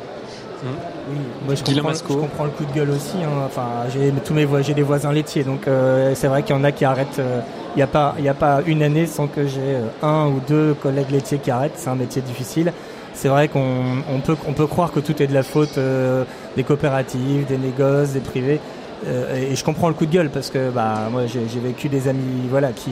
Oui, 1.08 1.16
moi 1.44 1.54
je 1.54 1.62
comprends, 1.62 1.92
je 1.94 2.14
comprends 2.14 2.44
le 2.44 2.50
coup 2.50 2.64
de 2.64 2.72
gueule 2.72 2.90
aussi. 2.90 3.18
hein. 3.22 3.28
Enfin, 3.46 3.68
j'ai 3.92 4.10
tous 4.24 4.34
mes 4.34 4.44
voisins, 4.44 4.66
j'ai 4.66 4.74
des 4.74 4.82
voisins 4.82 5.12
laitiers, 5.12 5.44
donc 5.44 5.68
euh, 5.68 6.12
c'est 6.14 6.26
vrai 6.26 6.42
qu'il 6.42 6.56
y 6.56 6.58
en 6.58 6.64
a 6.64 6.72
qui 6.72 6.84
arrêtent. 6.84 7.18
euh, 7.20 7.40
Il 7.74 7.78
n'y 7.78 7.82
a 7.82 7.86
pas, 7.86 8.14
il 8.18 8.24
y 8.24 8.28
a 8.28 8.34
pas 8.34 8.60
une 8.66 8.82
année 8.82 9.06
sans 9.06 9.26
que 9.28 9.46
j'ai 9.46 9.60
euh, 9.76 9.88
un 10.02 10.26
ou 10.28 10.40
deux 10.40 10.74
collègues 10.74 11.10
laitiers 11.10 11.38
qui 11.38 11.50
arrêtent. 11.50 11.74
C'est 11.76 11.90
un 11.90 11.94
métier 11.94 12.22
difficile. 12.22 12.72
C'est 13.14 13.28
vrai 13.28 13.48
qu'on 13.48 14.02
on 14.12 14.20
peut, 14.20 14.36
on 14.48 14.52
peut 14.54 14.66
croire 14.66 14.90
que 14.92 15.00
tout 15.00 15.22
est 15.22 15.26
de 15.26 15.34
la 15.34 15.42
faute 15.42 15.78
euh, 15.78 16.24
des 16.56 16.64
coopératives, 16.64 17.46
des 17.46 17.58
négoces, 17.58 18.10
des 18.10 18.20
privés. 18.20 18.60
Euh, 19.06 19.50
et 19.52 19.54
je 19.54 19.62
comprends 19.62 19.88
le 19.88 19.94
coup 19.94 20.06
de 20.06 20.12
gueule 20.12 20.30
parce 20.30 20.48
que 20.48 20.70
bah 20.70 21.08
moi 21.10 21.22
j'ai 21.26 21.60
vécu 21.60 21.88
des 21.90 22.08
amis 22.08 22.48
voilà 22.48 22.70
qui, 22.72 22.90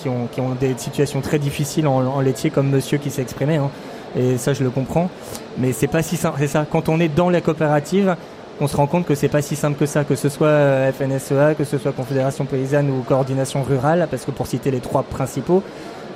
qui 0.00 0.08
ont 0.08 0.26
qui 0.32 0.40
ont 0.40 0.54
des 0.58 0.74
situations 0.76 1.20
très 1.20 1.38
difficiles 1.38 1.86
en, 1.86 2.04
en 2.04 2.20
laitier 2.20 2.50
comme 2.50 2.70
Monsieur 2.70 2.98
qui 2.98 3.10
s'est 3.10 3.22
exprimé. 3.22 3.56
hein. 3.56 3.70
Et 4.18 4.36
ça 4.36 4.52
je 4.52 4.64
le 4.64 4.70
comprends. 4.70 5.10
Mais 5.58 5.72
c'est 5.72 5.86
pas 5.86 6.02
si 6.02 6.16
simple. 6.16 6.38
C'est 6.40 6.48
ça. 6.48 6.66
Quand 6.70 6.88
on 6.88 6.98
est 7.00 7.08
dans 7.08 7.30
la 7.30 7.40
coopérative, 7.40 8.16
on 8.60 8.66
se 8.66 8.76
rend 8.76 8.86
compte 8.86 9.06
que 9.06 9.14
c'est 9.14 9.28
pas 9.28 9.42
si 9.42 9.56
simple 9.56 9.78
que 9.78 9.86
ça, 9.86 10.04
que 10.04 10.16
ce 10.16 10.28
soit 10.28 10.46
euh, 10.48 10.92
FNSEA, 10.92 11.54
que 11.56 11.64
ce 11.64 11.78
soit 11.78 11.92
Confédération 11.92 12.44
paysanne 12.44 12.90
ou 12.90 13.02
coordination 13.02 13.62
rurale, 13.62 14.06
parce 14.10 14.24
que 14.24 14.30
pour 14.30 14.46
citer 14.46 14.70
les 14.70 14.80
trois 14.80 15.02
principaux, 15.02 15.62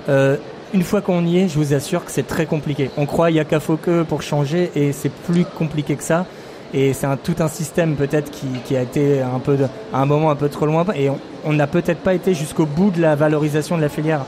euh, 0.08 0.36
une 0.74 0.82
fois 0.82 1.00
qu'on 1.00 1.24
y 1.24 1.38
est, 1.38 1.48
je 1.48 1.58
vous 1.58 1.74
assure 1.74 2.04
que 2.04 2.10
c'est 2.10 2.26
très 2.26 2.46
compliqué. 2.46 2.90
On 2.96 3.06
croit 3.06 3.30
il 3.30 3.36
y 3.36 3.40
a 3.40 3.44
qu'à 3.44 3.58
que 3.58 4.02
pour 4.02 4.22
changer, 4.22 4.70
et 4.76 4.92
c'est 4.92 5.10
plus 5.10 5.44
compliqué 5.44 5.96
que 5.96 6.04
ça. 6.04 6.26
Et 6.74 6.92
c'est 6.92 7.06
un, 7.06 7.16
tout 7.16 7.36
un 7.40 7.48
système 7.48 7.94
peut-être 7.96 8.30
qui, 8.30 8.76
a 8.76 8.82
été 8.82 9.22
un 9.22 9.38
peu 9.38 9.56
à 9.92 10.00
un 10.00 10.06
moment 10.06 10.30
un 10.30 10.36
peu 10.36 10.48
trop 10.48 10.66
loin, 10.66 10.84
et 10.94 11.08
on- 11.44 11.52
n'a 11.52 11.66
peut-être 11.66 12.00
pas 12.00 12.12
été 12.14 12.34
jusqu'au 12.34 12.66
bout 12.66 12.90
de 12.90 13.00
la 13.00 13.16
valorisation 13.16 13.76
de 13.76 13.82
la 13.82 13.88
filière. 13.88 14.20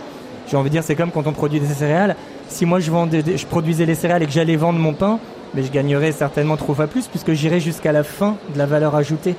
J'ai 0.50 0.56
envie 0.56 0.70
de 0.70 0.74
dire, 0.74 0.82
c'est 0.82 0.94
comme 0.94 1.10
quand 1.10 1.26
on 1.26 1.32
produit 1.32 1.60
des 1.60 1.66
céréales. 1.66 2.16
Si 2.48 2.64
moi 2.64 2.80
je, 2.80 2.90
vendais, 2.90 3.22
je 3.36 3.46
produisais 3.46 3.84
les 3.84 3.94
céréales 3.94 4.22
et 4.22 4.26
que 4.26 4.32
j'allais 4.32 4.56
vendre 4.56 4.78
mon 4.78 4.94
pain, 4.94 5.18
mais 5.54 5.62
je 5.62 5.70
gagnerais 5.70 6.12
certainement 6.12 6.56
trois 6.56 6.74
fois 6.74 6.86
plus 6.86 7.06
puisque 7.06 7.32
j'irais 7.32 7.60
jusqu'à 7.60 7.92
la 7.92 8.02
fin 8.04 8.36
de 8.54 8.58
la 8.58 8.66
valeur 8.66 8.96
ajoutée. 8.96 9.34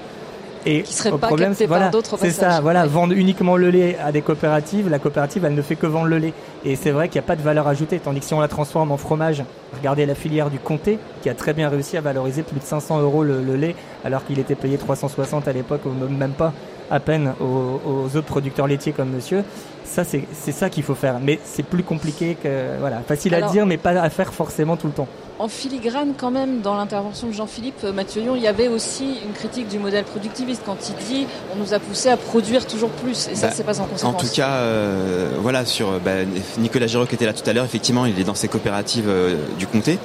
Et 0.65 0.83
qui 0.83 0.93
serait 0.93 1.11
au 1.11 1.17
pas 1.17 1.27
problème, 1.27 1.49
capté 1.49 1.63
c'est 1.63 1.67
voilà, 1.67 1.85
par 1.85 1.91
d'autres 1.91 2.17
c'est 2.19 2.31
ça. 2.31 2.61
Voilà, 2.61 2.83
Ouais. 2.83 2.87
vendre 2.87 3.13
uniquement 3.13 3.57
le 3.57 3.69
lait 3.69 3.97
à 4.03 4.11
des 4.11 4.21
coopératives, 4.21 4.89
la 4.89 4.99
coopérative, 4.99 5.43
elle 5.45 5.55
ne 5.55 5.61
fait 5.61 5.75
que 5.75 5.87
vendre 5.87 6.07
le 6.07 6.17
lait. 6.17 6.33
Et 6.65 6.75
c'est 6.75 6.91
vrai 6.91 7.07
qu'il 7.09 7.19
n'y 7.19 7.25
a 7.25 7.27
pas 7.27 7.35
de 7.35 7.41
valeur 7.41 7.67
ajoutée. 7.67 7.99
Tandis 7.99 8.19
que 8.19 8.25
si 8.25 8.33
on 8.33 8.39
la 8.39 8.47
transforme 8.47 8.91
en 8.91 8.97
fromage, 8.97 9.43
regardez 9.75 10.05
la 10.05 10.15
filière 10.15 10.49
du 10.49 10.59
comté, 10.59 10.99
qui 11.21 11.29
a 11.29 11.33
très 11.33 11.53
bien 11.53 11.69
réussi 11.69 11.97
à 11.97 12.01
valoriser 12.01 12.43
plus 12.43 12.59
de 12.59 12.65
500 12.65 13.01
euros 13.01 13.23
le, 13.23 13.41
le 13.41 13.55
lait, 13.55 13.75
alors 14.05 14.25
qu'il 14.25 14.39
était 14.39 14.55
payé 14.55 14.77
360 14.77 15.47
à 15.47 15.53
l'époque, 15.53 15.81
ou 15.85 15.89
même 16.07 16.31
pas 16.33 16.53
à 16.91 16.99
peine 16.99 17.33
aux, 17.39 17.79
aux 17.85 18.15
autres 18.17 18.27
producteurs 18.27 18.67
laitiers 18.67 18.91
comme 18.91 19.09
monsieur. 19.09 19.43
Ça, 19.85 20.03
c'est 20.03 20.23
c'est 20.33 20.51
ça 20.51 20.69
qu'il 20.69 20.83
faut 20.83 20.95
faire. 20.95 21.19
Mais 21.21 21.39
c'est 21.43 21.63
plus 21.63 21.83
compliqué 21.83 22.37
que 22.41 22.77
voilà, 22.79 22.99
facile 23.07 23.33
Alors- 23.33 23.49
à 23.49 23.51
dire, 23.51 23.65
mais 23.65 23.77
pas 23.77 23.91
à 23.91 24.09
faire 24.09 24.33
forcément 24.33 24.77
tout 24.77 24.87
le 24.87 24.93
temps. 24.93 25.07
En 25.39 25.47
filigrane, 25.47 26.13
quand 26.15 26.29
même, 26.29 26.61
dans 26.61 26.75
l'intervention 26.75 27.27
de 27.27 27.33
Jean-Philippe 27.33 27.83
euh, 27.83 27.91
Mathieuillon, 27.91 28.35
il 28.35 28.43
y 28.43 28.47
avait 28.47 28.67
aussi 28.67 29.17
une 29.25 29.33
critique 29.33 29.67
du 29.69 29.79
modèle 29.79 30.03
productiviste 30.03 30.61
quand 30.65 30.77
il 30.87 30.95
dit 31.05 31.25
on 31.51 31.57
nous 31.59 31.73
a 31.73 31.79
poussé 31.79 32.09
à 32.09 32.15
produire 32.17 32.67
toujours 32.67 32.91
plus. 32.91 33.27
Et 33.27 33.33
ça, 33.35 33.47
Bah, 33.47 33.53
c'est 33.55 33.63
pas 33.63 33.73
sans 33.73 33.83
En 33.83 33.87
conséquence. 33.87 34.21
tout 34.21 34.35
cas, 34.35 34.49
euh, 34.57 35.31
voilà, 35.39 35.65
sur 35.65 35.99
bah, 35.99 36.11
Nicolas 36.59 36.85
Giraud 36.85 37.07
qui 37.07 37.15
était 37.15 37.25
là 37.25 37.33
tout 37.33 37.49
à 37.49 37.53
l'heure, 37.53 37.65
effectivement, 37.65 38.05
il 38.05 38.19
est 38.19 38.23
dans 38.23 38.35
ces 38.35 38.47
coopératives 38.49 39.09
euh, 39.09 39.35
du 39.57 39.65
comté. 39.65 39.97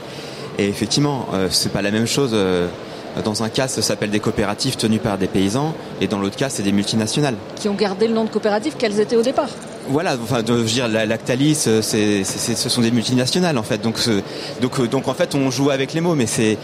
Et 0.58 0.68
effectivement, 0.68 1.26
euh, 1.34 1.48
c'est 1.50 1.70
pas 1.70 1.82
la 1.82 1.90
même 1.90 2.06
chose. 2.06 2.34
Dans 3.24 3.42
un 3.42 3.48
cas, 3.48 3.68
ça 3.68 3.82
s'appelle 3.82 4.10
des 4.10 4.20
coopératives 4.20 4.76
tenues 4.76 4.98
par 4.98 5.18
des 5.18 5.26
paysans, 5.26 5.74
et 6.00 6.06
dans 6.06 6.18
l'autre 6.18 6.36
cas, 6.36 6.48
c'est 6.48 6.62
des 6.62 6.72
multinationales. 6.72 7.36
Qui 7.56 7.68
ont 7.68 7.74
gardé 7.74 8.08
le 8.08 8.14
nom 8.14 8.24
de 8.24 8.28
coopérative 8.30 8.74
qu'elles 8.76 9.00
étaient 9.00 9.16
au 9.16 9.22
départ. 9.22 9.48
Voilà, 9.88 10.16
enfin, 10.22 10.42
de, 10.42 10.52
je 10.54 10.58
veux 10.58 10.64
dire, 10.66 10.88
la- 10.88 11.06
Lactalis, 11.06 11.64
euh, 11.68 11.80
c'est, 11.82 12.24
c'est- 12.24 12.38
c'est- 12.38 12.56
ce 12.56 12.68
sont 12.68 12.80
des 12.80 12.90
multinationales 12.90 13.56
en 13.56 13.62
fait. 13.62 13.78
Donc, 13.80 13.96
donc, 14.60 14.80
euh, 14.80 14.86
donc 14.88 15.06
en 15.08 15.14
fait, 15.14 15.34
on 15.34 15.50
joue 15.50 15.70
avec 15.70 15.92
les 15.94 16.00
mots, 16.00 16.14
mais 16.16 16.26
c'est, 16.26 16.58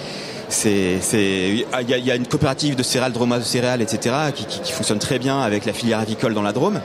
c'est, 0.48 0.98
c'est, 1.00 1.48
il 1.82 1.88
y 1.88 1.94
a, 1.94 1.98
il 1.98 2.04
y 2.04 2.10
a 2.10 2.16
une 2.16 2.26
coopérative 2.26 2.74
de 2.74 2.82
céréales, 2.82 3.12
Droma 3.12 3.38
de 3.38 3.44
céréales, 3.44 3.80
etc., 3.80 4.14
qui, 4.34 4.44
qui, 4.46 4.60
qui 4.60 4.72
fonctionne 4.72 4.98
très 4.98 5.18
bien 5.18 5.40
avec 5.40 5.64
la 5.66 5.72
filière 5.72 6.00
avicole 6.00 6.34
dans 6.34 6.42
la 6.42 6.52
Drôme. 6.52 6.80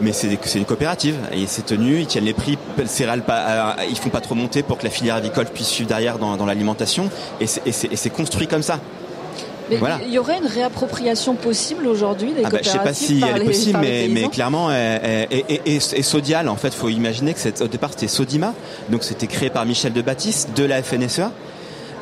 Mais 0.00 0.12
c'est, 0.12 0.36
c'est 0.44 0.58
une 0.58 0.64
coopérative 0.64 1.14
et 1.32 1.46
c'est 1.46 1.66
tenu, 1.66 2.00
ils 2.00 2.06
tiennent 2.06 2.24
les 2.24 2.32
prix 2.32 2.58
céréales, 2.86 3.22
pas, 3.22 3.74
euh, 3.78 3.84
ils 3.88 3.96
font 3.96 4.08
pas 4.08 4.20
trop 4.20 4.34
monter 4.34 4.62
pour 4.62 4.78
que 4.78 4.84
la 4.84 4.90
filière 4.90 5.14
avicole 5.16 5.44
puisse 5.46 5.68
suivre 5.68 5.88
derrière 5.88 6.18
dans, 6.18 6.36
dans 6.36 6.46
l'alimentation 6.46 7.08
et 7.40 7.46
c'est, 7.46 7.62
et 7.66 7.72
c'est- 7.72 7.92
et 7.92 7.96
c'est 7.96 8.10
construit 8.10 8.48
comme 8.48 8.62
ça. 8.62 8.80
Mais 9.72 9.78
Voilà. 9.78 9.98
il 10.06 10.12
y 10.12 10.18
aurait 10.18 10.38
une 10.38 10.46
réappropriation 10.46 11.34
possible 11.34 11.86
aujourd'hui 11.86 12.32
des 12.32 12.42
Ah 12.44 12.50
bah, 12.50 12.58
je 12.62 12.68
sais 12.68 12.76
coopératives 12.78 12.82
pas 13.08 13.14
si 13.14 13.20
par 13.20 13.28
elle 13.36 13.42
est 13.42 13.46
possible, 13.46 13.78
mais, 13.80 14.08
mais 14.10 14.28
clairement, 14.28 14.70
et, 14.72 15.26
et, 15.30 15.60
et, 15.66 15.76
et 15.76 16.02
Sodial, 16.02 16.48
en 16.48 16.56
fait, 16.56 16.72
faut 16.74 16.88
imaginer 16.88 17.34
que 17.34 17.62
au 17.62 17.68
départ 17.68 17.90
c'était 17.90 18.08
Sodima, 18.08 18.54
donc 18.90 19.02
c'était 19.04 19.26
créé 19.26 19.50
par 19.50 19.64
Michel 19.66 19.92
de 19.92 20.02
Baptiste 20.02 20.50
de 20.56 20.64
la 20.64 20.82
FNSEA. 20.82 21.30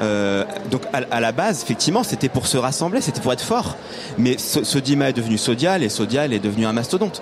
Euh, 0.02 0.44
donc 0.70 0.82
à, 0.94 1.00
à 1.10 1.20
la 1.20 1.30
base, 1.32 1.62
effectivement, 1.62 2.02
c'était 2.02 2.30
pour 2.30 2.46
se 2.46 2.56
rassembler, 2.56 3.02
c'était 3.02 3.20
pour 3.20 3.32
être 3.34 3.42
fort. 3.44 3.76
Mais 4.16 4.38
So- 4.38 4.64
Sodima 4.64 5.10
est 5.10 5.12
devenu 5.12 5.36
Sodial 5.36 5.82
et 5.82 5.90
Sodial 5.90 6.32
est 6.32 6.38
devenu 6.38 6.64
un 6.64 6.72
mastodonte. 6.72 7.20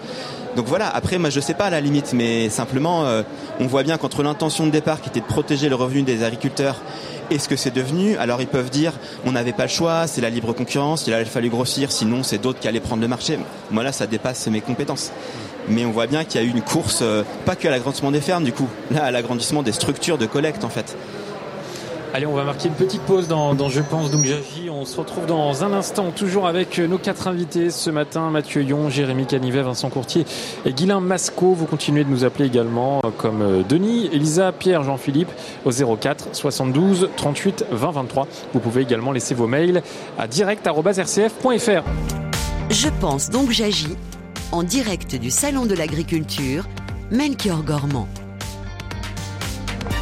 Donc 0.59 0.66
voilà. 0.66 0.88
Après, 0.88 1.18
moi, 1.18 1.31
je 1.31 1.38
sais 1.38 1.55
pas 1.55 1.66
à 1.66 1.71
la 1.71 1.81
limite, 1.81 2.12
mais 2.14 2.51
simplement, 2.51 3.05
euh, 3.05 3.23
on 3.61 3.68
voit 3.68 3.85
bien 3.85 3.97
qu'entre 3.97 4.25
l'intention 4.25 4.66
de 4.66 4.73
départ, 4.73 5.01
qui 5.01 5.09
était 5.09 5.21
de 5.21 5.25
protéger 5.25 5.68
le 5.68 5.77
revenu 5.77 6.03
des 6.03 6.25
agriculteurs, 6.25 6.83
et 7.31 7.38
ce 7.38 7.49
que 7.49 7.55
c'est 7.55 7.71
devenu, 7.73 8.16
alors 8.16 8.40
ils 8.40 8.49
peuvent 8.49 8.68
dire, 8.68 8.92
on 9.25 9.31
n'avait 9.31 9.53
pas 9.53 9.62
le 9.62 9.68
choix, 9.68 10.09
c'est 10.09 10.21
la 10.21 10.31
libre 10.31 10.53
concurrence, 10.55 11.07
il 11.07 11.14
a 11.14 11.25
fallu 11.25 11.49
grossir, 11.49 11.92
sinon 11.92 12.25
c'est 12.25 12.38
d'autres 12.38 12.59
qui 12.59 12.66
allaient 12.66 12.81
prendre 12.81 13.01
le 13.01 13.07
marché. 13.07 13.38
Moi 13.71 13.85
là, 13.85 13.92
ça 13.92 14.09
dépasse 14.09 14.49
mes 14.49 14.61
compétences. 14.61 15.12
Mais 15.68 15.85
on 15.85 15.92
voit 15.92 16.09
bien 16.09 16.25
qu'il 16.25 16.40
y 16.40 16.44
a 16.44 16.47
eu 16.49 16.51
une 16.51 16.62
course, 16.62 17.01
euh, 17.03 17.23
pas 17.47 17.55
que 17.55 17.68
à 17.68 17.71
l'agrandissement 17.71 18.11
des 18.11 18.21
fermes 18.21 18.42
du 18.42 18.53
coup, 18.53 18.68
là 18.90 19.05
à 19.05 19.12
l'agrandissement 19.12 19.62
des 19.62 19.71
structures 19.71 20.18
de 20.18 20.27
collecte 20.27 20.64
en 20.64 20.71
fait. 20.71 20.97
Allez, 22.14 22.25
on 22.25 22.35
va 22.35 22.44
marquer 22.44 22.68
une 22.68 22.75
petite 22.75 23.03
pause 23.03 23.29
dans, 23.29 23.68
Je 23.68 23.83
pense 23.83 24.11
donc 24.11 24.25
j'agis. 24.25 24.71
On 24.71 24.85
se 24.87 24.97
retrouve 24.97 25.27
dans 25.27 25.62
un 25.62 25.73
instant, 25.75 26.11
toujours 26.11 26.47
avec 26.47 26.79
nos 26.79 26.97
quatre 26.97 27.29
invités 27.29 27.71
ce 27.71 27.90
matin 27.90 28.31
Mathieu 28.31 28.62
Yon, 28.62 28.88
Jérémy 28.88 29.27
Canivet, 29.27 29.62
Vincent 29.62 29.90
Courtier 29.90 30.25
et 30.64 30.73
Guilain 30.73 31.01
Masco. 31.01 31.53
Vous 31.53 31.66
continuez 31.66 32.05
de 32.05 32.09
nous 32.09 32.25
appeler 32.25 32.47
également, 32.47 33.01
euh, 33.05 33.11
comme 33.16 33.42
euh, 33.42 33.62
Denis, 33.62 34.09
Elisa, 34.12 34.53
Pierre, 34.53 34.85
Jean-Philippe, 34.85 35.29
au 35.66 35.71
04 35.71 36.29
72 36.33 37.11
38 37.16 37.66
20 37.71 37.90
23. 37.90 38.27
Vous 38.55 38.61
pouvez 38.61 38.83
également 38.83 39.12
laisser 39.12 39.35
vos 39.35 39.47
mails 39.47 39.83
à 40.18 40.27
direct.rcf.fr. 40.27 41.83
Je 42.71 42.88
pense 43.01 43.29
donc 43.29 43.51
j'agis 43.51 43.97
en 44.51 44.62
direct 44.62 45.14
du 45.14 45.31
Salon 45.31 45.66
de 45.66 45.75
l'Agriculture, 45.75 46.64
Melchior 47.11 47.62
Gormand. 47.62 48.09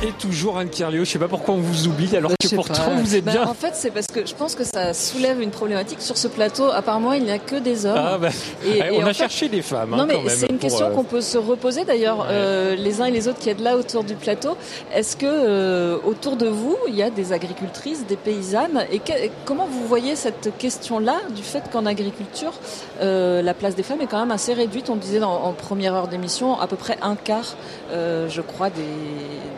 Et 0.03 0.13
toujours 0.13 0.59
Anne 0.59 0.69
Kerléo, 0.69 1.05
je 1.07 1.11
sais 1.11 1.19
pas 1.19 1.27
pourquoi 1.27 1.55
on 1.55 1.59
vous 1.59 1.87
oublie 1.89 2.15
alors 2.17 2.31
que 2.39 2.55
pourtant 2.55 2.75
pas. 2.85 2.95
vous 2.97 3.17
êtes 3.17 3.25
Bah, 3.25 3.33
bien. 3.33 3.45
En 3.47 3.55
fait, 3.55 3.71
c'est 3.73 3.91
parce 3.91 4.07
que 4.09 4.27
je 4.27 4.35
pense 4.35 4.55
que 4.55 4.63
ça 4.63 4.93
soulève 4.93 5.41
une 5.41 5.51
problématique 5.51 6.03
sur 6.03 6.19
ce 6.19 6.29
plateau. 6.29 6.71
À 6.71 6.83
part 6.83 7.01
moi, 7.01 7.17
il 7.17 7.25
n'y 7.25 7.31
a 7.31 7.39
que 7.39 7.57
des 7.57 7.87
hommes. 7.87 7.97
Ah 7.97 8.19
bah, 8.19 8.29
Et- 8.67 8.79
ouais, 8.83 8.89
et 8.95 8.99
on 8.99 9.05
a 9.05 9.07
fait- 9.07 9.15
cherché 9.15 9.49
des 9.49 9.63
femmes. 9.63 9.95
hein, 9.95 9.97
Non, 9.97 10.07
mais 10.07 10.21
c'est 10.29 10.51
une 10.51 10.59
question 10.59 10.89
euh, 10.89 10.95
qu'on 10.95 11.03
peut 11.03 11.23
se 11.23 11.39
reposer 11.39 11.85
d'ailleurs, 11.87 12.27
euh, 12.29 12.77
les 12.77 13.01
uns 13.01 13.07
et 13.07 13.11
les 13.11 13.27
autres 13.27 13.39
qui 13.39 13.49
êtes 13.49 13.61
là 13.61 13.79
autour 13.79 14.05
du 14.05 14.15
plateau. 14.17 14.59
Est-ce 14.95 15.17
que 15.17 15.25
euh, 15.27 15.97
autour 16.05 16.37
de 16.37 16.47
vous, 16.47 16.77
il 16.89 16.95
y 16.95 17.03
a 17.03 17.09
des 17.09 17.33
agricultrices, 17.33 18.05
des 18.07 18.17
paysannes? 18.17 18.85
Et 18.93 18.99
que- 18.99 19.13
comment 19.47 19.67
vous 19.67 19.87
voyez 19.89 20.15
cette 20.15 20.53
question-là 20.59 21.17
du 21.35 21.43
fait 21.43 21.63
qu'en 21.73 21.87
agriculture, 21.87 22.53
la 23.01 23.55
place 23.55 23.75
des 23.75 23.83
femmes 23.83 24.03
est 24.03 24.07
quand 24.07 24.21
même 24.21 24.31
assez 24.31 24.53
réduite? 24.53 24.91
On 24.91 24.97
disait 24.97 25.21
dans- 25.21 25.43
en 25.43 25.53
première 25.55 25.95
heure 25.95 26.09
d'émission, 26.09 26.61
à 26.61 26.67
peu 26.67 26.77
près 26.77 26.99
un 27.01 27.17
quart, 27.17 27.57
euh, 27.91 28.29
je 28.29 28.41
crois, 28.41 28.71
des, 28.71 28.83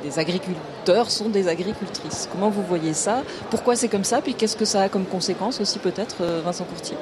des 0.09 0.19
agriculteurs 0.19 1.11
sont 1.11 1.29
des 1.29 1.49
agricultrices. 1.49 2.29
Comment 2.31 2.51
vous 2.51 2.63
voyez 2.63 2.93
ça? 2.93 3.23
Pourquoi 3.51 3.77
c'est 3.77 3.89
comme 3.89 4.05
ça? 4.05 4.21
Puis 4.21 4.35
qu'est-ce 4.35 4.57
que 4.57 4.65
ça 4.65 4.83
a 4.83 4.89
comme 4.89 5.05
conséquence 5.05 5.61
aussi 5.61 5.79
peut-être, 5.79 6.17
euh, 6.21 6.41
Vincent 6.45 6.65
Courtier? 6.65 6.97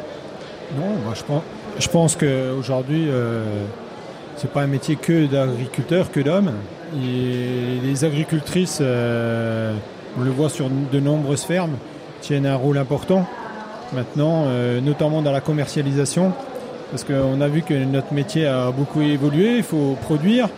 Non, 0.76 1.12
je 1.14 1.22
pense, 1.22 1.42
je 1.78 1.88
pense 1.88 2.16
qu'aujourd'hui, 2.16 3.06
euh, 3.08 3.44
c'est 4.36 4.50
pas 4.50 4.62
un 4.62 4.66
métier 4.66 4.96
que 4.96 5.26
d'agriculteur, 5.26 6.10
que 6.10 6.20
d'homme. 6.20 6.52
Les 6.94 8.04
agricultrices, 8.04 8.78
euh, 8.80 9.74
on 10.18 10.22
le 10.22 10.30
voit 10.30 10.48
sur 10.48 10.68
de 10.68 11.00
nombreuses 11.00 11.42
fermes, 11.42 11.76
tiennent 12.20 12.46
un 12.46 12.56
rôle 12.56 12.78
important. 12.78 13.26
Maintenant, 13.92 14.46
notamment 14.82 15.22
dans 15.22 15.30
la 15.30 15.40
commercialisation, 15.40 16.32
parce 16.90 17.04
qu'on 17.04 17.40
a 17.40 17.48
vu 17.48 17.62
que 17.62 17.74
notre 17.74 18.12
métier 18.12 18.46
a 18.46 18.70
beaucoup 18.72 19.00
évolué, 19.00 19.58
il 19.58 19.62
faut 19.62 19.96
produire, 20.02 20.48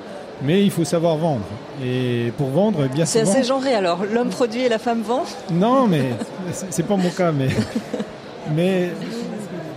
mais 0.42 0.62
il 0.62 0.70
faut 0.70 0.84
savoir 0.84 1.16
vendre. 1.16 1.44
Et 1.84 2.32
pour 2.36 2.48
vendre, 2.48 2.86
bien 2.88 3.04
C'est 3.06 3.20
souvent... 3.20 3.32
assez 3.32 3.44
genré 3.44 3.74
alors. 3.74 4.00
L'homme 4.12 4.30
produit 4.30 4.62
et 4.62 4.68
la 4.68 4.78
femme 4.78 5.02
vend 5.02 5.22
Non, 5.52 5.86
mais 5.86 6.02
c'est 6.52 6.66
c'est 6.72 6.82
pas 6.82 6.96
mon 6.96 7.10
cas, 7.10 7.30
mais 7.32 7.48
mais 8.56 8.90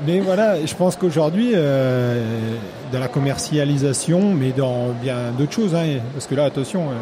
mais 0.06 0.19
voilà, 0.19 0.63
je 0.65 0.74
pense 0.74 0.95
qu'aujourd'hui, 0.95 1.52
euh, 1.54 2.24
dans 2.91 3.00
la 3.00 3.08
commercialisation, 3.08 4.34
mais 4.34 4.52
dans 4.52 4.88
bien 5.02 5.32
d'autres 5.38 5.54
choses, 5.54 5.76
hein, 5.76 6.00
parce 6.13 6.26
que 6.26 6.34
là, 6.36 6.45
attention, 6.45 6.86
euh, 6.89 6.93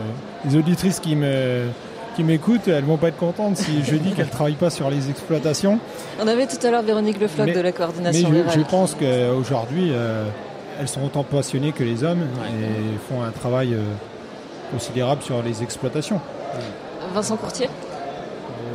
les 0.50 0.56
auditrices 0.58 1.00
qui 1.00 1.16
me 1.16 1.68
qui 2.16 2.24
m'écoutent, 2.26 2.68
elles 2.68 2.84
vont 2.84 2.98
pas 2.98 3.08
être 3.10 3.18
contentes 3.18 3.56
si 3.56 3.82
je 3.86 3.96
dis 3.96 4.12
qu'elles 4.12 4.28
travaillent 4.30 4.56
pas 4.56 4.70
sur 4.70 4.90
les 4.90 5.10
exploitations. 5.10 5.80
On 6.22 6.28
avait 6.28 6.48
tout 6.48 6.58
à 6.68 6.72
l'heure 6.72 6.82
Véronique 6.84 7.22
Lefloc 7.22 7.46
Mais- 7.48 7.54
de 7.54 7.60
la 7.60 7.64
Mais 7.64 7.72
coordination 7.72 8.28
je, 8.30 8.34
rurale. 8.36 8.52
je 8.54 8.62
pense 8.70 8.96
qu'aujourd'hui, 8.96 9.92
euh, 9.94 10.26
elles 10.80 10.88
sont 10.88 11.04
autant 11.04 11.24
passionnées 11.24 11.72
que 11.74 11.84
les 11.84 12.04
hommes 12.04 12.22
et 12.48 12.98
font 13.10 13.22
un 13.22 13.32
travail 13.32 13.74
euh, 13.74 13.82
considérable 14.72 15.22
sur 15.22 15.44
les 15.44 15.62
exploitations. 15.62 16.20
Vincent 17.14 17.36
Courtier 17.38 17.70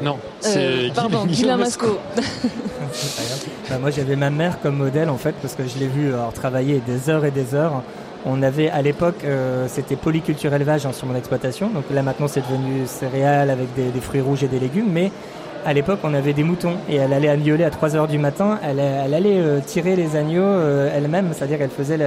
Non, 0.02 0.18
Euh, 0.44 0.88
c'est 0.88 0.94
Pardon, 0.94 1.24
Guillaume 1.26 1.60
Masco. 1.60 1.98
Bah, 3.68 3.78
moi, 3.80 3.90
j'avais 3.90 4.14
ma 4.14 4.30
mère 4.30 4.60
comme 4.60 4.76
modèle 4.76 5.08
en 5.10 5.16
fait, 5.16 5.34
parce 5.42 5.54
que 5.54 5.64
je 5.66 5.78
l'ai 5.78 5.88
vu 5.88 6.12
alors, 6.14 6.32
travailler 6.32 6.80
des 6.86 7.10
heures 7.10 7.24
et 7.24 7.32
des 7.32 7.54
heures. 7.54 7.82
On 8.24 8.40
avait 8.42 8.70
à 8.70 8.82
l'époque, 8.82 9.16
euh, 9.24 9.66
c'était 9.68 9.96
polyculture 9.96 10.54
élevage 10.54 10.86
hein, 10.86 10.92
sur 10.92 11.06
mon 11.08 11.16
exploitation. 11.16 11.70
Donc 11.70 11.84
là 11.90 12.02
maintenant, 12.02 12.28
c'est 12.28 12.40
devenu 12.42 12.86
céréales 12.86 13.50
avec 13.50 13.74
des, 13.74 13.86
des 13.90 14.00
fruits 14.00 14.20
rouges 14.20 14.44
et 14.44 14.48
des 14.48 14.60
légumes. 14.60 14.90
Mais 14.92 15.10
à 15.64 15.72
l'époque, 15.72 16.00
on 16.04 16.14
avait 16.14 16.32
des 16.32 16.44
moutons 16.44 16.74
et 16.88 16.96
elle 16.96 17.12
allait 17.12 17.28
agnioler 17.28 17.64
à 17.64 17.70
3 17.70 17.96
heures 17.96 18.08
du 18.08 18.18
matin. 18.18 18.58
Elle, 18.62 18.78
elle 18.78 19.14
allait 19.14 19.38
euh, 19.38 19.60
tirer 19.60 19.96
les 19.96 20.16
agneaux 20.16 20.42
euh, 20.42 20.90
elle-même, 20.94 21.30
c'est-à-dire 21.32 21.58
qu'elle 21.58 21.70
faisait, 21.70 21.98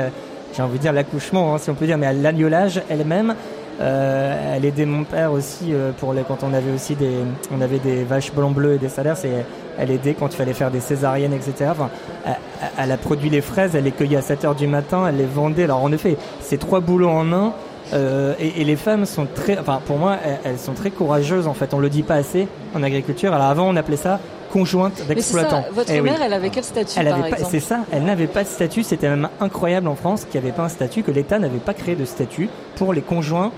j'ai 0.55 0.61
envie 0.61 0.77
de 0.77 0.81
dire 0.81 0.93
l'accouchement, 0.93 1.53
hein, 1.53 1.57
si 1.57 1.69
on 1.69 1.75
peut 1.75 1.85
dire, 1.85 1.97
mais 1.97 2.11
l'agnolage 2.13 2.81
elle-même. 2.89 3.35
Euh, 3.79 4.55
elle 4.55 4.65
aidait 4.65 4.85
mon 4.85 5.03
père 5.03 5.31
aussi 5.31 5.71
euh, 5.71 5.91
pour 5.91 6.13
les, 6.13 6.23
quand 6.23 6.39
on 6.41 6.51
avait 6.51 6.71
aussi 6.71 6.95
des, 6.95 7.11
on 7.55 7.61
avait 7.61 7.77
des 7.77 8.03
vaches 8.03 8.33
blanc 8.33 8.49
bleu 8.49 8.73
et 8.73 8.77
des 8.79 8.89
salaires. 8.89 9.17
C'est, 9.17 9.45
elle 9.77 9.91
aidait 9.91 10.15
quand 10.15 10.33
il 10.33 10.35
fallait 10.35 10.53
faire 10.53 10.71
des 10.71 10.79
césariennes, 10.79 11.33
etc. 11.33 11.69
Enfin, 11.69 11.89
elle, 12.25 12.35
elle 12.79 12.91
a 12.91 12.97
produit 12.97 13.29
les 13.29 13.41
fraises, 13.41 13.75
elle 13.75 13.83
les 13.83 13.91
cueillait 13.91 14.17
à 14.17 14.21
7 14.21 14.45
heures 14.45 14.55
du 14.55 14.65
matin, 14.65 15.05
elle 15.07 15.17
les 15.17 15.25
vendait. 15.25 15.65
Alors 15.65 15.83
en 15.83 15.91
effet, 15.91 16.17
c'est 16.41 16.57
trois 16.57 16.79
boulots 16.79 17.09
en 17.09 17.31
un. 17.31 17.53
Euh, 17.93 18.33
et, 18.39 18.61
et 18.61 18.63
les 18.63 18.75
femmes 18.75 19.05
sont 19.05 19.27
très, 19.33 19.57
enfin 19.57 19.81
pour 19.85 19.97
moi, 19.97 20.17
elles, 20.23 20.39
elles 20.43 20.59
sont 20.59 20.73
très 20.73 20.89
courageuses 20.89 21.47
en 21.47 21.53
fait. 21.53 21.73
On 21.73 21.79
le 21.79 21.89
dit 21.89 22.03
pas 22.03 22.15
assez 22.15 22.47
en 22.75 22.83
agriculture. 22.83 23.33
Alors 23.33 23.47
avant, 23.47 23.69
on 23.69 23.75
appelait 23.75 23.97
ça 23.97 24.19
conjointe 24.47 24.97
ça, 25.19 25.65
votre 25.71 25.91
Eh 25.91 26.01
oui. 26.01 26.09
mère, 26.09 26.21
elle 26.21 26.33
avait 26.33 26.49
quel 26.49 26.63
statut 26.63 26.97
Elle 26.97 27.07
par 27.07 27.19
avait 27.19 27.29
pas, 27.29 27.37
c'est 27.37 27.59
ça, 27.59 27.81
elle 27.91 28.03
n'avait 28.03 28.27
pas 28.27 28.43
de 28.43 28.47
statut. 28.47 28.83
C'était 28.83 29.09
même 29.09 29.29
incroyable 29.39 29.87
en 29.87 29.95
France 29.95 30.25
qu'il 30.25 30.39
n'y 30.39 30.47
avait 30.47 30.55
pas 30.55 30.63
un 30.63 30.69
statut, 30.69 31.03
que 31.03 31.11
l'État 31.11 31.39
n'avait 31.39 31.59
pas 31.59 31.73
créé 31.73 31.95
de 31.95 32.05
statut 32.05 32.49
pour 32.75 32.93
les 32.93 33.01
conjoints 33.01 33.51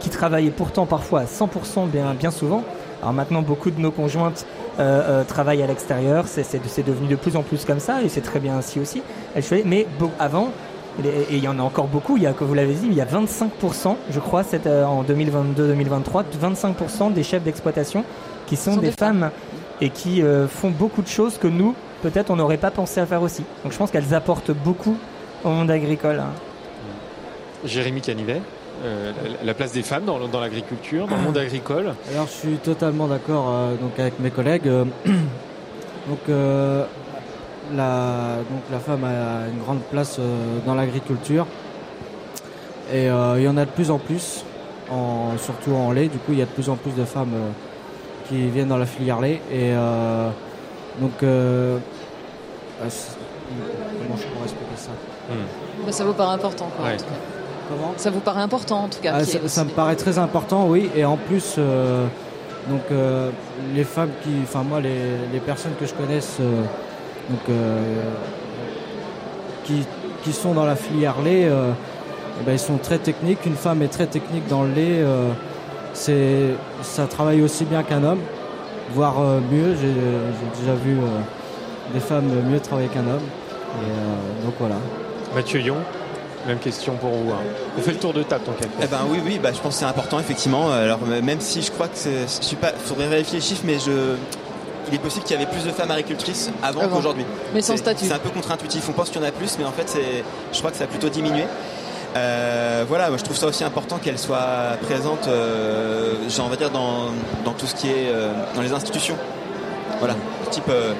qui 0.00 0.10
travaillaient 0.10 0.50
pourtant 0.50 0.86
parfois 0.86 1.20
à 1.20 1.24
100% 1.24 1.88
bien, 1.88 2.14
bien 2.14 2.30
souvent. 2.30 2.62
Alors 3.02 3.12
maintenant, 3.12 3.42
beaucoup 3.42 3.70
de 3.70 3.80
nos 3.80 3.90
conjointes 3.90 4.46
euh, 4.78 5.24
travaillent 5.24 5.62
à 5.62 5.66
l'extérieur. 5.66 6.26
C'est, 6.26 6.84
devenu 6.84 7.08
de 7.08 7.16
plus 7.16 7.36
en 7.36 7.42
plus 7.42 7.64
comme 7.64 7.80
ça 7.80 8.02
et 8.02 8.08
c'est 8.08 8.20
très 8.20 8.40
bien 8.40 8.56
ainsi 8.56 8.78
aussi. 8.80 9.02
Mais 9.64 9.86
bon, 9.98 10.10
avant, 10.18 10.50
et 11.04 11.08
et 11.34 11.36
il 11.36 11.42
y 11.44 11.48
en 11.48 11.58
a 11.58 11.62
encore 11.62 11.86
beaucoup, 11.88 12.16
il 12.16 12.22
y 12.22 12.26
a, 12.26 12.32
comme 12.32 12.48
vous 12.48 12.54
l'avez 12.54 12.74
dit, 12.74 12.86
il 12.86 12.94
y 12.94 13.00
a 13.00 13.04
25%, 13.04 13.96
je 14.10 14.20
crois, 14.20 14.42
cette, 14.42 14.66
euh, 14.66 14.84
en 14.84 15.02
2022-2023, 15.04 16.24
25% 16.40 17.12
des 17.12 17.22
chefs 17.22 17.42
d'exploitation 17.42 18.04
qui 18.46 18.56
sont, 18.56 18.74
Sont 18.74 18.80
des, 18.80 18.86
des 18.88 18.92
femmes. 18.92 19.20
femmes 19.20 19.30
et 19.80 19.90
qui 19.90 20.22
euh, 20.22 20.48
font 20.48 20.70
beaucoup 20.70 21.02
de 21.02 21.08
choses 21.08 21.36
que 21.38 21.48
nous, 21.48 21.74
peut-être, 22.02 22.30
on 22.30 22.36
n'aurait 22.36 22.56
pas 22.56 22.70
pensé 22.70 23.00
à 23.00 23.06
faire 23.06 23.22
aussi. 23.22 23.42
Donc 23.62 23.72
je 23.72 23.78
pense 23.78 23.90
qu'elles 23.90 24.14
apportent 24.14 24.50
beaucoup 24.52 24.96
au 25.44 25.50
monde 25.50 25.70
agricole. 25.70 26.18
hein. 26.20 26.30
Jérémy 27.64 28.00
Canivet, 28.00 28.40
euh, 28.84 29.12
la- 29.40 29.44
la 29.46 29.54
place 29.54 29.72
des 29.72 29.82
femmes 29.82 30.04
dans, 30.04 30.18
dans 30.28 30.40
l'agriculture, 30.40 31.06
dans 31.08 31.16
le 31.16 31.22
monde 31.22 31.38
agricole. 31.38 31.94
Alors 32.12 32.26
je 32.26 32.32
suis 32.32 32.56
totalement 32.56 33.06
d'accord 33.08 33.46
euh, 33.50 33.74
donc 33.76 33.98
avec 33.98 34.18
mes 34.20 34.30
collègues. 34.30 34.68
Euh, 34.68 34.84
donc, 36.08 36.18
euh, 36.28 36.84
la, 37.74 38.36
donc 38.50 38.62
la 38.70 38.78
femme 38.78 39.04
a 39.04 39.48
une 39.52 39.58
grande 39.60 39.80
place 39.90 40.16
euh, 40.18 40.58
dans 40.66 40.74
l'agriculture 40.74 41.46
et 42.92 43.08
euh, 43.10 43.34
il 43.38 43.44
y 43.44 43.48
en 43.48 43.56
a 43.56 43.64
de 43.64 43.70
plus 43.70 43.90
en 43.90 43.98
plus, 43.98 44.44
en, 44.90 45.36
surtout 45.38 45.72
en 45.74 45.90
lait. 45.92 46.08
Du 46.08 46.18
coup, 46.18 46.32
il 46.32 46.38
y 46.38 46.42
a 46.42 46.46
de 46.46 46.50
plus 46.50 46.68
en 46.68 46.76
plus 46.76 46.92
de 46.92 47.04
femmes 47.04 47.32
euh, 47.34 47.48
qui 48.28 48.48
viennent 48.48 48.68
dans 48.68 48.76
la 48.78 48.86
filière 48.86 49.20
lait 49.20 49.40
et 49.50 49.72
euh, 49.72 50.28
donc 51.00 51.22
euh, 51.22 51.78
bah, 52.80 52.86
c'est- 52.88 53.16
comment 53.98 54.16
je 54.16 54.24
pourrais 54.26 54.44
expliquer 54.44 54.76
ça? 54.76 54.90
Bah, 55.84 55.92
ça 55.92 56.04
vous 56.04 56.12
paraît 56.14 56.34
important, 56.34 56.70
quoi, 56.76 56.86
en 56.86 56.88
Ouais. 56.90 56.96
tout 56.96 57.04
cas. 57.04 57.10
Comment? 57.68 57.94
Ça 57.96 58.10
vous 58.10 58.20
paraît 58.20 58.42
important, 58.42 58.84
en 58.84 58.88
tout 58.88 59.00
cas. 59.02 59.12
Ah, 59.16 59.24
ça, 59.24 59.64
me 59.64 59.70
paraît 59.70 59.96
très 59.96 60.18
important, 60.18 60.66
oui. 60.68 60.88
Et 60.94 61.04
en 61.04 61.16
plus, 61.16 61.56
euh, 61.58 62.06
donc 62.68 62.82
euh, 62.92 63.30
les 63.74 63.82
femmes 63.82 64.10
qui, 64.22 64.30
enfin 64.44 64.62
moi, 64.62 64.80
les, 64.80 64.94
les 65.32 65.40
personnes 65.40 65.72
que 65.78 65.84
je 65.86 65.92
connaisse, 65.94 66.36
euh, 66.40 66.62
donc 67.30 67.40
euh, 67.50 67.80
qui, 69.64 69.84
qui 70.22 70.32
sont 70.32 70.54
dans 70.54 70.64
la 70.64 70.76
filière 70.76 71.16
lait, 71.24 71.44
euh, 71.46 71.70
eh 72.40 72.44
ben, 72.44 72.52
ils 72.52 72.58
sont 72.58 72.78
très 72.78 72.98
techniques. 72.98 73.44
Une 73.46 73.56
femme 73.56 73.82
est 73.82 73.88
très 73.88 74.06
technique 74.06 74.46
dans 74.48 74.62
le 74.62 74.70
lait. 74.70 75.00
euh, 75.02 75.28
c'est, 75.92 76.54
ça 76.82 77.06
travaille 77.06 77.40
aussi 77.42 77.64
bien 77.64 77.82
qu'un 77.82 78.04
homme, 78.04 78.20
voire 78.94 79.20
euh, 79.20 79.40
mieux. 79.50 79.74
J'ai, 79.80 79.88
j'ai 79.88 80.60
déjà 80.60 80.74
vu 80.74 80.92
euh, 80.98 81.06
des 81.94 82.00
femmes 82.00 82.28
mieux 82.50 82.60
travailler 82.60 82.88
qu'un 82.88 83.00
homme. 83.06 83.22
Et 83.82 83.90
euh, 83.90 84.44
donc 84.44 84.54
voilà. 84.60 84.76
Mathieu 85.34 85.60
Yon, 85.60 85.76
même 86.46 86.58
question 86.58 86.94
pour 86.96 87.10
vous. 87.10 87.30
hein. 87.32 87.38
On 87.78 87.80
fait 87.80 87.92
le 87.92 87.98
tour 87.98 88.12
de 88.12 88.22
table, 88.22 88.44
tant 88.44 88.52
qu'à 88.52 88.66
Eh 88.82 88.86
ben 88.86 88.98
oui, 89.10 89.18
oui, 89.24 89.40
bah, 89.42 89.50
je 89.54 89.60
pense 89.60 89.74
que 89.74 89.78
c'est 89.80 89.84
important 89.86 90.20
effectivement. 90.20 90.70
Alors 90.70 91.00
même 91.22 91.40
si 91.40 91.62
je 91.62 91.70
crois 91.72 91.88
que 91.88 91.96
c'est, 91.96 92.22
je 92.22 92.44
suis 92.44 92.56
pas, 92.56 92.72
faudrait 92.72 93.08
vérifier 93.08 93.38
les 93.38 93.44
chiffres, 93.44 93.64
mais 93.64 93.78
je, 93.78 94.16
il 94.88 94.94
est 94.94 94.98
possible 94.98 95.24
qu'il 95.24 95.38
y 95.38 95.42
avait 95.42 95.50
plus 95.50 95.64
de 95.64 95.70
femmes 95.70 95.90
agricultrices 95.90 96.50
avant, 96.62 96.80
Avant. 96.82 96.96
qu'aujourd'hui. 96.96 97.24
Mais 97.54 97.60
sans 97.62 97.76
statut. 97.76 98.06
C'est 98.06 98.12
un 98.12 98.18
peu 98.18 98.30
contre-intuitif. 98.30 98.88
On 98.88 98.92
pense 98.92 99.10
qu'il 99.10 99.20
y 99.20 99.24
en 99.24 99.28
a 99.28 99.32
plus, 99.32 99.56
mais 99.58 99.64
en 99.64 99.72
fait, 99.72 99.96
je 100.52 100.58
crois 100.58 100.70
que 100.70 100.76
ça 100.76 100.84
a 100.84 100.86
plutôt 100.86 101.08
diminué. 101.08 101.44
Euh, 102.16 102.84
voilà, 102.88 103.08
moi 103.08 103.18
je 103.18 103.24
trouve 103.24 103.36
ça 103.36 103.46
aussi 103.46 103.62
important 103.62 103.98
qu'elle 103.98 104.18
soit 104.18 104.78
présente, 104.82 105.28
euh, 105.28 106.14
j'ai 106.28 106.40
envie 106.40 106.52
de 106.52 106.56
dire 106.56 106.70
dans, 106.70 107.08
dans 107.44 107.52
tout 107.52 107.66
ce 107.66 107.74
qui 107.74 107.88
est 107.88 108.08
euh, 108.08 108.32
dans 108.54 108.62
les 108.62 108.72
institutions. 108.72 109.16
Voilà, 109.98 110.14
type 110.50 110.64
euh, 110.70 110.92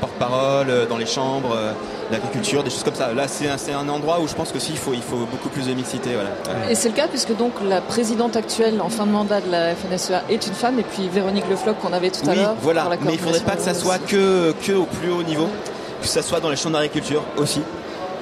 porte-parole, 0.00 0.68
euh, 0.70 0.86
dans 0.86 0.96
les 0.96 1.06
chambres, 1.06 1.54
euh, 1.56 1.72
l'agriculture, 2.10 2.62
des 2.62 2.70
choses 2.70 2.82
comme 2.84 2.94
ça. 2.94 3.12
Là, 3.12 3.28
c'est 3.28 3.48
un, 3.48 3.58
c'est 3.58 3.72
un 3.72 3.88
endroit 3.88 4.20
où 4.20 4.28
je 4.28 4.34
pense 4.34 4.50
que 4.52 4.58
si, 4.58 4.72
il 4.72 4.78
faut, 4.78 4.94
il 4.94 5.02
faut 5.02 5.26
beaucoup 5.30 5.48
plus 5.48 5.66
de 5.66 5.74
mixité. 5.74 6.10
Voilà. 6.14 6.70
Et 6.70 6.74
c'est 6.74 6.88
le 6.88 6.94
cas 6.94 7.08
puisque 7.08 7.36
donc 7.36 7.52
la 7.68 7.80
présidente 7.80 8.36
actuelle 8.36 8.80
en 8.80 8.88
fin 8.88 9.06
de 9.06 9.12
mandat 9.12 9.40
de 9.40 9.50
la 9.50 9.74
FNSEA 9.74 10.22
est 10.30 10.46
une 10.46 10.54
femme 10.54 10.78
et 10.78 10.84
puis 10.84 11.08
Véronique 11.08 11.48
Lefloc 11.50 11.78
qu'on 11.80 11.92
avait 11.92 12.10
tout 12.10 12.26
à 12.28 12.32
Oui, 12.32 12.36
l'heure. 12.38 12.54
voilà, 12.60 12.82
pour 12.82 12.90
la 12.90 12.96
mais 13.04 13.12
il 13.14 13.18
faudrait 13.18 13.40
pas 13.40 13.56
que 13.56 13.62
ça 13.62 13.74
soit 13.74 13.98
que, 13.98 14.52
que 14.64 14.72
au 14.72 14.84
plus 14.84 15.10
haut 15.10 15.22
niveau, 15.22 15.48
que 16.00 16.08
ça 16.08 16.22
soit 16.22 16.40
dans 16.40 16.50
les 16.50 16.56
champs 16.56 16.70
d'agriculture 16.70 17.22
aussi. 17.36 17.60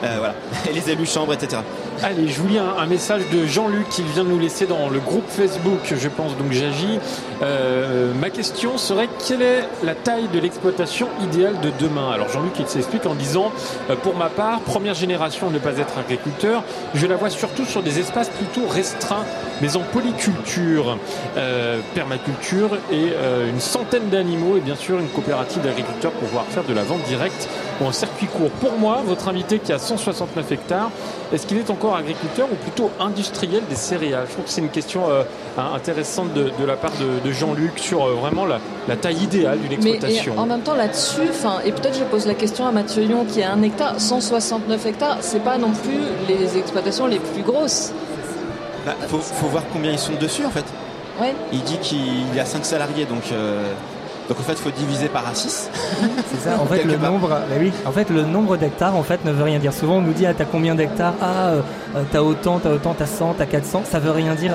Euh, 0.04 0.16
voilà, 0.18 0.34
et 0.68 0.72
les 0.72 0.90
élus 0.90 1.06
chambres, 1.06 1.32
etc. 1.32 1.62
Allez, 2.02 2.26
je 2.26 2.40
vous 2.40 2.48
lis 2.48 2.58
un, 2.58 2.74
un 2.76 2.86
message 2.86 3.22
de 3.32 3.46
Jean-Luc 3.46 3.88
qui 3.88 4.02
vient 4.02 4.24
de 4.24 4.30
nous 4.30 4.38
laisser 4.40 4.66
dans 4.66 4.88
le 4.88 4.98
groupe 4.98 5.28
Facebook, 5.28 5.78
je 5.96 6.08
pense 6.08 6.36
donc 6.36 6.50
j'agis. 6.50 6.98
Euh, 7.42 8.12
ma 8.20 8.30
question 8.30 8.78
serait 8.78 9.08
quelle 9.26 9.42
est 9.42 9.68
la 9.82 9.94
taille 9.94 10.28
de 10.32 10.38
l'exploitation 10.38 11.08
idéale 11.22 11.58
de 11.60 11.70
demain? 11.80 12.12
Alors 12.12 12.28
Jean-Luc 12.28 12.52
il 12.58 12.68
s'explique 12.68 13.06
en 13.06 13.14
disant 13.14 13.50
euh, 13.90 13.96
pour 13.96 14.14
ma 14.14 14.28
part, 14.28 14.60
première 14.60 14.94
génération 14.94 15.50
ne 15.50 15.58
pas 15.58 15.78
être 15.78 15.98
agriculteur, 15.98 16.62
je 16.94 17.06
la 17.06 17.16
vois 17.16 17.30
surtout 17.30 17.64
sur 17.64 17.82
des 17.82 17.98
espaces 17.98 18.28
plutôt 18.28 18.66
restreints, 18.68 19.24
mais 19.60 19.76
en 19.76 19.80
polyculture, 19.80 20.98
euh, 21.36 21.80
permaculture 21.94 22.78
et 22.90 23.12
une 23.48 23.60
centaine 23.60 24.08
d'animaux 24.08 24.56
et 24.56 24.60
bien 24.60 24.76
sûr 24.76 24.98
une 24.98 25.08
coopérative 25.08 25.62
d'agriculteurs 25.62 26.12
pour 26.12 26.28
pouvoir 26.28 26.44
faire 26.46 26.64
de 26.64 26.74
la 26.74 26.82
vente 26.82 27.02
directe 27.04 27.48
ou 27.80 27.86
en 27.86 27.92
circuit 27.92 28.26
court. 28.26 28.50
Pour 28.60 28.78
moi, 28.78 29.02
votre 29.04 29.28
invité 29.28 29.58
qui 29.58 29.72
a 29.72 29.78
169 29.78 30.52
hectares, 30.52 30.90
est-ce 31.32 31.46
qu'il 31.46 31.56
est 31.58 31.70
encore 31.70 31.96
agriculteur 31.96 32.48
ou 32.50 32.54
plutôt 32.56 32.90
industriel 33.00 33.62
des 33.68 33.74
céréales? 33.74 34.26
Je 34.28 34.32
trouve 34.32 34.44
que 34.44 34.50
c'est 34.50 34.60
une 34.60 34.68
question 34.68 35.02
euh, 35.10 35.22
intéressante 35.74 36.32
de, 36.34 36.50
de 36.58 36.64
la 36.64 36.76
part 36.76 36.92
de, 37.00 37.26
de 37.26 37.32
Jean-Luc 37.32 37.78
sur 37.78 38.04
euh, 38.04 38.14
vraiment 38.14 38.44
la, 38.44 38.58
la 38.88 38.96
taille 38.96 39.22
idéale 39.22 39.58
d'une 39.60 39.72
exploitation. 39.72 40.38
en 40.38 40.46
même 40.46 40.60
temps 40.60 40.74
là-dessus, 40.74 41.28
enfin, 41.30 41.60
et 41.64 41.72
peut-être 41.72 41.98
je 41.98 42.04
pose 42.04 42.26
la 42.26 42.34
question 42.34 42.66
à 42.66 42.72
Mathieu 42.72 43.02
Lyon 43.04 43.24
qui 43.26 43.42
a 43.42 43.52
un 43.52 43.62
hectare, 43.62 43.98
169 43.98 44.86
hectares, 44.86 45.18
c'est 45.20 45.42
pas 45.42 45.58
non 45.58 45.70
plus 45.70 46.00
les 46.28 46.58
exploitations 46.58 47.06
les 47.06 47.18
plus 47.18 47.42
grosses. 47.42 47.92
Bah, 48.84 48.94
faut, 49.08 49.18
faut 49.18 49.46
voir 49.46 49.62
combien 49.72 49.92
ils 49.92 49.98
sont 49.98 50.14
dessus 50.20 50.44
en 50.44 50.50
fait. 50.50 50.64
Ouais. 51.20 51.34
Il 51.52 51.62
dit 51.62 51.78
qu'il 51.78 52.34
y 52.34 52.40
a 52.40 52.44
5 52.44 52.64
salariés, 52.64 53.04
donc, 53.04 53.22
euh, 53.32 53.62
donc 54.32 54.40
en 54.40 54.44
fait, 54.44 54.52
il 54.54 54.58
faut 54.62 54.70
diviser 54.70 55.08
par 55.08 55.28
à 55.28 55.34
6. 55.34 55.68
C'est 56.30 56.40
ça. 56.48 56.58
En 56.58 56.64
fait, 56.64 56.84
le 56.84 56.96
part. 56.96 57.10
nombre, 57.12 57.28
bah 57.28 57.42
oui. 57.60 57.70
En 57.84 57.92
fait, 57.92 58.08
le 58.08 58.22
nombre 58.22 58.56
d'hectares, 58.56 58.96
en 58.96 59.02
fait, 59.02 59.22
ne 59.26 59.30
veut 59.30 59.42
rien 59.44 59.58
dire. 59.58 59.74
Souvent, 59.74 59.96
on 59.96 60.00
nous 60.00 60.14
dit, 60.14 60.24
ah, 60.24 60.32
t'as 60.32 60.46
combien 60.46 60.74
d'hectares? 60.74 61.12
Ah, 61.20 61.48
euh, 61.48 61.60
euh, 61.96 62.02
t'as 62.10 62.22
autant, 62.22 62.58
t'as 62.58 62.70
autant, 62.70 62.94
t'as 62.96 63.04
100, 63.04 63.34
t'as 63.36 63.44
400. 63.44 63.82
Ça 63.84 63.98
veut 63.98 64.10
rien 64.10 64.34
dire. 64.34 64.54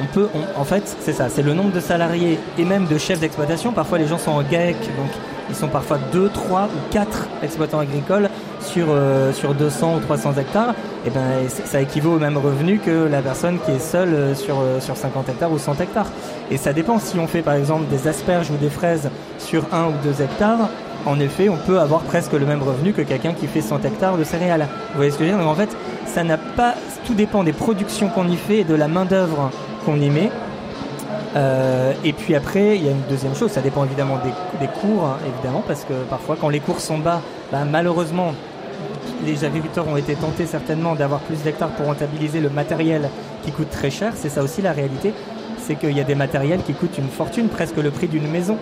On 0.00 0.06
peut, 0.06 0.28
on- 0.34 0.58
en 0.60 0.64
fait, 0.64 0.96
c'est 1.00 1.12
ça. 1.12 1.28
C'est 1.28 1.42
le 1.42 1.52
nombre 1.52 1.72
de 1.72 1.80
salariés 1.80 2.38
et 2.56 2.64
même 2.64 2.86
de 2.86 2.96
chefs 2.96 3.20
d'exploitation. 3.20 3.72
Parfois, 3.72 3.98
les 3.98 4.06
gens 4.06 4.16
sont 4.16 4.30
en 4.30 4.40
GAEC, 4.42 4.76
donc 4.96 5.10
ils 5.50 5.56
sont 5.56 5.68
parfois 5.68 5.98
2, 6.10 6.30
3 6.30 6.62
ou 6.74 6.90
4 6.92 7.26
exploitants 7.42 7.80
agricoles 7.80 8.30
sur, 8.60 8.86
euh, 8.90 9.32
sur 9.32 9.54
200 9.54 9.96
ou 9.96 10.00
300 10.00 10.34
hectares. 10.38 10.74
Et 11.06 11.10
ben, 11.10 11.20
c'est- 11.48 11.66
ça 11.66 11.80
équivaut 11.80 12.14
au 12.16 12.18
même 12.18 12.36
revenu 12.36 12.78
que 12.78 13.08
la 13.10 13.20
personne 13.22 13.58
qui 13.64 13.70
est 13.72 13.78
seule 13.78 14.12
euh, 14.14 14.34
sur, 14.34 14.56
euh, 14.60 14.80
sur 14.80 14.96
50 14.96 15.28
hectares 15.28 15.52
ou 15.52 15.58
100 15.58 15.80
hectares. 15.80 16.08
Et 16.50 16.56
ça 16.56 16.72
dépend. 16.72 16.98
Si 16.98 17.18
on 17.18 17.26
fait 17.26 17.42
par 17.42 17.54
exemple 17.54 17.84
des 17.90 18.08
asperges 18.08 18.50
ou 18.50 18.56
des 18.56 18.68
fraises 18.70 19.10
sur 19.38 19.64
1 19.72 19.86
ou 19.86 19.92
2 20.04 20.22
hectares, 20.22 20.68
en 21.06 21.20
effet, 21.20 21.48
on 21.48 21.56
peut 21.56 21.78
avoir 21.78 22.00
presque 22.02 22.32
le 22.32 22.44
même 22.44 22.62
revenu 22.62 22.92
que 22.92 23.02
quelqu'un 23.02 23.32
qui 23.32 23.46
fait 23.46 23.60
100 23.62 23.84
hectares 23.84 24.16
de 24.18 24.24
céréales. 24.24 24.66
Vous 24.90 24.96
voyez 24.96 25.10
ce 25.10 25.18
que 25.18 25.24
je 25.24 25.30
veux 25.30 25.36
dire? 25.36 25.44
Donc 25.44 25.52
en 25.52 25.58
fait, 25.58 25.70
ça 26.06 26.24
n'a 26.24 26.36
pas. 26.36 26.74
Tout 27.06 27.14
dépend 27.14 27.44
des 27.44 27.52
productions 27.52 28.08
qu'on 28.08 28.28
y 28.28 28.36
fait 28.36 28.58
et 28.58 28.64
de 28.64 28.74
la 28.74 28.88
main-d'œuvre 28.88 29.50
qu'on 29.86 29.96
y 30.00 30.10
met. 30.10 30.30
Et 32.04 32.12
puis 32.12 32.34
après, 32.34 32.76
il 32.76 32.84
y 32.84 32.88
a 32.88 32.90
une 32.90 33.02
deuxième 33.08 33.34
chose, 33.34 33.50
ça 33.52 33.60
dépend 33.60 33.84
évidemment 33.84 34.18
des, 34.24 34.66
des 34.66 34.70
cours, 34.72 35.04
hein, 35.04 35.16
évidemment, 35.32 35.62
parce 35.66 35.84
que 35.84 35.92
parfois, 36.10 36.36
quand 36.40 36.48
les 36.48 36.58
cours 36.58 36.80
sont 36.80 36.98
bas, 36.98 37.20
bah, 37.52 37.58
malheureusement, 37.70 38.32
les 39.24 39.44
agriculteurs 39.44 39.88
ont 39.88 39.96
été 39.96 40.14
tentés 40.14 40.46
certainement 40.46 40.94
d'avoir 40.94 41.20
plus 41.20 41.42
d'hectares 41.42 41.70
pour 41.70 41.86
rentabiliser 41.86 42.40
le 42.40 42.50
matériel 42.50 43.10
qui 43.44 43.52
coûte 43.52 43.70
très 43.70 43.90
cher. 43.90 44.12
C'est 44.16 44.28
ça 44.28 44.42
aussi 44.42 44.62
la 44.62 44.72
réalité, 44.72 45.12
c'est 45.58 45.74
qu'il 45.76 45.96
y 45.96 46.00
a 46.00 46.04
des 46.04 46.14
matériels 46.14 46.62
qui 46.62 46.74
coûtent 46.74 46.98
une 46.98 47.08
fortune, 47.08 47.48
presque 47.48 47.76
le 47.76 47.90
prix 47.90 48.08
d'une 48.08 48.28
maison. 48.28 48.56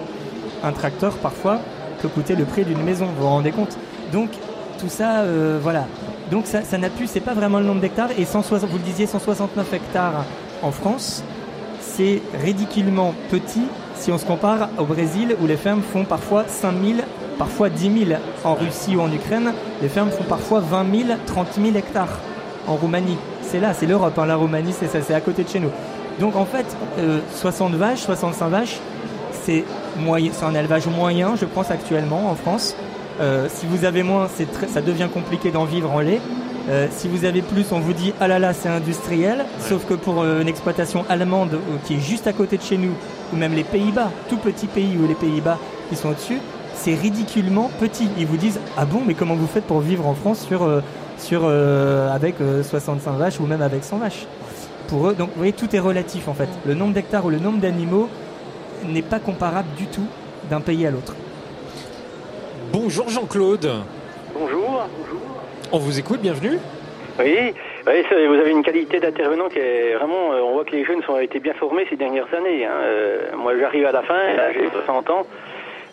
Un 0.65 0.73
tracteur, 0.73 1.15
parfois, 1.19 1.61
peut 2.01 2.09
coûter 2.09 2.35
le 2.35 2.45
prix 2.45 2.65
d'une 2.65 2.83
maison, 2.83 3.07
vous 3.07 3.23
vous 3.23 3.29
rendez 3.29 3.53
compte 3.53 3.77
Donc, 4.13 4.31
tout 4.79 4.89
ça, 4.89 5.21
euh, 5.21 5.59
voilà. 5.63 5.87
Donc, 6.31 6.47
ça, 6.47 6.79
n'a 6.79 6.91
plus, 6.91 7.07
c'est 7.07 7.21
pas 7.21 7.35
vraiment 7.35 7.61
le 7.61 7.67
nombre 7.67 7.81
d'hectares. 7.81 8.11
Et 8.19 8.25
160, 8.25 8.69
vous 8.69 8.79
le 8.79 8.83
disiez, 8.83 9.07
169 9.07 9.73
hectares 9.75 10.25
en 10.63 10.73
France, 10.73 11.23
c'est 11.81 12.21
ridiculement 12.43 13.15
petit 13.31 13.63
si 13.95 14.11
on 14.13 14.19
se 14.19 14.27
compare 14.27 14.69
au 14.79 14.85
Brésil 14.85 15.37
où 15.41 15.47
les 15.47 15.57
fermes 15.57 15.83
font 15.83 16.05
parfois 16.05 16.45
5000, 16.47 17.05
parfois 17.39 17.68
10 17.68 18.07
000. 18.07 18.20
En 18.45 18.55
Russie 18.55 18.97
ou 18.97 19.01
en 19.01 19.12
Ukraine, 19.12 19.53
les 19.82 19.89
fermes 19.89 20.11
font 20.11 20.24
parfois 20.24 20.61
20 20.61 20.87
000, 21.07 21.18
30 21.26 21.47
000 21.62 21.76
hectares. 21.76 22.18
En 22.68 22.74
Roumanie, 22.74 23.16
c'est 23.43 23.61
là, 23.61 23.72
c'est 23.74 23.87
l'Europe. 23.87 24.18
hein. 24.18 24.26
La 24.26 24.37
Roumanie, 24.37 24.74
c'est 24.78 24.89
ça, 24.89 24.99
c'est 25.03 25.14
à 25.14 25.20
côté 25.20 25.45
de 25.45 25.49
chez 25.49 25.61
nous. 25.61 25.70
Donc 26.20 26.34
en 26.37 26.45
fait, 26.47 26.66
euh, 26.99 27.20
60 27.34 27.74
vaches, 27.74 28.01
65 28.01 28.49
vaches, 28.49 28.78
c'est 29.45 29.64
un 30.43 30.55
élevage 30.55 30.87
moyen, 30.89 31.37
je 31.37 31.45
pense 31.45 31.70
actuellement 31.70 32.30
en 32.30 32.34
France. 32.34 32.74
Euh, 33.20 33.47
si 33.49 33.66
vous 33.66 33.84
avez 33.84 34.03
moins, 34.03 34.26
très- 34.53 34.66
ça 34.66 34.80
devient 34.80 35.09
compliqué 35.12 35.51
d'en 35.51 35.64
vivre 35.64 35.91
en 35.93 36.01
lait. 36.01 36.20
Euh, 36.68 36.89
si 36.91 37.07
vous 37.07 37.24
avez 37.24 37.43
plus, 37.43 37.66
on 37.70 37.78
vous 37.78 37.93
dit 37.93 38.12
ah 38.20 38.26
là 38.26 38.39
là, 38.41 38.53
c'est 38.53 38.68
industriel. 38.68 39.45
Sauf 39.61 39.84
que 39.87 39.95
pour 39.95 40.22
euh, 40.22 40.41
une 40.43 40.49
exploitation 40.49 41.05
allemande 41.09 41.55
euh, 41.55 41.76
qui 41.84 41.95
est 41.95 42.01
juste 42.01 42.26
à 42.26 42.32
côté 42.32 42.57
de 42.57 42.62
chez 42.62 42.76
nous, 42.76 42.91
ou 43.32 43.37
même 43.37 43.55
les 43.55 43.62
Pays-Bas, 43.62 44.11
tout 44.28 44.37
petit 44.39 44.66
pays 44.66 44.97
ou 45.01 45.07
les 45.07 45.14
Pays-Bas 45.14 45.59
qui 45.89 45.97
sont 45.97 46.09
au-dessus, 46.09 46.39
c'est 46.77 46.95
ridiculement 46.95 47.70
petit. 47.81 48.09
Ils 48.18 48.27
vous 48.27 48.37
disent 48.37 48.61
ah 48.77 48.85
bon, 48.85 49.03
mais 49.05 49.14
comment 49.14 49.35
vous 49.35 49.47
faites 49.47 49.64
pour 49.64 49.81
vivre 49.81 50.07
en 50.07 50.14
France 50.14 50.47
sur 50.47 50.62
euh, 50.62 50.81
sur 51.18 51.43
euh, 51.45 52.14
avec 52.14 52.41
euh, 52.41 52.62
65 52.62 53.12
vaches 53.12 53.41
ou 53.41 53.47
même 53.47 53.62
avec 53.62 53.83
100 53.83 53.99
vaches? 53.99 54.27
Pour 54.89 55.09
eux, 55.09 55.14
donc 55.14 55.31
vous 55.31 55.39
voyez, 55.39 55.53
tout 55.53 55.74
est 55.74 55.81
relatif 55.81 56.29
en 56.29 56.35
fait. 56.35 56.49
Le 56.64 56.74
nombre 56.74 56.93
d'hectares 56.93 57.24
ou 57.24 57.31
le 57.31 57.39
nombre 57.39 57.59
d'animaux 57.59 58.09
n'est 58.87 59.03
pas 59.03 59.18
comparable 59.18 59.68
du 59.77 59.87
tout 59.87 60.07
d'un 60.49 60.61
pays 60.61 60.87
à 60.87 60.91
l'autre. 60.91 61.16
Bonjour 62.72 63.09
Jean-Claude. 63.09 63.68
Bonjour. 64.39 64.87
On 65.72 65.79
vous 65.79 65.99
écoute, 65.99 66.20
bienvenue. 66.20 66.59
Oui, 67.18 67.55
oui 67.87 68.05
vous 68.29 68.35
avez 68.35 68.51
une 68.51 68.62
qualité 68.62 69.01
d'intervenant 69.01 69.49
qui 69.49 69.59
est 69.59 69.95
vraiment. 69.95 70.29
On 70.45 70.53
voit 70.53 70.64
que 70.64 70.72
les 70.72 70.85
jeunes 70.85 71.01
ont 71.09 71.18
été 71.18 71.41
bien 71.41 71.55
formés 71.55 71.87
ces 71.89 71.97
dernières 71.97 72.33
années. 72.33 72.66
Hein. 72.66 73.37
moi, 73.39 73.59
j'arrive 73.59 73.87
à 73.87 73.93
la 73.93 74.03
fin, 74.03 74.20
j'ai 74.53 74.68
60 74.70 75.11
ans. 75.11 75.27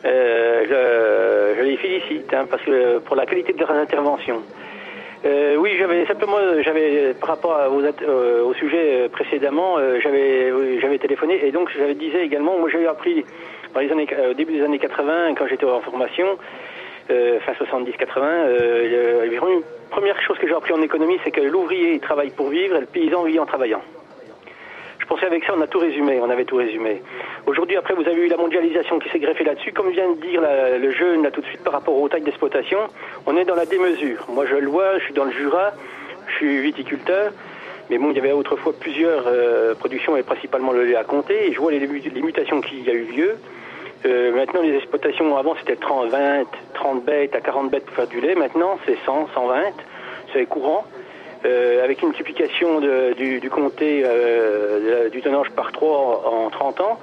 Je, 0.03 1.61
les 1.61 1.77
félicite 1.77 2.33
hein, 2.33 2.45
parce 2.49 2.63
que 2.63 2.99
pour 2.99 3.15
la 3.15 3.25
qualité 3.25 3.53
de 3.53 3.59
leurs 3.59 3.71
interventions. 3.71 4.43
Euh, 5.25 5.55
oui, 5.55 5.71
j'avais 5.79 6.05
simplement, 6.05 6.37
j'avais 6.61 7.13
par 7.13 7.29
rapport 7.29 7.55
euh, 7.55 8.43
au 8.43 8.53
sujet 8.55 9.03
euh, 9.03 9.09
précédemment, 9.09 9.77
j'avais, 10.01 10.51
j'avais 10.81 10.97
téléphoné 10.97 11.47
et 11.47 11.51
donc 11.51 11.71
j'avais 11.77 11.95
disais 11.95 12.25
également, 12.25 12.57
moi 12.59 12.69
j'ai 12.69 12.85
appris 12.85 13.23
dans 13.73 13.79
les 13.79 13.91
années, 13.91 14.07
au 14.29 14.33
début 14.33 14.53
des 14.53 14.63
années 14.63 14.79
80 14.79 15.35
quand 15.35 15.47
j'étais 15.47 15.65
en 15.65 15.79
formation, 15.79 16.37
fin 17.07 17.53
70-80, 17.53 17.95
une 19.25 19.63
première 19.89 20.21
chose 20.21 20.37
que 20.37 20.47
j'ai 20.47 20.53
appris 20.53 20.73
en 20.73 20.81
économie, 20.81 21.17
c'est 21.23 21.31
que 21.31 21.41
l'ouvrier 21.41 21.99
travaille 21.99 22.31
pour 22.31 22.49
vivre 22.49 22.75
et 22.75 22.81
le 22.81 22.85
paysan 22.85 23.23
vit 23.23 23.39
en 23.39 23.45
travaillant. 23.45 23.81
Je 25.03 25.07
pensais 25.09 25.25
avec 25.25 25.43
ça, 25.43 25.53
on 25.53 25.59
a 25.59 25.67
tout 25.67 25.79
résumé, 25.79 26.21
on 26.21 26.29
avait 26.29 26.45
tout 26.45 26.55
résumé. 26.55 27.01
Aujourd'hui, 27.45 27.75
après, 27.75 27.93
vous 27.93 28.07
avez 28.07 28.25
eu 28.25 28.29
la 28.29 28.37
mondialisation 28.37 28.99
qui 28.99 29.09
s'est 29.09 29.19
greffée 29.19 29.43
là-dessus. 29.43 29.73
Comme 29.73 29.91
vient 29.91 30.09
de 30.09 30.21
dire 30.21 30.41
le 30.41 30.91
jeune 30.91 31.23
là 31.23 31.29
tout 31.29 31.41
de 31.41 31.45
suite 31.45 31.61
par 31.61 31.73
rapport 31.73 31.93
aux 32.01 32.07
tailles 32.07 32.21
d'exploitation, 32.21 32.79
on 33.25 33.35
est 33.35 33.43
dans 33.43 33.55
la 33.55 33.65
démesure. 33.65 34.25
Moi, 34.29 34.45
je 34.45 34.55
le 34.55 34.69
vois, 34.69 34.99
je 34.99 35.03
suis 35.03 35.13
dans 35.13 35.25
le 35.25 35.31
Jura, 35.31 35.71
je 36.27 36.35
suis 36.35 36.61
viticulteur. 36.61 37.33
Mais 37.89 37.97
bon, 37.97 38.11
il 38.11 38.15
y 38.15 38.19
avait 38.19 38.31
autrefois 38.31 38.71
plusieurs 38.79 39.25
euh, 39.27 39.75
productions 39.75 40.15
et 40.15 40.23
principalement 40.23 40.71
le 40.71 40.85
lait 40.85 40.95
à 40.95 41.03
compter. 41.03 41.49
Et 41.49 41.53
je 41.53 41.59
vois 41.59 41.73
les, 41.73 41.85
mutations 41.85 42.61
qu'il 42.61 42.85
y 42.85 42.89
a 42.89 42.93
eu 42.93 43.03
lieu. 43.03 43.35
Euh, 44.05 44.31
maintenant, 44.33 44.61
les 44.61 44.77
exploitations, 44.77 45.35
avant, 45.35 45.55
c'était 45.59 45.75
30, 45.75 46.11
20, 46.11 46.45
30 46.75 47.03
bêtes 47.03 47.35
à 47.35 47.41
40 47.41 47.69
bêtes 47.69 47.85
pour 47.85 47.95
faire 47.95 48.07
du 48.07 48.21
lait. 48.21 48.35
Maintenant, 48.35 48.79
c'est 48.85 48.97
100, 49.05 49.27
120. 49.33 49.63
C'est 50.31 50.45
courant. 50.45 50.85
Euh, 51.45 51.83
avec 51.83 52.01
une 52.01 52.09
multiplication 52.09 52.79
du, 52.79 53.49
comté 53.49 54.03
euh, 54.05 55.09
du 55.09 55.21
tonnage 55.21 55.49
par 55.49 55.73
3 55.73 56.23
en 56.25 56.49
30 56.49 56.79
ans, 56.79 56.99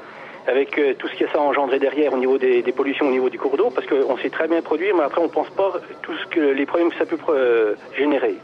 avec 0.46 0.78
euh, 0.78 0.94
tout 0.98 1.08
ce 1.08 1.14
que 1.14 1.28
ça 1.30 1.38
a 1.38 1.40
engendré 1.42 1.78
derrière 1.78 2.14
au 2.14 2.16
niveau 2.16 2.38
des, 2.38 2.62
pollutions 2.74 3.06
au 3.06 3.10
niveau 3.10 3.28
du 3.28 3.38
cours 3.38 3.58
d'eau, 3.58 3.68
parce 3.68 3.86
qu'on 3.86 4.16
sait 4.16 4.30
très 4.30 4.48
bien 4.48 4.62
produire, 4.62 4.96
mais 4.96 5.02
après 5.02 5.20
on 5.20 5.24
ne 5.24 5.30
pense 5.30 5.50
pas 5.50 5.74
tout 6.00 6.14
ce 6.16 6.26
que 6.28 6.40
les 6.40 6.64
problèmes 6.64 6.90
que 6.90 6.96
ça 6.96 7.04
peut 7.04 7.76
générer. 7.98 8.36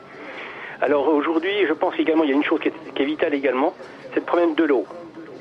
Alors 0.82 1.09
aujourd'hui, 1.09 1.66
je 1.66 1.72
pense 1.72 1.94
également, 1.99 2.24
il 2.24 2.30
y 2.30 2.32
a 2.34 2.36
une 2.36 2.44
chose 2.44 2.61
qui 2.61 2.68
est, 2.68 3.05
vitale 3.05 3.32
également, 3.32 3.72
c'est 4.12 4.20
le 4.20 4.26
problème 4.26 4.55
de 4.55 4.64
l'eau. 4.64 4.84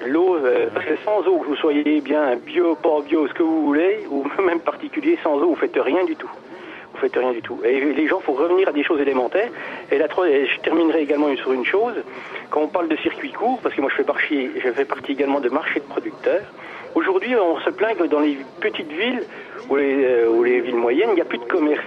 L'eau, 0.06 0.38
parce 0.74 0.86
que 0.86 0.96
sans 1.04 1.28
eau, 1.28 1.40
que 1.40 1.48
vous 1.48 1.56
soyez 1.58 2.00
bien 2.00 2.38
bio, 2.38 2.76
pas 2.76 3.02
bio, 3.02 3.28
ce 3.28 3.34
que 3.34 3.44
vous 3.44 3.66
voulez, 3.66 4.06
ou 4.10 4.26
même 4.42 4.62
particulier, 4.62 5.20
sans 5.22 5.36
eau, 5.36 5.50
vous 5.50 5.56
faites 5.56 5.78
rien 5.78 6.06
du 6.06 6.16
tout 6.16 6.32
vous 6.96 7.02
faites 7.02 7.16
rien 7.16 7.32
du 7.32 7.42
tout. 7.42 7.60
Et 7.64 7.80
les 7.80 8.08
gens, 8.08 8.20
faut 8.20 8.34
revenir 8.34 8.68
à 8.70 8.72
des 8.72 8.84
choses 8.84 9.00
élémentaires. 9.00 9.50
Et 9.92 9.98
la 9.98 10.08
je 10.08 10.60
terminerai 10.62 11.02
également 11.02 11.34
sur 11.36 11.52
une 11.54 11.66
chose. 11.66 11.96
Quand 12.50 12.62
on 12.62 12.68
parle 12.68 12.88
de 12.88 12.96
circuit 12.98 13.32
court, 13.32 13.60
parce 13.62 13.76
que 13.76 13.82
moi 13.82 13.90
je 13.92 13.98
fais 13.98 14.04
partie, 14.04 14.50
je 14.64 14.72
fais 14.72 14.86
partie 14.86 15.12
également 15.12 15.40
de 15.40 15.50
marché 15.50 15.80
de 15.80 15.86
producteurs. 15.86 16.46
Aujourd'hui, 16.96 17.36
on 17.36 17.60
se 17.60 17.70
plaint 17.70 17.98
que 17.98 18.06
dans 18.06 18.22
les 18.22 18.38
petites 18.62 18.92
villes 18.92 19.24
ou 19.70 19.76
les, 19.76 20.06
euh, 20.06 20.44
les 20.44 20.62
villes 20.62 20.76
moyennes, 20.76 21.10
il 21.10 21.16
n'y 21.16 21.22
a 21.22 21.26
plus 21.26 21.40
de 21.40 21.44
commerce. 21.44 21.84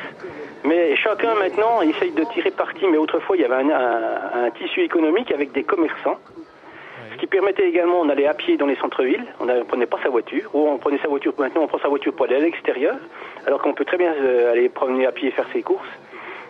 Mais 0.64 0.96
chacun 0.96 1.34
maintenant 1.36 1.80
essaye 1.82 2.10
de 2.12 2.24
tirer 2.34 2.50
parti. 2.50 2.84
Mais 2.90 2.98
autrefois, 2.98 3.36
il 3.36 3.42
y 3.42 3.44
avait 3.44 3.72
un 3.72 4.50
tissu 4.50 4.82
économique 4.82 5.32
avec 5.32 5.52
des 5.52 5.62
commerçants 5.62 6.18
qui 7.18 7.26
permettait 7.26 7.68
également 7.68 8.04
d'aller 8.04 8.26
à 8.26 8.34
pied 8.34 8.56
dans 8.56 8.66
les 8.66 8.76
centres-villes. 8.76 9.24
On 9.40 9.44
ne 9.44 9.62
prenait 9.62 9.86
pas 9.86 9.98
sa 10.02 10.08
voiture, 10.08 10.50
ou 10.54 10.68
on 10.68 10.78
prenait 10.78 10.98
sa 10.98 11.08
voiture, 11.08 11.32
maintenant 11.38 11.62
on 11.62 11.66
prend 11.66 11.78
sa 11.78 11.88
voiture 11.88 12.12
pour 12.12 12.26
aller 12.26 12.36
à 12.36 12.40
l'extérieur, 12.40 12.96
alors 13.46 13.60
qu'on 13.60 13.74
peut 13.74 13.84
très 13.84 13.98
bien 13.98 14.12
euh, 14.12 14.52
aller 14.52 14.68
promener 14.68 15.06
à 15.06 15.12
pied 15.12 15.28
et 15.28 15.32
faire 15.32 15.46
ses 15.52 15.62
courses. 15.62 15.88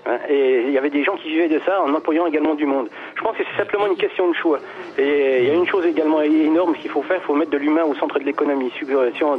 Hein. 0.07 0.19
Et 0.29 0.63
il 0.63 0.71
y 0.71 0.79
avait 0.79 0.91
des 0.91 1.03
gens 1.05 1.17
qui 1.17 1.29
vivaient 1.29 1.49
de 1.49 1.59
ça 1.61 1.83
en 1.83 1.93
employant 1.95 2.27
également 2.27 2.55
du 2.55 2.67
monde. 2.67 2.89
Je 3.17 3.23
pense 3.23 3.37
que 3.37 3.43
c'est 3.51 3.59
simplement 3.59 3.87
une 3.87 3.97
question 3.97 4.29
de 4.29 4.35
choix. 4.35 4.59
Et 4.97 5.41
il 5.43 5.49
y 5.49 5.51
a 5.51 5.55
une 5.55 5.67
chose 5.67 5.87
également 5.87 6.23
énorme 6.23 6.75
qu'il 6.75 6.91
faut 6.91 7.03
faire, 7.03 7.19
il 7.23 7.25
faut 7.25 7.35
mettre 7.35 7.51
de 7.51 7.59
l'humain 7.59 7.85
au 7.85 7.95
centre 7.95 8.19
de 8.19 8.25
l'économie. 8.25 8.73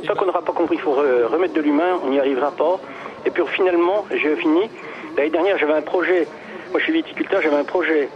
Tant 0.07 0.15
qu'on 0.15 0.25
n'aura 0.25 0.41
pas 0.41 0.53
compris 0.53 0.75
qu'il 0.75 0.83
faut 0.83 0.93
remettre 0.93 1.53
de 1.53 1.61
l'humain, 1.61 1.99
on 2.03 2.09
n'y 2.09 2.19
arrivera 2.19 2.51
pas. 2.51 2.79
Et 3.25 3.31
puis 3.31 3.43
finalement, 3.47 4.05
je 4.11 4.35
finis. 4.35 4.69
L'année 5.17 5.29
dernière, 5.29 5.57
j'avais 5.57 5.73
un 5.73 5.81
projet. 5.81 6.27
Moi, 6.71 6.79
je 6.79 6.83
suis 6.83 6.93
viticulteur, 6.93 7.41
j'avais 7.41 7.57
un 7.57 7.63
projet 7.63 8.09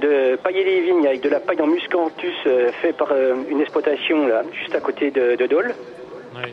de 0.00 0.36
pailler 0.36 0.64
les 0.64 0.80
vignes 0.80 1.06
avec 1.06 1.22
de 1.22 1.28
la 1.28 1.40
paille 1.40 1.60
en 1.60 1.66
muscanthus 1.66 2.32
euh, 2.46 2.70
fait 2.80 2.92
par 2.92 3.12
euh, 3.12 3.34
une 3.48 3.60
exploitation 3.60 4.26
là, 4.26 4.42
juste 4.52 4.74
à 4.74 4.80
côté 4.80 5.10
de, 5.10 5.46
Dole. 5.46 5.74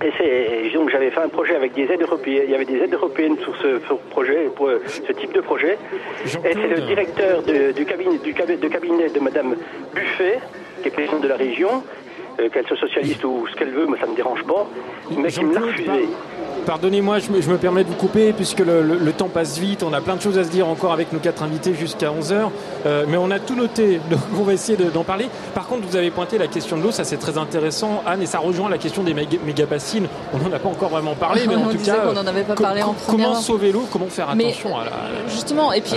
Et 0.04 0.12
c'est 0.18 0.74
donc 0.74 0.90
j'avais 0.90 1.12
fait 1.12 1.20
un 1.20 1.30
projet 1.30 1.56
avec 1.56 1.74
des 1.74 1.84
aides 1.84 2.02
européennes. 2.02 2.44
Il 2.46 2.52
y 2.52 2.56
avait 2.56 2.66
des 2.66 2.78
aides 2.78 2.94
européennes 2.94 3.38
sur 3.40 3.56
ce, 3.58 3.94
projet, 4.10 4.50
pour 4.56 4.68
euh, 4.68 4.82
ce 4.86 5.12
type 5.12 5.34
de 5.34 5.42
projet. 5.42 5.78
Et 6.26 6.54
c'est 6.54 6.68
le 6.68 6.82
directeur 6.82 7.44
du, 7.44 7.86
cabinet, 7.86 8.18
du 8.18 8.34
de 8.34 8.68
cabinet 8.68 9.10
de 9.10 9.20
Madame 9.20 9.56
Buffet, 9.94 10.40
qui 10.82 10.88
est 10.88 10.92
présidente 10.92 11.22
de 11.22 11.28
la 11.28 11.36
région, 11.36 11.84
qu'elle 12.52 12.66
soit 12.66 12.78
socialiste 12.78 13.24
ou 13.24 13.46
ce 13.48 13.56
qu'elle 13.56 13.72
veut, 13.72 13.86
moi 13.86 13.98
ça 14.00 14.08
me 14.08 14.16
dérange 14.16 14.44
pas, 14.44 14.68
mais 15.18 15.30
qui 15.30 15.44
me 15.44 15.54
l'a 15.54 15.62
refusé. 15.62 16.08
Pardonnez-moi, 16.66 17.20
je 17.20 17.30
me, 17.32 17.58
permets 17.58 17.84
de 17.84 17.90
vous 17.90 17.96
couper 17.96 18.34
puisque 18.34 18.60
le, 18.60 19.12
temps 19.12 19.30
passe 19.30 19.58
vite. 19.58 19.84
On 19.84 19.94
a 19.94 20.02
plein 20.02 20.16
de 20.16 20.22
choses 20.22 20.38
à 20.38 20.44
se 20.44 20.50
dire 20.50 20.68
encore 20.68 20.92
avec 20.92 21.14
nos 21.14 21.20
quatre 21.20 21.44
invités 21.44 21.74
jusqu'à 21.74 22.10
11h. 22.10 22.50
Euh, 22.86 23.06
mais 23.08 23.18
on 23.18 23.32
a 23.32 23.40
tout 23.40 23.56
noté, 23.56 24.00
donc 24.10 24.20
on 24.38 24.44
va 24.44 24.54
essayer 24.54 24.78
d'en 24.78 25.04
parler. 25.04 25.28
Par 25.54 25.68
contre, 25.68 25.88
vous 25.88 25.96
avez 25.96 26.12
pointé 26.12 26.38
la 26.38 26.48
question 26.48 26.78
de 26.78 26.84
l'eau, 26.84 26.92
ça 26.92 27.04
c'est 27.04 27.18
très 27.18 27.38
intéressant, 27.38 28.02
Anne, 28.06 28.22
et 28.22 28.26
ça 28.26 28.40
rejoint 28.40 28.70
la 28.70 28.78
question 28.78 29.04
des 29.04 29.14
méga-bassines. 29.14 30.08
On 30.34 30.38
n'en 30.38 30.52
a 30.52 30.60
pas 30.60 30.70
encore 30.70 30.90
vraiment 30.90 31.16
parlé, 31.16 31.42
mais 31.48 31.56
en 31.56 31.70
tout 31.70 31.78
cas, 31.78 31.98
on 32.14 32.28
avait 32.28 32.44
pas 32.44 32.56
parlé 32.56 32.82
en 32.82 32.96
comment 33.08 33.36
sauver 33.36 33.72
l'eau, 33.72 33.86
comment 33.92 34.08
faire 34.08 34.30
attention 34.30 34.78
à 34.78 34.86
la 34.86 34.92
Justement, 35.30 35.72
et 35.72 35.82
puis 35.82 35.94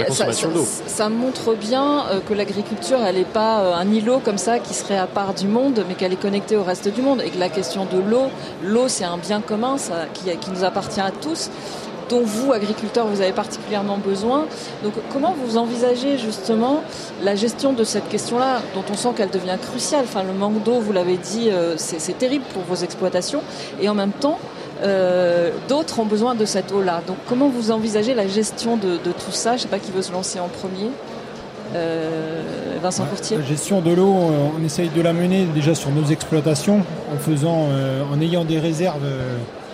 ça, 0.86 1.08
montre 1.08 1.54
bien 1.54 2.04
euh, 2.10 2.20
que 2.28 2.34
l'agriculture, 2.34 2.98
elle 3.04 3.16
n'est 3.16 3.24
pas 3.24 3.60
euh, 3.60 3.74
un 3.74 3.90
îlot 3.90 4.20
comme 4.24 4.38
ça 4.38 4.58
qui 4.58 4.74
serait 4.74 4.98
à 4.98 5.06
part 5.06 5.34
du 5.34 5.46
monde, 5.46 5.84
mais 5.88 5.94
qu'elle 5.94 6.12
est 6.12 6.20
connectée 6.20 6.56
au 6.56 6.62
reste 6.62 6.92
du 6.92 7.02
monde. 7.02 7.22
Et 7.24 7.30
que 7.30 7.38
la 7.38 7.48
question 7.48 7.86
de 7.86 7.98
l'eau, 7.98 8.26
l'eau 8.62 8.88
c'est 8.88 9.04
un 9.04 9.16
bien 9.16 9.40
commun 9.40 9.78
ça, 9.78 10.06
qui, 10.12 10.24
qui 10.36 10.50
nous 10.50 10.57
appartient 10.64 11.00
à 11.00 11.10
tous 11.10 11.50
dont 12.08 12.22
vous, 12.22 12.52
agriculteurs, 12.52 13.06
vous 13.06 13.20
avez 13.20 13.32
particulièrement 13.32 13.98
besoin. 13.98 14.46
Donc 14.82 14.94
comment 15.12 15.34
vous 15.44 15.56
envisagez 15.56 16.18
justement 16.18 16.82
la 17.22 17.34
gestion 17.34 17.72
de 17.72 17.84
cette 17.84 18.08
question-là, 18.08 18.60
dont 18.74 18.84
on 18.90 18.96
sent 18.96 19.10
qu'elle 19.16 19.30
devient 19.30 19.56
cruciale? 19.60 20.04
Enfin, 20.04 20.22
le 20.22 20.32
manque 20.32 20.62
d'eau, 20.62 20.80
vous 20.80 20.92
l'avez 20.92 21.16
dit, 21.16 21.50
euh, 21.50 21.74
c'est 21.76 22.18
terrible 22.18 22.44
pour 22.52 22.62
vos 22.62 22.76
exploitations. 22.76 23.42
Et 23.80 23.88
en 23.88 23.94
même 23.94 24.12
temps, 24.12 24.38
euh, 24.82 25.50
d'autres 25.68 25.98
ont 25.98 26.06
besoin 26.06 26.34
de 26.34 26.44
cette 26.44 26.72
eau-là. 26.72 27.02
Donc 27.06 27.16
comment 27.28 27.48
vous 27.48 27.70
envisagez 27.70 28.14
la 28.14 28.26
gestion 28.26 28.76
de, 28.76 28.96
tout 28.96 29.32
ça? 29.32 29.50
Je 29.50 29.56
ne 29.56 29.58
sais 29.62 29.68
pas 29.68 29.78
qui 29.78 29.92
veut 29.92 30.02
se 30.02 30.12
lancer 30.12 30.40
en 30.40 30.48
premier. 30.48 30.90
Euh, 31.74 32.42
Vincent 32.82 33.04
Courtier 33.04 33.36
La 33.36 33.44
gestion 33.44 33.82
de 33.82 33.90
l'eau, 33.90 34.14
on 34.58 34.64
essaye 34.64 34.88
de 34.88 35.02
la 35.02 35.12
mener 35.12 35.44
déjà 35.54 35.74
sur 35.74 35.90
nos 35.90 36.06
exploitations 36.06 36.80
en 37.12 37.18
faisant, 37.18 37.66
en 38.10 38.20
ayant 38.22 38.44
des 38.44 38.58
réserves 38.58 39.04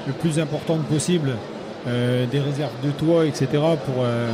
le 0.06 0.12
plus 0.12 0.38
importantes 0.38 0.82
possibles, 0.84 1.32
euh, 1.86 2.26
des 2.26 2.40
réserves 2.40 2.72
de 2.82 2.90
toit, 2.90 3.26
etc. 3.26 3.46
pour 3.52 4.02
euh, 4.02 4.30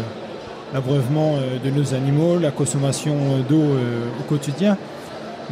l'abreuvement 0.72 1.36
euh, 1.36 1.58
de 1.62 1.70
nos 1.70 1.94
animaux, 1.94 2.38
la 2.38 2.50
consommation 2.50 3.16
d'eau 3.48 3.64
au 4.20 4.22
quotidien. 4.28 4.76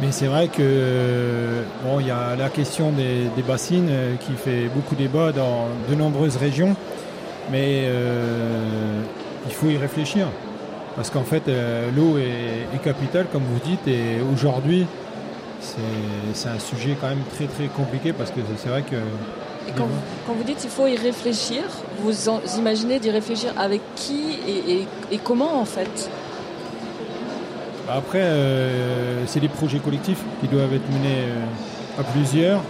Mais 0.01 0.11
c'est 0.11 0.27
vrai 0.27 0.47
que 0.47 1.63
bon, 1.83 1.99
il 1.99 2.07
y 2.07 2.11
a 2.11 2.37
la 2.37 2.47
question 2.47 2.91
des, 2.91 3.43
bassines 3.45 3.89
qui 4.21 4.31
fait 4.31 4.69
beaucoup 4.73 4.95
débat 4.95 5.33
dans 5.33 5.67
de 5.89 5.95
nombreuses 5.95 6.37
régions, 6.37 6.73
mais 7.51 7.83
il 9.45 9.53
faut 9.53 9.67
y 9.67 9.75
réfléchir 9.75 10.27
parce 10.95 11.09
qu'en 11.09 11.25
fait 11.25 11.43
l'eau 11.97 12.17
est, 12.17 12.73
est, 12.73 12.81
capitale 12.81 13.25
comme 13.29 13.43
vous 13.43 13.59
dites 13.59 13.85
et 13.89 14.21
aujourd'hui 14.33 14.85
c'est 16.33 16.47
un 16.47 16.59
sujet 16.59 16.95
quand 16.99 17.09
même 17.09 17.23
très 17.35 17.47
très 17.47 17.67
compliqué 17.67 18.13
parce 18.13 18.31
que 18.31 18.39
c'est 18.55 18.69
vrai 18.69 18.83
que 18.83 18.95
quand, 19.75 20.33
vous 20.33 20.43
dites 20.43 20.57
qu'il 20.57 20.69
faut 20.69 20.87
y 20.87 20.95
réfléchir, 20.95 21.63
vous 22.01 22.13
imaginez 22.57 22.99
d'y 22.99 23.09
réfléchir 23.09 23.53
avec 23.57 23.81
qui 23.95 24.39
et, 25.11 25.17
comment 25.17 25.59
en 25.59 25.65
fait? 25.65 26.09
Bah, 27.87 27.95
Après, 27.97 28.21
euh, 28.21 29.25
c'est 29.25 29.39
des 29.39 29.47
projets 29.47 29.79
collectifs 29.79 30.21
qui 30.41 30.47
doivent 30.47 30.73
être 30.73 30.89
menés 30.91 31.23
euh, 31.23 31.99
à 32.01 32.03
plusieurs. 32.03 32.61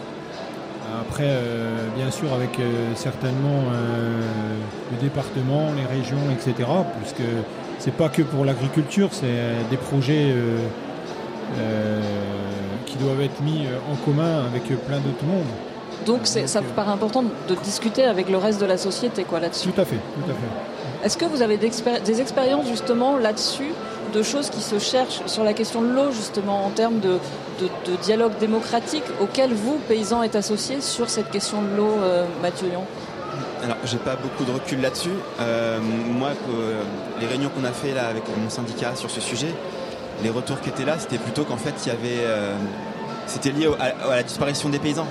Après, 1.01 1.27
euh, 1.27 1.87
bien 1.95 2.11
sûr, 2.11 2.33
avec 2.33 2.59
certainement 2.95 3.63
le 4.91 4.97
département, 5.01 5.69
les 5.75 5.85
régions, 5.85 6.17
etc. 6.31 6.67
Puisque 6.99 7.27
c'est 7.79 7.93
pas 7.93 8.09
que 8.09 8.21
pour 8.21 8.43
l'agriculture, 8.43 9.09
c'est 9.11 9.69
des 9.69 9.77
projets 9.77 10.33
qui 12.85 12.97
doivent 12.97 13.21
être 13.21 13.41
mis 13.41 13.65
en 13.91 13.95
commun 14.03 14.45
avec 14.45 14.63
plein 14.85 14.97
d'autres 14.97 15.25
mondes. 15.25 15.45
Donc 16.05 16.25
ça 16.25 16.61
vous 16.61 16.73
paraît 16.75 16.91
important 16.91 17.23
de 17.23 17.55
discuter 17.63 18.03
avec 18.03 18.29
le 18.29 18.37
reste 18.37 18.59
de 18.59 18.65
la 18.65 18.77
société 18.77 19.23
quoi 19.23 19.39
là-dessus. 19.39 19.69
Tout 19.69 19.81
à 19.81 19.85
fait, 19.85 19.97
tout 19.97 20.31
à 20.31 20.33
fait. 20.33 21.05
Est-ce 21.05 21.17
que 21.17 21.25
vous 21.25 21.41
avez 21.41 21.57
des 21.57 22.21
expériences 22.21 22.67
justement 22.67 23.17
là-dessus 23.17 23.71
de 24.13 24.23
choses 24.23 24.49
qui 24.49 24.61
se 24.61 24.79
cherchent 24.79 25.21
sur 25.27 25.43
la 25.43 25.53
question 25.53 25.81
de 25.81 25.87
l'eau, 25.87 26.11
justement, 26.11 26.65
en 26.65 26.69
termes 26.69 26.99
de, 26.99 27.19
dialogue 28.01 28.37
démocratique 28.39 29.03
auquel 29.21 29.53
vous, 29.53 29.77
paysans, 29.87 30.23
êtes 30.23 30.35
associés 30.35 30.81
sur 30.81 31.09
cette 31.09 31.29
question 31.29 31.61
de 31.61 31.77
l'eau, 31.77 31.97
euh, 32.01 32.25
Mathieu 32.41 32.67
Lyon? 32.67 32.83
Alors, 33.63 33.77
j'ai 33.83 33.97
pas 33.97 34.15
beaucoup 34.15 34.45
de 34.45 34.51
recul 34.51 34.81
là-dessus. 34.81 35.09
Euh, 35.39 35.79
moi, 35.79 36.29
les 37.19 37.27
réunions 37.27 37.49
qu'on 37.49 37.65
a 37.65 37.71
fait 37.71 37.93
là 37.93 38.07
avec 38.07 38.23
mon 38.37 38.49
syndicat 38.49 38.95
sur 38.95 39.11
ce 39.11 39.21
sujet, 39.21 39.53
les 40.23 40.29
retours 40.29 40.61
qui 40.61 40.69
étaient 40.69 40.85
là, 40.85 40.95
c'était 40.97 41.17
plutôt 41.17 41.43
qu'en 41.43 41.57
fait, 41.57 41.73
il 41.85 41.89
y 41.89 41.91
avait, 41.91 42.25
c'était 43.27 43.51
lié 43.51 43.69
à, 43.79 44.15
la 44.15 44.23
disparition 44.23 44.69
des 44.69 44.79
paysans. 44.79 45.07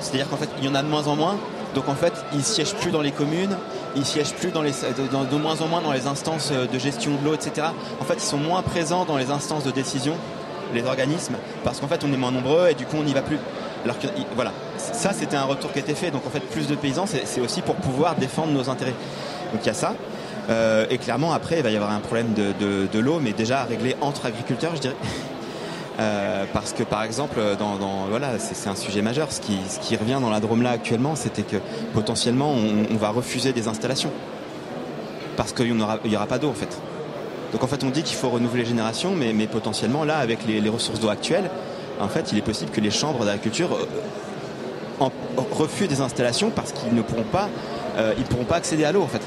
C'est-à-dire 0.00 0.28
qu'en 0.28 0.36
fait, 0.36 0.48
il 0.58 0.64
y 0.64 0.68
en 0.68 0.74
a 0.74 0.82
de 0.82 0.88
moins 0.88 1.06
en 1.06 1.16
moins. 1.16 1.36
Donc 1.74 1.88
en 1.88 1.94
fait, 1.94 2.12
ils 2.34 2.42
siègent 2.42 2.74
plus 2.74 2.90
dans 2.90 3.00
les 3.00 3.12
communes, 3.12 3.56
ils 3.94 4.04
siègent 4.04 4.32
plus 4.32 4.50
dans 4.50 4.62
les, 4.62 4.72
de 4.72 5.36
moins 5.36 5.60
en 5.60 5.68
moins 5.68 5.80
dans 5.80 5.92
les 5.92 6.06
instances 6.06 6.50
de 6.50 6.78
gestion 6.78 7.12
de 7.12 7.24
l'eau, 7.24 7.34
etc. 7.34 7.68
En 8.00 8.04
fait, 8.04 8.14
ils 8.14 8.20
sont 8.20 8.38
moins 8.38 8.62
présents 8.62 9.04
dans 9.04 9.16
les 9.16 9.30
instances 9.30 9.64
de 9.64 9.70
décision, 9.70 10.14
les 10.74 10.84
organismes, 10.84 11.36
parce 11.62 11.78
qu'en 11.78 11.86
fait, 11.86 12.02
on 12.04 12.12
est 12.12 12.16
moins 12.16 12.32
nombreux 12.32 12.68
et 12.70 12.74
du 12.74 12.86
coup, 12.86 12.96
on 12.98 13.04
n'y 13.04 13.14
va 13.14 13.22
plus. 13.22 13.38
Alors 13.84 13.98
que 13.98 14.08
voilà, 14.34 14.52
ça, 14.76 15.12
c'était 15.12 15.36
un 15.36 15.44
retour 15.44 15.72
qui 15.72 15.78
a 15.78 15.82
été 15.82 15.94
fait. 15.94 16.10
Donc 16.10 16.26
en 16.26 16.30
fait, 16.30 16.40
plus 16.40 16.66
de 16.66 16.74
paysans, 16.74 17.06
c'est 17.06 17.40
aussi 17.40 17.62
pour 17.62 17.76
pouvoir 17.76 18.16
défendre 18.16 18.52
nos 18.52 18.68
intérêts. 18.68 18.94
Donc 19.52 19.62
il 19.62 19.66
y 19.66 19.70
a 19.70 19.74
ça. 19.74 19.94
Euh, 20.48 20.86
et 20.90 20.98
clairement, 20.98 21.32
après, 21.32 21.58
il 21.58 21.62
va 21.62 21.70
y 21.70 21.76
avoir 21.76 21.92
un 21.92 22.00
problème 22.00 22.34
de, 22.34 22.88
de 22.92 22.98
l'eau, 22.98 23.20
mais 23.22 23.32
déjà 23.32 23.60
à 23.60 23.64
régler 23.64 23.96
entre 24.00 24.26
agriculteurs, 24.26 24.74
je 24.74 24.80
dirais. 24.80 24.96
Euh, 26.00 26.44
parce 26.52 26.72
que 26.72 26.82
par 26.82 27.02
exemple, 27.02 27.38
dans, 27.58 28.06
voilà, 28.08 28.38
c'est 28.38 28.70
un 28.70 28.74
sujet 28.74 29.02
majeur. 29.02 29.30
Ce 29.30 29.40
qui, 29.40 29.96
revient 29.96 30.18
dans 30.20 30.30
la 30.30 30.40
Drôme 30.40 30.62
là 30.62 30.70
actuellement, 30.70 31.14
c'était 31.14 31.42
que 31.42 31.56
potentiellement 31.92 32.54
on, 32.90 32.96
va 32.96 33.10
refuser 33.10 33.52
des 33.52 33.68
installations 33.68 34.10
parce 35.36 35.52
qu'il 35.52 35.74
n'y 35.74 35.82
aura, 35.82 36.26
pas 36.26 36.38
d'eau 36.38 36.48
en 36.48 36.54
fait. 36.54 36.78
Donc 37.52 37.62
en 37.64 37.66
fait, 37.66 37.84
on 37.84 37.90
dit 37.90 38.02
qu'il 38.02 38.16
faut 38.16 38.30
renouveler 38.30 38.62
les 38.62 38.68
générations, 38.68 39.14
mais, 39.14 39.32
mais 39.32 39.46
potentiellement 39.46 40.04
là, 40.04 40.18
avec 40.18 40.46
les, 40.46 40.68
ressources 40.70 41.00
d'eau 41.00 41.08
actuelles, 41.08 41.50
en 42.00 42.08
fait, 42.08 42.32
il 42.32 42.38
est 42.38 42.42
possible 42.42 42.70
que 42.70 42.80
les 42.80 42.90
chambres 42.90 43.24
d'agriculture 43.24 43.76
euh, 45.00 45.08
refusent 45.50 45.88
des 45.88 46.00
installations 46.00 46.50
parce 46.50 46.72
qu'ils 46.72 46.94
ne 46.94 47.02
pourront 47.02 47.24
pas, 47.24 47.48
euh, 47.98 48.14
ils 48.16 48.24
pourront 48.24 48.44
pas 48.44 48.56
accéder 48.56 48.84
à 48.84 48.92
l'eau 48.92 49.02
en 49.02 49.08
fait. 49.08 49.22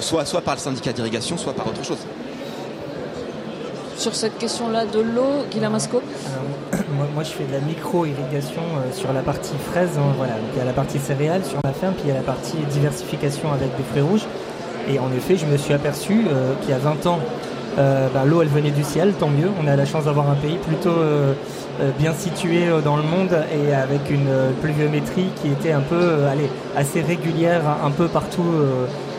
Soit, 0.00 0.24
soit 0.24 0.40
par 0.40 0.54
le 0.54 0.60
syndicat 0.60 0.92
d'irrigation, 0.92 1.38
soit 1.38 1.52
par 1.52 1.66
autre 1.66 1.84
chose 1.84 1.98
sur 3.96 4.14
cette 4.14 4.38
question-là 4.38 4.86
de 4.86 5.00
l'eau, 5.00 5.44
Guillaume 5.50 5.78
moi, 7.14 7.22
je 7.22 7.30
fais 7.30 7.44
de 7.44 7.52
la 7.52 7.60
micro-irrigation 7.60 8.60
euh, 8.60 8.92
sur 8.92 9.12
la 9.12 9.20
partie 9.20 9.54
fraise. 9.70 9.90
Hein, 9.96 10.12
voilà. 10.16 10.34
il 10.52 10.58
y 10.58 10.60
a 10.60 10.64
la 10.64 10.72
partie 10.72 10.98
céréales 10.98 11.44
sur 11.44 11.58
ma 11.64 11.72
ferme, 11.72 11.94
puis 11.94 12.04
il 12.06 12.08
y 12.08 12.12
a 12.12 12.16
la 12.16 12.20
partie 12.20 12.56
diversification 12.70 13.52
avec 13.52 13.74
des 13.76 13.82
fruits 13.82 14.02
rouges. 14.02 14.26
Et 14.88 14.98
en 14.98 15.10
effet, 15.16 15.36
je 15.36 15.46
me 15.46 15.56
suis 15.56 15.72
aperçu 15.72 16.26
euh, 16.28 16.54
qu'il 16.60 16.70
y 16.70 16.72
a 16.72 16.78
20 16.78 17.06
ans, 17.06 17.18
euh, 17.78 18.08
bah, 18.12 18.24
l'eau, 18.26 18.42
elle 18.42 18.48
venait 18.48 18.70
du 18.70 18.84
ciel, 18.84 19.12
tant 19.18 19.28
mieux. 19.28 19.48
On 19.62 19.66
a 19.66 19.76
la 19.76 19.84
chance 19.84 20.04
d'avoir 20.04 20.30
un 20.30 20.34
pays 20.34 20.58
plutôt 20.58 20.96
bien 21.98 22.14
situé 22.14 22.68
dans 22.82 22.96
le 22.96 23.02
monde 23.02 23.36
et 23.52 23.74
avec 23.74 24.10
une 24.10 24.30
pluviométrie 24.62 25.28
qui 25.42 25.48
était 25.48 25.72
un 25.72 25.80
peu, 25.80 26.24
allez, 26.24 26.48
assez 26.74 27.02
régulière 27.02 27.62
un 27.84 27.90
peu 27.90 28.08
partout 28.08 28.46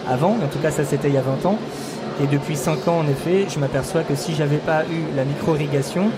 avant. 0.10 0.32
En 0.32 0.48
tout 0.52 0.58
cas, 0.60 0.72
ça, 0.72 0.84
c'était 0.84 1.10
il 1.10 1.14
y 1.14 1.20
a 1.20 1.22
20 1.22 1.48
ans. 1.48 1.60
Et 2.22 2.26
depuis 2.26 2.56
5 2.56 2.88
ans, 2.88 3.00
en 3.00 3.08
effet, 3.08 3.46
je 3.48 3.60
m'aperçois 3.60 4.02
que 4.02 4.16
si 4.16 4.34
j'avais 4.34 4.58
pas 4.58 4.84
eu 4.86 5.16
la 5.16 5.24
micro-irrigation, 5.24 6.10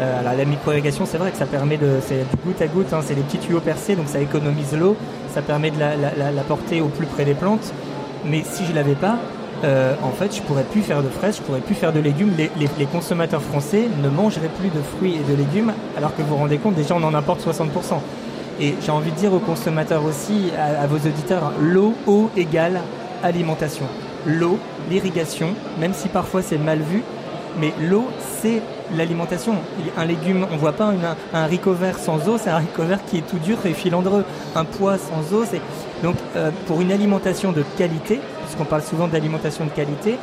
euh, 0.00 0.20
alors 0.20 0.32
la 0.34 0.44
micro-irrigation, 0.46 1.04
c'est 1.04 1.18
vrai 1.18 1.30
que 1.30 1.36
ça 1.36 1.44
permet 1.44 1.76
de, 1.76 1.98
c'est 2.00 2.24
goutte 2.44 2.62
à 2.62 2.66
goutte, 2.66 2.92
hein, 2.94 3.00
c'est 3.02 3.14
des 3.14 3.20
petits 3.20 3.38
tuyaux 3.38 3.60
percés, 3.60 3.94
donc 3.94 4.08
ça 4.08 4.18
économise 4.18 4.74
l'eau, 4.74 4.96
ça 5.34 5.42
permet 5.42 5.70
de 5.70 5.78
la, 5.78 6.42
porter 6.48 6.80
au 6.80 6.88
plus 6.88 7.06
près 7.06 7.26
des 7.26 7.34
plantes. 7.34 7.72
Mais 8.24 8.42
si 8.44 8.64
je 8.64 8.72
l'avais 8.72 8.94
pas, 8.94 9.18
euh, 9.64 9.94
en 10.02 10.10
fait, 10.10 10.34
je 10.34 10.40
pourrais 10.40 10.64
plus 10.64 10.80
faire 10.80 11.02
de 11.02 11.08
fraises, 11.08 11.36
je 11.36 11.42
pourrais 11.42 11.60
plus 11.60 11.74
faire 11.74 11.92
de 11.92 12.00
légumes. 12.00 12.32
Les, 12.36 12.86
consommateurs 12.86 13.42
français 13.42 13.88
ne 14.02 14.08
mangeraient 14.08 14.50
plus 14.58 14.70
de 14.70 14.80
fruits 14.96 15.16
et 15.16 15.30
de 15.30 15.36
légumes, 15.36 15.72
alors 15.98 16.16
que 16.16 16.22
vous 16.22 16.28
vous 16.28 16.36
rendez 16.36 16.56
compte, 16.56 16.76
déjà 16.76 16.94
on 16.94 17.02
en 17.02 17.12
importe 17.12 17.46
60%. 17.46 17.66
Et 18.60 18.74
j'ai 18.80 18.90
envie 18.90 19.10
de 19.10 19.16
dire 19.16 19.34
aux 19.34 19.38
consommateurs 19.38 20.04
aussi, 20.04 20.50
à, 20.58 20.82
à 20.82 20.86
vos 20.86 20.96
auditeurs, 20.96 21.52
l'eau, 21.60 21.92
eau 22.06 22.30
égale 22.36 22.80
alimentation 23.22 23.86
l'eau, 24.26 24.58
l'irrigation, 24.90 25.54
même 25.78 25.94
si 25.94 26.08
parfois 26.08 26.42
c'est 26.42 26.58
mal 26.58 26.80
vu, 26.80 27.02
mais 27.58 27.72
l'eau, 27.80 28.06
c'est 28.40 28.62
l'alimentation. 28.96 29.54
Un 29.96 30.04
légume, 30.04 30.46
on 30.50 30.56
voit 30.56 30.72
pas 30.72 30.92
un, 31.32 31.38
haricot 31.38 31.74
vert 31.74 31.98
sans 31.98 32.28
eau, 32.28 32.38
c'est 32.38 32.50
un 32.50 32.54
haricot 32.54 32.84
vert 32.84 33.00
qui 33.06 33.18
est 33.18 33.26
tout 33.28 33.38
dur 33.38 33.58
et 33.64 33.74
filandreux. 33.74 34.24
Un 34.54 34.64
pois 34.64 34.96
sans 34.98 35.34
eau, 35.34 35.44
c'est... 35.48 35.60
Donc 36.02 36.16
euh, 36.36 36.50
pour 36.66 36.80
une 36.80 36.92
alimentation 36.92 37.52
de 37.52 37.62
qualité, 37.76 38.20
puisqu'on 38.44 38.64
parle 38.64 38.82
souvent 38.82 39.06
d'alimentation 39.06 39.64
de 39.64 39.70
qualité, 39.70 40.18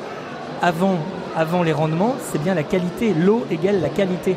avant, 0.62 0.98
avant 1.36 1.64
les 1.64 1.72
rendements, 1.72 2.16
c'est 2.32 2.42
bien 2.42 2.56
la 2.56 2.64
qualité. 2.64 3.14
L'eau 3.14 3.46
égale 3.52 3.80
la 3.82 3.90
qualité. 3.90 4.36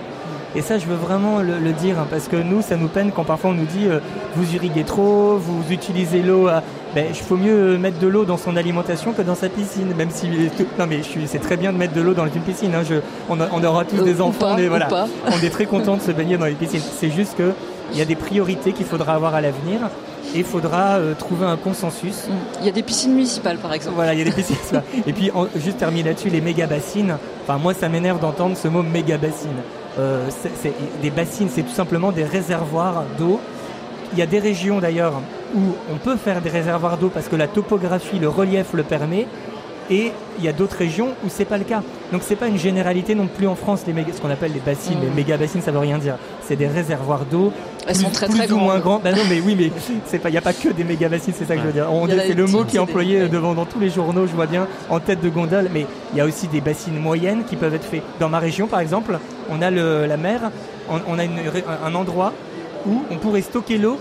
Et 0.54 0.60
ça, 0.60 0.78
je 0.78 0.84
veux 0.84 0.96
vraiment 0.96 1.40
le, 1.40 1.72
dire, 1.72 1.98
hein, 1.98 2.06
parce 2.10 2.28
que 2.28 2.36
nous, 2.36 2.60
ça 2.60 2.76
nous 2.76 2.88
peine 2.88 3.10
quand 3.10 3.24
parfois 3.24 3.50
on 3.50 3.54
nous 3.54 3.64
dit 3.64 3.86
euh, 3.86 4.00
vous 4.36 4.54
irriguez 4.54 4.84
trop, 4.84 5.38
vous 5.38 5.72
utilisez 5.72 6.20
l'eau. 6.20 6.48
À... 6.48 6.62
Ben, 6.94 7.06
il 7.08 7.14
faut 7.14 7.36
mieux 7.36 7.78
mettre 7.78 7.98
de 7.98 8.06
l'eau 8.06 8.24
dans 8.26 8.36
son 8.36 8.56
alimentation 8.56 9.12
que 9.12 9.22
dans 9.22 9.34
sa 9.34 9.48
piscine, 9.48 9.94
même 9.96 10.10
si 10.10 10.28
non 10.78 10.86
mais 10.86 11.00
c'est 11.26 11.38
très 11.38 11.56
bien 11.56 11.72
de 11.72 11.78
mettre 11.78 11.94
de 11.94 12.02
l'eau 12.02 12.12
dans 12.12 12.26
une 12.26 12.42
piscine. 12.42 12.74
Hein, 12.74 12.82
je, 12.88 12.96
on, 13.30 13.64
aura 13.64 13.84
tous 13.86 14.02
des 14.02 14.20
enfants, 14.20 14.54
mais 14.56 14.68
voilà, 14.68 14.88
on 15.26 15.44
est 15.44 15.50
très 15.50 15.64
content 15.64 15.96
de 15.96 16.02
se 16.02 16.10
baigner 16.10 16.36
dans 16.36 16.44
les 16.44 16.52
piscines. 16.52 16.82
C'est 16.98 17.10
juste 17.10 17.36
que 17.36 17.52
il 17.92 17.98
y 17.98 18.02
a 18.02 18.04
des 18.04 18.16
priorités 18.16 18.72
qu'il 18.72 18.86
faudra 18.86 19.14
avoir 19.14 19.34
à 19.34 19.40
l'avenir 19.40 19.80
et 20.34 20.38
il 20.38 20.44
faudra 20.44 20.96
euh, 20.96 21.14
trouver 21.14 21.46
un 21.46 21.56
consensus. 21.56 22.26
Il 22.60 22.66
y 22.66 22.68
a 22.68 22.72
des 22.72 22.82
piscines 22.82 23.12
municipales 23.12 23.58
par 23.58 23.72
exemple. 23.72 23.96
Voilà, 23.96 24.14
il 24.14 24.18
y 24.18 24.22
a 24.22 24.24
des 24.24 24.30
piscines 24.30 24.56
Et 25.06 25.12
puis 25.12 25.30
juste 25.56 25.78
terminer 25.78 26.10
là-dessus, 26.10 26.28
les 26.28 26.40
méga 26.40 26.66
bassines. 26.66 27.16
Enfin 27.42 27.58
moi 27.58 27.74
ça 27.74 27.88
m'énerve 27.88 28.20
d'entendre 28.20 28.56
ce 28.56 28.68
mot 28.68 28.82
méga 28.82 29.18
bassine. 29.18 29.50
Euh, 29.98 30.26
des 31.02 31.10
bassines, 31.10 31.48
c'est 31.50 31.62
tout 31.62 31.74
simplement 31.74 32.12
des 32.12 32.24
réservoirs 32.24 33.04
d'eau. 33.18 33.40
Il 34.12 34.18
y 34.18 34.22
a 34.22 34.26
des 34.26 34.38
régions 34.38 34.78
d'ailleurs 34.78 35.14
où 35.54 35.92
on 35.92 35.96
peut 35.96 36.16
faire 36.16 36.40
des 36.40 36.50
réservoirs 36.50 36.98
d'eau 36.98 37.08
parce 37.08 37.28
que 37.28 37.36
la 37.36 37.48
topographie, 37.48 38.18
le 38.18 38.28
relief 38.28 38.72
le 38.74 38.82
permet. 38.82 39.26
Et 39.90 40.12
il 40.38 40.44
y 40.44 40.48
a 40.48 40.52
d'autres 40.52 40.76
régions 40.76 41.08
où 41.24 41.28
c'est 41.28 41.44
pas 41.44 41.58
le 41.58 41.64
cas. 41.64 41.82
Donc 42.12 42.22
c'est 42.24 42.36
pas 42.36 42.46
une 42.46 42.56
généralité 42.56 43.14
non 43.14 43.26
plus 43.26 43.46
en 43.46 43.56
France 43.56 43.82
les 43.86 43.92
méga, 43.92 44.12
ce 44.14 44.20
qu'on 44.20 44.30
appelle 44.30 44.52
les 44.52 44.60
bassines. 44.60 44.98
Les 45.02 45.10
méga 45.10 45.36
bassines, 45.36 45.60
ça 45.60 45.72
veut 45.72 45.80
rien 45.80 45.98
dire. 45.98 46.16
C'est 46.42 46.56
des 46.56 46.68
réservoirs 46.68 47.24
d'eau. 47.30 47.52
Elles 47.86 47.96
sont 47.96 48.10
très 48.10 48.28
très 48.28 48.50
ou 48.52 48.58
moins 48.58 48.78
grands. 48.78 49.00
Ben 49.02 49.14
non, 49.14 49.22
mais 49.28 49.40
oui, 49.40 49.56
mais 49.58 49.70
c'est 50.06 50.18
pas. 50.18 50.30
Il 50.30 50.34
y 50.34 50.38
a 50.38 50.40
pas 50.40 50.52
que 50.52 50.68
des 50.68 50.84
méga 50.84 51.08
bassines, 51.08 51.34
c'est 51.36 51.44
ça 51.44 51.56
que 51.56 51.62
je 51.62 51.66
veux 51.66 51.72
dire. 51.72 51.88
c'est 52.08 52.34
le 52.34 52.46
mot 52.46 52.64
qui 52.64 52.76
est 52.76 52.80
employé 52.80 53.28
devant 53.28 53.54
dans 53.54 53.66
tous 53.66 53.80
les 53.80 53.90
journaux. 53.90 54.26
Je 54.26 54.34
vois 54.34 54.46
bien 54.46 54.66
en 54.88 55.00
tête 55.00 55.20
de 55.20 55.28
gondole. 55.28 55.68
Mais 55.74 55.84
il 56.12 56.18
y 56.18 56.20
a 56.20 56.24
aussi 56.24 56.46
des 56.48 56.60
bassines 56.60 56.98
moyennes 56.98 57.44
qui 57.44 57.56
peuvent 57.56 57.74
être 57.74 57.84
faits. 57.84 58.02
Dans 58.20 58.28
ma 58.28 58.38
région, 58.38 58.68
par 58.68 58.80
exemple, 58.80 59.18
on 59.50 59.60
a 59.60 59.70
le, 59.70 60.06
la 60.06 60.16
mer. 60.16 60.52
On, 60.88 61.18
a 61.18 61.22
un 61.22 61.94
endroit 61.94 62.32
où 62.86 63.02
on 63.10 63.16
pourrait 63.16 63.42
stocker 63.42 63.78
l'eau 63.78 63.98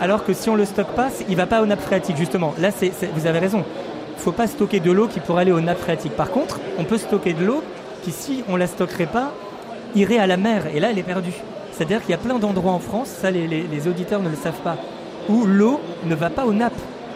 alors 0.00 0.24
que 0.24 0.32
si 0.32 0.50
on 0.50 0.56
le 0.56 0.64
stocke 0.64 0.94
pas, 0.94 1.08
il 1.28 1.36
va 1.36 1.46
pas 1.46 1.62
aux 1.62 1.66
nappes 1.66 1.80
phréatiques 1.82 2.16
justement. 2.16 2.54
Là, 2.58 2.70
vous 3.14 3.26
avez 3.26 3.38
raison. 3.38 3.64
Il 4.16 4.22
faut 4.22 4.32
pas 4.32 4.46
stocker 4.46 4.80
de 4.80 4.92
l'eau 4.92 5.08
qui 5.08 5.20
pourrait 5.20 5.42
aller 5.42 5.52
aux 5.52 5.60
nappes 5.60 5.80
phréatiques. 5.80 6.16
Par 6.16 6.30
contre, 6.30 6.60
on 6.78 6.84
peut 6.84 6.98
stocker 6.98 7.32
de 7.32 7.44
l'eau 7.44 7.62
qui, 8.02 8.12
si 8.12 8.44
on 8.48 8.56
la 8.56 8.66
stockerait 8.66 9.06
pas, 9.06 9.32
irait 9.94 10.18
à 10.18 10.26
la 10.26 10.36
mer 10.36 10.66
et 10.74 10.80
là, 10.80 10.90
elle 10.90 10.98
est 10.98 11.02
perdue. 11.04 11.34
C'est-à-dire 11.72 12.00
qu'il 12.02 12.10
y 12.10 12.14
a 12.14 12.18
plein 12.18 12.38
d'endroits 12.38 12.72
en 12.72 12.78
France, 12.78 13.08
ça 13.08 13.30
les, 13.30 13.88
auditeurs 13.88 14.22
ne 14.22 14.28
le 14.28 14.36
savent 14.36 14.60
pas, 14.62 14.76
où 15.28 15.44
l'eau 15.44 15.80
ne 16.04 16.14
va 16.14 16.30
pas 16.30 16.44
aux 16.44 16.52
nappes. 16.52 16.72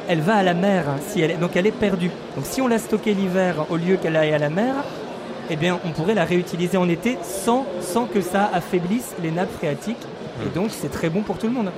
Elle 0.08 0.20
va 0.20 0.36
à 0.36 0.42
la 0.42 0.54
mer, 0.54 0.84
elle 1.16 1.38
donc 1.38 1.56
elle 1.56 1.66
est 1.66 1.72
perdue. 1.72 2.10
Donc 2.36 2.46
si 2.46 2.62
on 2.62 2.68
la 2.68 2.78
stockait 2.78 3.12
l'hiver 3.12 3.66
au 3.70 3.76
lieu 3.76 3.96
qu'elle 3.96 4.16
aille 4.16 4.32
à 4.32 4.38
la 4.38 4.50
mer, 4.50 4.74
eh 5.50 5.56
bien 5.56 5.78
on 5.84 5.90
pourrait 5.90 6.14
la 6.14 6.24
réutiliser 6.24 6.76
en 6.76 6.88
été 6.88 7.18
sans, 7.22 7.66
sans 7.80 8.06
que 8.06 8.20
ça 8.20 8.48
affaiblisse 8.52 9.14
les 9.22 9.30
nappes 9.30 9.52
phréatiques. 9.52 10.04
Et 10.44 10.54
donc 10.54 10.70
c'est 10.70 10.90
très 10.90 11.10
bon 11.10 11.22
pour 11.22 11.38
tout 11.38 11.46
le 11.46 11.52
monde. 11.52 11.70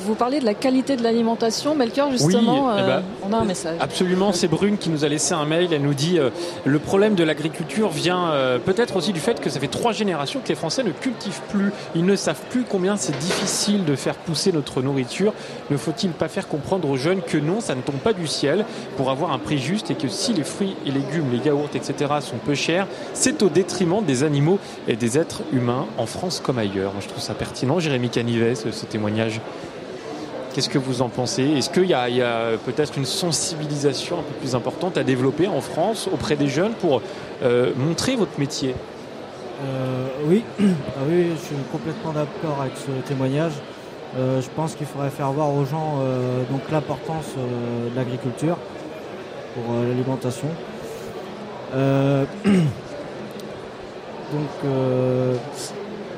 Vous 0.00 0.14
parlez 0.14 0.40
de 0.40 0.44
la 0.44 0.54
qualité 0.54 0.96
de 0.96 1.02
l'alimentation, 1.02 1.74
Melchior, 1.74 2.10
justement, 2.10 2.66
oui, 2.66 2.72
eh 2.76 2.80
euh, 2.80 2.86
ben, 2.86 3.02
on 3.28 3.32
a 3.32 3.38
un 3.38 3.44
message. 3.44 3.76
Absolument, 3.80 4.32
c'est 4.32 4.48
Brune 4.48 4.78
qui 4.78 4.90
nous 4.90 5.04
a 5.04 5.08
laissé 5.08 5.34
un 5.34 5.44
mail, 5.44 5.72
elle 5.72 5.82
nous 5.82 5.94
dit 5.94 6.18
euh, 6.18 6.30
le 6.64 6.78
problème 6.78 7.14
de 7.14 7.24
l'agriculture 7.24 7.88
vient 7.88 8.30
euh, 8.30 8.58
peut-être 8.58 8.96
aussi 8.96 9.12
du 9.12 9.20
fait 9.20 9.40
que 9.40 9.50
ça 9.50 9.58
fait 9.60 9.68
trois 9.68 9.92
générations 9.92 10.40
que 10.40 10.48
les 10.48 10.54
Français 10.54 10.84
ne 10.84 10.90
cultivent 10.92 11.40
plus, 11.48 11.72
ils 11.94 12.04
ne 12.04 12.16
savent 12.16 12.40
plus 12.50 12.62
combien 12.62 12.96
c'est 12.96 13.18
difficile 13.18 13.84
de 13.84 13.96
faire 13.96 14.14
pousser 14.14 14.52
notre 14.52 14.82
nourriture. 14.82 15.32
Ne 15.70 15.76
faut-il 15.76 16.10
pas 16.10 16.28
faire 16.28 16.48
comprendre 16.48 16.88
aux 16.88 16.96
jeunes 16.96 17.22
que 17.22 17.38
non, 17.38 17.60
ça 17.60 17.74
ne 17.74 17.82
tombe 17.82 17.96
pas 17.96 18.12
du 18.12 18.26
ciel 18.26 18.64
pour 18.96 19.10
avoir 19.10 19.32
un 19.32 19.38
prix 19.38 19.58
juste 19.58 19.90
et 19.90 19.94
que 19.94 20.08
si 20.08 20.32
les 20.32 20.44
fruits 20.44 20.76
et 20.86 20.90
légumes, 20.90 21.30
les 21.32 21.38
yaourts, 21.38 21.70
etc. 21.74 22.12
sont 22.20 22.36
peu 22.36 22.54
chers, 22.54 22.86
c'est 23.14 23.42
au 23.42 23.48
détriment 23.48 24.04
des 24.04 24.22
animaux 24.22 24.58
et 24.86 24.96
des 24.96 25.18
êtres 25.18 25.42
humains 25.52 25.86
en 25.98 26.06
France 26.06 26.40
comme 26.44 26.58
ailleurs? 26.58 26.92
Moi, 26.92 27.00
je 27.00 27.08
trouve 27.08 27.22
ça 27.22 27.34
pertinent. 27.34 27.80
Jérémy 27.80 28.10
Canivet, 28.10 28.54
ce 28.54 28.86
témoignage. 28.86 29.40
Qu'est-ce 30.52 30.68
que 30.68 30.78
vous 30.78 31.02
en 31.02 31.08
pensez? 31.08 31.42
Est-ce 31.42 31.70
qu'il 31.70 31.86
y 31.86 31.94
a, 31.94 32.58
peut-être 32.64 32.98
une 32.98 33.06
sensibilisation 33.06 34.18
un 34.18 34.22
peu 34.22 34.34
plus 34.34 34.54
importante 34.54 34.98
à 34.98 35.04
développer 35.04 35.48
en 35.48 35.60
France 35.60 36.08
auprès 36.12 36.36
des 36.36 36.48
jeunes 36.48 36.74
pour 36.74 37.00
euh, 37.42 37.72
montrer 37.76 38.16
votre 38.16 38.38
métier? 38.38 38.74
Euh, 39.64 40.06
oui. 40.26 40.44
Ah 40.60 41.00
oui, 41.08 41.30
je 41.34 41.46
suis 41.46 41.56
complètement 41.70 42.12
d'accord 42.12 42.60
avec 42.60 42.74
ce 42.76 42.90
témoignage. 43.08 43.52
Euh, 44.16 44.42
je 44.42 44.48
pense 44.54 44.74
qu'il 44.74 44.86
faudrait 44.86 45.10
faire 45.10 45.32
voir 45.32 45.54
aux 45.54 45.64
gens 45.64 46.00
donc 46.50 46.60
l'importance 46.70 47.26
de 47.36 47.96
l'agriculture 47.96 48.58
pour 49.54 49.74
l'alimentation. 49.74 50.48
que. 54.62 55.36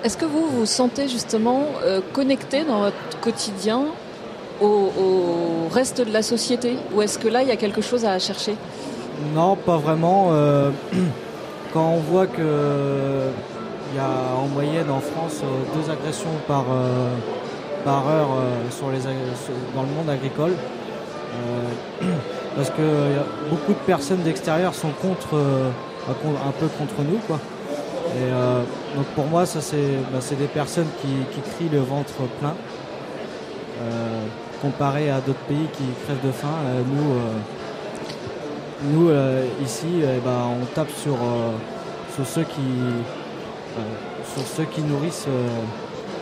Est-ce 0.04 0.16
que 0.16 0.26
vous 0.26 0.46
vous 0.48 0.66
sentez 0.66 1.08
justement 1.08 1.64
euh, 1.82 2.00
connecté 2.12 2.64
dans 2.64 2.80
votre 2.80 3.20
quotidien 3.20 3.86
au, 4.60 5.68
reste 5.72 6.00
de 6.00 6.12
la 6.12 6.22
société 6.22 6.76
Ou 6.94 7.02
est-ce 7.02 7.18
que 7.18 7.28
là, 7.28 7.42
il 7.42 7.48
y 7.48 7.52
a 7.52 7.56
quelque 7.56 7.80
chose 7.80 8.04
à 8.04 8.18
chercher? 8.18 8.54
Non, 9.34 9.56
pas 9.56 9.76
vraiment. 9.76 10.28
Euh, 10.30 10.70
quand 11.72 11.88
on 11.90 11.98
voit 11.98 12.26
que 12.26 13.30
il 13.92 13.96
y 13.96 14.00
a 14.00 14.36
en 14.36 14.48
moyenne 14.48 14.90
en 14.90 14.98
France 14.98 15.40
euh, 15.44 15.78
deux 15.78 15.90
agressions 15.90 16.34
par, 16.48 16.64
par 17.84 18.08
heure 18.08 18.28
sur 18.70 18.90
les, 18.90 18.98
dans 19.74 19.82
le 19.82 19.88
monde 19.88 20.10
agricole, 20.10 20.52
parce 22.56 22.70
que 22.70 22.82
beaucoup 23.50 23.72
de 23.72 23.86
personnes 23.86 24.22
d'extérieur 24.22 24.74
sont 24.74 24.90
contre, 25.00 25.36
un 26.08 26.52
peu 26.58 26.66
contre 26.66 27.02
nous. 27.08 27.18
Quoi. 27.26 27.38
Et 28.14 28.30
euh, 28.30 28.62
donc 28.94 29.06
pour 29.16 29.26
moi, 29.26 29.44
ça 29.44 29.60
c'est 29.60 29.98
bah, 30.12 30.20
des 30.38 30.46
personnes 30.46 30.86
qui, 31.00 31.08
crient 31.56 31.70
le 31.70 31.80
ventre 31.80 32.14
plein. 32.40 32.54
Euh, 34.64 34.70
comparé 34.70 35.10
à 35.10 35.20
d'autres 35.20 35.38
pays 35.40 35.66
qui 35.72 35.84
crèvent 36.04 36.24
de 36.24 36.32
faim, 36.32 36.48
euh, 36.66 36.82
nous, 38.82 38.98
nous 38.98 39.10
ici, 39.64 39.86
eh 40.02 40.20
ben, 40.24 40.48
on 40.60 40.64
tape 40.74 40.90
sur, 41.02 41.16
sur 42.14 42.26
ceux 42.26 42.42
qui 42.44 42.62
sur 44.34 44.42
ceux 44.56 44.64
qui 44.64 44.82
nourrissent 44.82 45.26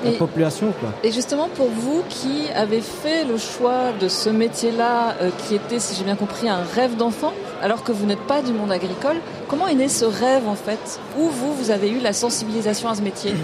la 0.04 0.12
population. 0.12 0.72
Quoi. 0.80 0.90
Et 1.02 1.12
justement, 1.12 1.48
pour 1.48 1.68
vous 1.68 2.02
qui 2.08 2.48
avez 2.54 2.80
fait 2.80 3.24
le 3.24 3.36
choix 3.36 3.92
de 4.00 4.08
ce 4.08 4.30
métier-là, 4.30 5.14
qui 5.38 5.54
était, 5.54 5.78
si 5.78 5.96
j'ai 5.96 6.04
bien 6.04 6.16
compris, 6.16 6.48
un 6.48 6.62
rêve 6.74 6.96
d'enfant, 6.96 7.32
alors 7.62 7.82
que 7.84 7.92
vous 7.92 8.06
n'êtes 8.06 8.26
pas 8.26 8.42
du 8.42 8.52
monde 8.52 8.72
agricole, 8.72 9.16
comment 9.48 9.66
est 9.68 9.74
né 9.74 9.88
ce 9.88 10.04
rêve 10.04 10.48
en 10.48 10.56
fait? 10.56 11.00
Où 11.18 11.28
vous, 11.28 11.54
vous 11.54 11.70
avez 11.70 11.90
eu 11.90 12.00
la 12.00 12.12
sensibilisation 12.12 12.88
à 12.88 12.94
ce 12.94 13.02
métier? 13.02 13.34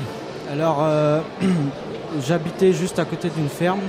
Alors, 0.53 0.78
euh, 0.82 1.20
j'habitais 2.26 2.72
juste 2.72 2.99
à 2.99 3.05
côté 3.05 3.28
d'une 3.28 3.49
ferme, 3.49 3.80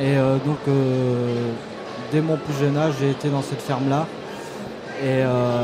et 0.00 0.16
euh, 0.16 0.36
donc 0.44 0.58
euh, 0.66 1.52
dès 2.10 2.20
mon 2.20 2.36
plus 2.36 2.54
jeune 2.58 2.76
âge, 2.76 2.94
j'ai 3.00 3.10
été 3.10 3.28
dans 3.28 3.42
cette 3.42 3.60
ferme-là. 3.60 4.06
Et 5.02 5.22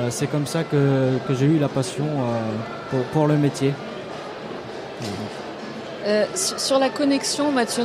c'est 0.08 0.28
comme 0.28 0.46
ça 0.46 0.64
que, 0.64 1.10
j'ai 1.38 1.44
eu 1.44 1.58
la 1.58 1.68
passion 1.68 2.06
pour, 3.12 3.26
le 3.26 3.36
métier. 3.36 3.74
sur 6.34 6.78
la 6.78 6.88
connexion, 6.88 7.52
Mathieu, 7.52 7.84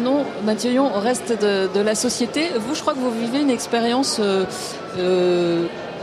au 0.80 1.00
reste 1.02 1.38
de, 1.42 1.82
la 1.82 1.94
société, 1.94 2.52
vous, 2.58 2.74
je 2.74 2.80
crois 2.80 2.94
que 2.94 3.00
vous 3.00 3.12
vivez 3.12 3.42
une 3.42 3.50
expérience 3.50 4.22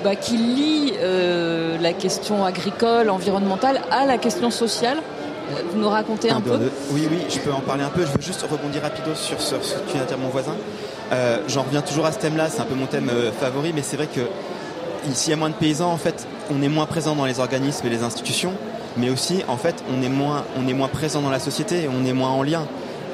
bah, 0.05 0.15
qui 0.15 0.37
lie 0.37 0.93
euh, 1.01 1.77
la 1.81 1.93
question 1.93 2.45
agricole, 2.45 3.11
environnementale 3.11 3.81
à 3.91 4.07
la 4.07 4.17
question 4.17 4.51
sociale. 4.51 4.99
Vous 5.73 5.79
nous 5.79 5.89
racontez 5.89 6.31
un, 6.31 6.41
peu 6.41 6.59
Oui, 6.91 7.09
oui, 7.11 7.19
je 7.29 7.39
peux 7.39 7.53
en 7.53 7.61
parler 7.61 7.83
un 7.85 7.89
peu. 7.89 8.03
Je 8.03 8.13
veux 8.13 8.21
juste 8.21 8.43
rebondir 8.43 8.83
rapido 8.83 9.15
sur, 9.15 9.41
ce 9.41 9.55
que 9.55 9.93
vient 9.93 10.03
de 10.03 10.07
dire 10.07 10.19
mon 10.19 10.29
voisin. 10.29 10.55
Euh, 11.13 11.39
j'en 11.49 11.63
reviens 11.63 11.83
toujours 11.83 12.07
à 12.07 12.13
ce 12.13 12.19
thème-là, 12.19 12.49
c'est 12.51 12.61
un 12.61 12.65
peu 12.65 12.75
mon 12.75 12.87
thème 12.87 13.11
euh, 13.11 13.33
favori, 13.33 13.73
mais 13.75 13.83
c'est 13.83 13.97
vrai 13.97 14.09
que 14.09 14.21
s'il 15.13 15.31
y 15.31 15.33
a 15.33 15.37
moins 15.37 15.49
de 15.49 15.55
paysans, 15.55 15.91
en 15.91 15.97
fait, 15.97 16.27
on 16.51 16.61
est 16.61 16.69
moins 16.69 16.87
présent 16.87 17.15
dans 17.15 17.25
les 17.25 17.41
organismes 17.41 17.87
et 17.87 17.91
les 17.91 18.03
institutions, 18.03 18.53
mais 18.97 19.09
aussi, 19.09 19.43
en 19.49 19.57
fait, 19.57 19.83
on 19.91 20.03
est 20.03 20.11
moins, 20.11 20.45
on 20.59 20.69
est 20.69 20.75
moins 20.75 20.89
présent 20.89 21.23
dans 21.23 21.31
la 21.31 21.39
société, 21.39 21.89
on 21.89 22.05
est 22.05 22.13
moins 22.13 22.31
en 22.31 22.43
lien. 22.43 22.67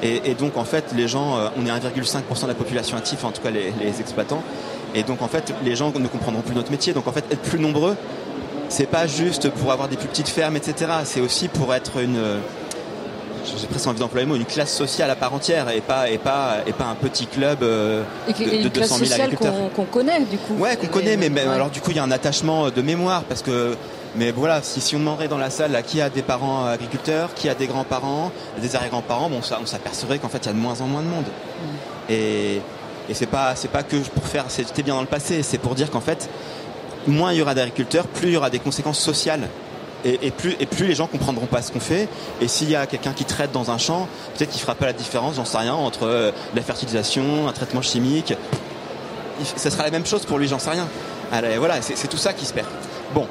Et, 0.03 0.35
donc, 0.35 0.57
en 0.57 0.65
fait, 0.65 0.93
les 0.95 1.07
gens, 1.07 1.37
on 1.57 1.65
est 1.65 1.69
1,5% 1.69 2.43
de 2.43 2.47
la 2.47 2.53
population 2.53 2.95
active, 2.97 3.25
en 3.25 3.31
tout 3.31 3.41
cas 3.41 3.49
les, 3.49 3.73
les 3.79 4.01
exploitants, 4.01 4.43
et 4.95 5.03
donc 5.03 5.21
en 5.21 5.27
fait, 5.27 5.53
les 5.63 5.75
gens 5.75 5.91
ne 5.91 6.07
comprendront 6.07 6.41
plus 6.41 6.55
notre 6.55 6.71
métier. 6.71 6.93
Donc 6.93 7.05
en 7.07 7.11
fait, 7.11 7.25
être 7.29 7.41
plus 7.41 7.59
nombreux, 7.59 7.95
c'est 8.69 8.87
pas 8.87 9.07
juste 9.07 9.49
pour 9.49 9.71
avoir 9.71 9.87
des 9.87 9.97
plus 9.97 10.07
petites 10.07 10.29
fermes, 10.29 10.55
etc. 10.55 10.91
C'est 11.03 11.21
aussi 11.21 11.47
pour 11.47 11.73
être 11.73 11.99
une 11.99 12.39
j'ai 13.45 13.67
presque 13.67 13.87
envie 13.87 13.99
d'employer 13.99 14.25
le 14.25 14.31
mot, 14.31 14.37
une 14.37 14.45
classe 14.45 14.73
sociale 14.73 15.09
à 15.09 15.15
part 15.15 15.33
entière 15.33 15.69
et 15.69 15.81
pas, 15.81 16.09
et 16.09 16.17
pas, 16.17 16.57
et 16.65 16.73
pas 16.73 16.85
un 16.85 16.95
petit 16.95 17.27
club 17.27 17.61
euh, 17.61 18.03
de, 18.27 18.63
de 18.63 18.69
200 18.69 18.97
000 18.97 19.13
agriculteurs. 19.13 19.53
Qu'on 19.75 19.85
connaît 19.85 20.21
du 20.21 20.37
coup. 20.37 20.55
Ouais, 20.55 20.75
qu'on 20.75 20.87
connaît, 20.87 21.17
mais, 21.17 21.41
alors 21.41 21.69
du 21.69 21.81
coup 21.81 21.91
il 21.91 21.97
y 21.97 21.99
a 21.99 22.03
un 22.03 22.11
attachement 22.11 22.69
de 22.69 22.81
mémoire 22.81 23.23
parce 23.23 23.41
que, 23.41 23.75
mais 24.15 24.31
voilà, 24.31 24.61
si, 24.61 24.81
si 24.81 24.95
on 24.95 24.99
demanderait 24.99 25.27
dans 25.27 25.37
la 25.37 25.49
salle 25.49 25.71
là, 25.71 25.81
qui 25.81 26.01
a 26.01 26.09
des 26.09 26.21
parents 26.21 26.65
agriculteurs, 26.65 27.33
qui 27.35 27.49
a 27.49 27.55
des 27.55 27.67
grands-parents, 27.67 28.31
des 28.59 28.75
arrière-grands-parents, 28.75 29.29
bon, 29.29 29.39
on 29.39 29.65
s'apercevrait 29.65 30.19
qu'en 30.19 30.29
fait 30.29 30.39
il 30.39 30.47
y 30.47 30.49
a 30.49 30.53
de 30.53 30.57
moins 30.57 30.81
en 30.81 30.87
moins 30.87 31.01
de 31.01 31.07
monde. 31.07 31.25
Mm. 31.25 32.11
Et 32.11 32.61
et 33.07 33.13
c'est 33.13 33.27
pas 33.27 33.55
c'est 33.55 33.69
pas 33.69 33.83
que 33.83 33.97
pour 33.97 34.25
faire 34.25 34.45
c'était 34.49 34.83
bien 34.83 34.95
dans 34.95 35.01
le 35.01 35.07
passé, 35.07 35.43
c'est 35.43 35.57
pour 35.57 35.75
dire 35.75 35.91
qu'en 35.91 36.01
fait, 36.01 36.29
moins 37.07 37.33
il 37.33 37.39
y 37.39 37.41
aura 37.41 37.55
d'agriculteurs, 37.55 38.07
plus 38.07 38.29
il 38.29 38.33
y 38.33 38.37
aura 38.37 38.49
des 38.49 38.59
conséquences 38.59 38.99
sociales. 38.99 39.49
Et, 40.07 40.29
plus, 40.29 40.55
et 40.59 40.67
plus 40.67 40.85
les 40.85 40.93
gens 40.93 41.07
comprendront 41.07 41.47
pas 41.47 41.63
ce 41.63 41.71
qu'on 41.71 41.79
fait. 41.79 42.07
Et 42.39 42.47
s'il 42.47 42.69
y 42.69 42.75
a 42.75 42.85
quelqu'un 42.85 43.13
qui 43.13 43.25
traite 43.25 43.51
dans 43.51 43.71
un 43.71 43.79
champ, 43.79 44.07
peut-être 44.37 44.51
qu'il 44.51 44.61
fera 44.61 44.75
pas 44.75 44.85
la 44.85 44.93
différence, 44.93 45.37
j'en 45.37 45.45
sais 45.45 45.57
rien, 45.57 45.73
entre 45.73 46.05
euh, 46.05 46.31
la 46.53 46.61
fertilisation, 46.61 47.47
un 47.47 47.51
traitement 47.53 47.81
chimique. 47.81 48.35
Ça 49.55 49.71
sera 49.71 49.83
la 49.83 49.89
même 49.89 50.05
chose 50.05 50.23
pour 50.23 50.37
lui, 50.37 50.47
j'en 50.47 50.59
sais 50.59 50.69
rien. 50.69 50.87
voilà, 51.57 51.81
c'est 51.81 52.07
tout 52.07 52.17
ça 52.17 52.33
qui 52.33 52.45
se 52.45 52.53
perd. 52.53 52.67
Bon. 53.15 53.25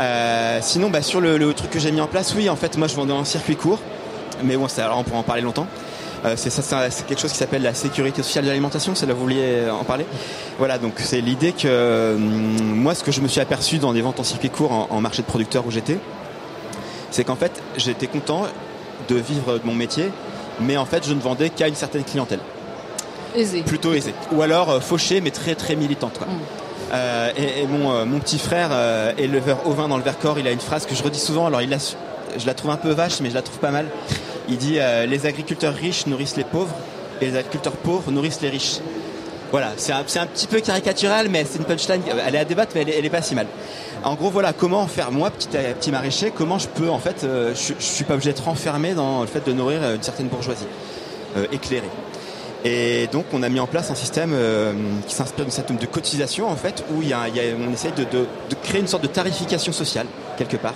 Euh, 0.00 0.58
sinon, 0.62 0.88
bah, 0.88 1.02
sur 1.02 1.20
le, 1.20 1.36
le, 1.36 1.52
truc 1.52 1.70
que 1.70 1.78
j'ai 1.78 1.92
mis 1.92 2.00
en 2.00 2.06
place, 2.06 2.34
oui, 2.34 2.48
en 2.48 2.56
fait, 2.56 2.78
moi 2.78 2.88
je 2.88 2.94
vendais 2.94 3.12
en 3.12 3.26
circuit 3.26 3.56
court. 3.56 3.80
Mais 4.42 4.56
bon, 4.56 4.66
alors 4.78 4.98
on 4.98 5.04
pourra 5.04 5.18
en 5.18 5.22
parler 5.22 5.42
longtemps. 5.42 5.66
Euh, 6.24 6.36
c'est 6.36 7.06
quelque 7.06 7.20
chose 7.20 7.32
qui 7.32 7.38
s'appelle 7.38 7.62
la 7.62 7.74
sécurité 7.74 8.22
sociale 8.22 8.44
de 8.44 8.48
l'alimentation. 8.48 8.94
C'est 8.94 9.06
là 9.06 9.12
vous 9.12 9.20
vouliez 9.20 9.68
en 9.70 9.84
parler. 9.84 10.06
Voilà, 10.58 10.78
donc 10.78 10.94
c'est 10.98 11.20
l'idée 11.20 11.52
que 11.52 12.14
hum, 12.14 12.22
moi, 12.76 12.94
ce 12.94 13.04
que 13.04 13.12
je 13.12 13.20
me 13.20 13.28
suis 13.28 13.40
aperçu 13.40 13.78
dans 13.78 13.92
des 13.92 14.00
ventes 14.00 14.20
en 14.20 14.24
circuit 14.24 14.50
court 14.50 14.88
en, 14.90 15.00
marché 15.00 15.22
de 15.22 15.26
producteurs 15.26 15.66
où 15.66 15.70
j'étais, 15.70 15.98
c'est 17.10 17.24
qu'en 17.24 17.36
fait, 17.36 17.62
j'étais 17.76 18.06
content 18.06 18.46
de 19.08 19.16
vivre 19.16 19.58
de 19.58 19.66
mon 19.66 19.74
métier, 19.74 20.10
mais 20.60 20.76
en 20.76 20.86
fait, 20.86 21.06
je 21.06 21.12
ne 21.12 21.20
vendais 21.20 21.50
qu'à 21.50 21.68
une 21.68 21.74
certaine 21.74 22.04
clientèle. 22.04 22.40
Aisée. 23.36 23.62
Plutôt 23.62 23.92
aisée. 23.92 24.14
Ou 24.32 24.42
alors 24.42 24.70
euh, 24.70 24.80
fauchée, 24.80 25.20
mais 25.20 25.30
très 25.30 25.54
très 25.54 25.76
militante. 25.76 26.16
Quoi. 26.18 26.28
Mm. 26.28 26.40
Euh, 26.94 27.30
et, 27.36 27.66
mon, 27.66 28.06
mon, 28.06 28.20
petit 28.20 28.38
frère, 28.38 28.70
éleveur 29.18 29.66
ovin 29.66 29.88
dans 29.88 29.96
le 29.96 30.02
Vercors, 30.02 30.38
il 30.38 30.46
a 30.46 30.52
une 30.52 30.60
phrase 30.60 30.86
que 30.86 30.94
je 30.94 31.02
redis 31.02 31.18
souvent. 31.18 31.46
Alors, 31.46 31.60
il 31.60 31.74
a, 31.74 31.78
je 32.38 32.46
la 32.46 32.54
trouve 32.54 32.70
un 32.70 32.76
peu 32.76 32.90
vache, 32.90 33.20
mais 33.20 33.30
je 33.30 33.34
la 33.34 33.42
trouve 33.42 33.58
pas 33.58 33.72
mal. 33.72 33.86
Il 34.48 34.58
dit 34.58 34.78
euh, 34.78 35.06
les 35.06 35.26
agriculteurs 35.26 35.74
riches 35.74 36.06
nourrissent 36.06 36.36
les 36.36 36.44
pauvres 36.44 36.74
et 37.20 37.26
les 37.26 37.36
agriculteurs 37.36 37.72
pauvres 37.72 38.10
nourrissent 38.10 38.40
les 38.42 38.50
riches. 38.50 38.78
Voilà, 39.50 39.72
c'est 39.76 39.92
un, 39.92 40.00
un, 40.00 40.26
petit 40.26 40.46
peu 40.48 40.60
caricatural, 40.60 41.28
mais 41.30 41.44
c'est 41.48 41.58
une 41.58 41.64
punchline. 41.64 42.02
Elle 42.26 42.34
est 42.34 42.38
à 42.38 42.44
débattre, 42.44 42.72
mais 42.74 42.82
elle 42.82 43.04
est, 43.04 43.10
pas 43.10 43.22
si 43.22 43.34
mal. 43.34 43.46
En 44.02 44.14
gros, 44.14 44.30
voilà, 44.30 44.52
comment 44.52 44.86
faire 44.86 45.12
moi, 45.12 45.30
petit, 45.30 45.48
petit 45.48 45.92
maraîcher, 45.92 46.32
comment 46.32 46.58
je 46.58 46.66
peux, 46.66 46.90
en 46.90 46.98
fait, 46.98 47.22
euh, 47.22 47.54
je, 47.54 47.72
je, 47.78 47.84
suis 47.84 48.04
pas 48.04 48.14
obligé 48.14 48.30
d'être 48.30 48.48
enfermé 48.48 48.94
dans 48.94 49.20
le 49.20 49.28
fait 49.28 49.46
de 49.46 49.52
nourrir 49.52 49.80
une 49.94 50.02
certaine 50.02 50.26
bourgeoisie 50.26 50.66
euh, 51.36 51.46
éclairée. 51.52 51.90
Et 52.64 53.06
donc, 53.12 53.26
on 53.32 53.42
a 53.42 53.48
mis 53.48 53.60
en 53.60 53.66
place 53.66 53.90
un 53.90 53.94
système 53.94 54.34
qui 55.06 55.14
s'inspire 55.14 55.44
d'une 55.44 55.52
certaine 55.52 55.76
de 55.76 55.84
cotisation, 55.86 56.48
en 56.48 56.56
fait, 56.56 56.82
où 56.90 57.02
il 57.02 57.08
y 57.08 57.12
a, 57.12 57.26
on 57.58 57.72
essaye 57.72 57.92
de, 57.92 58.04
de 58.04 58.26
créer 58.62 58.80
une 58.80 58.86
sorte 58.86 59.02
de 59.02 59.08
tarification 59.08 59.70
sociale 59.70 60.06
quelque 60.38 60.56
part 60.56 60.74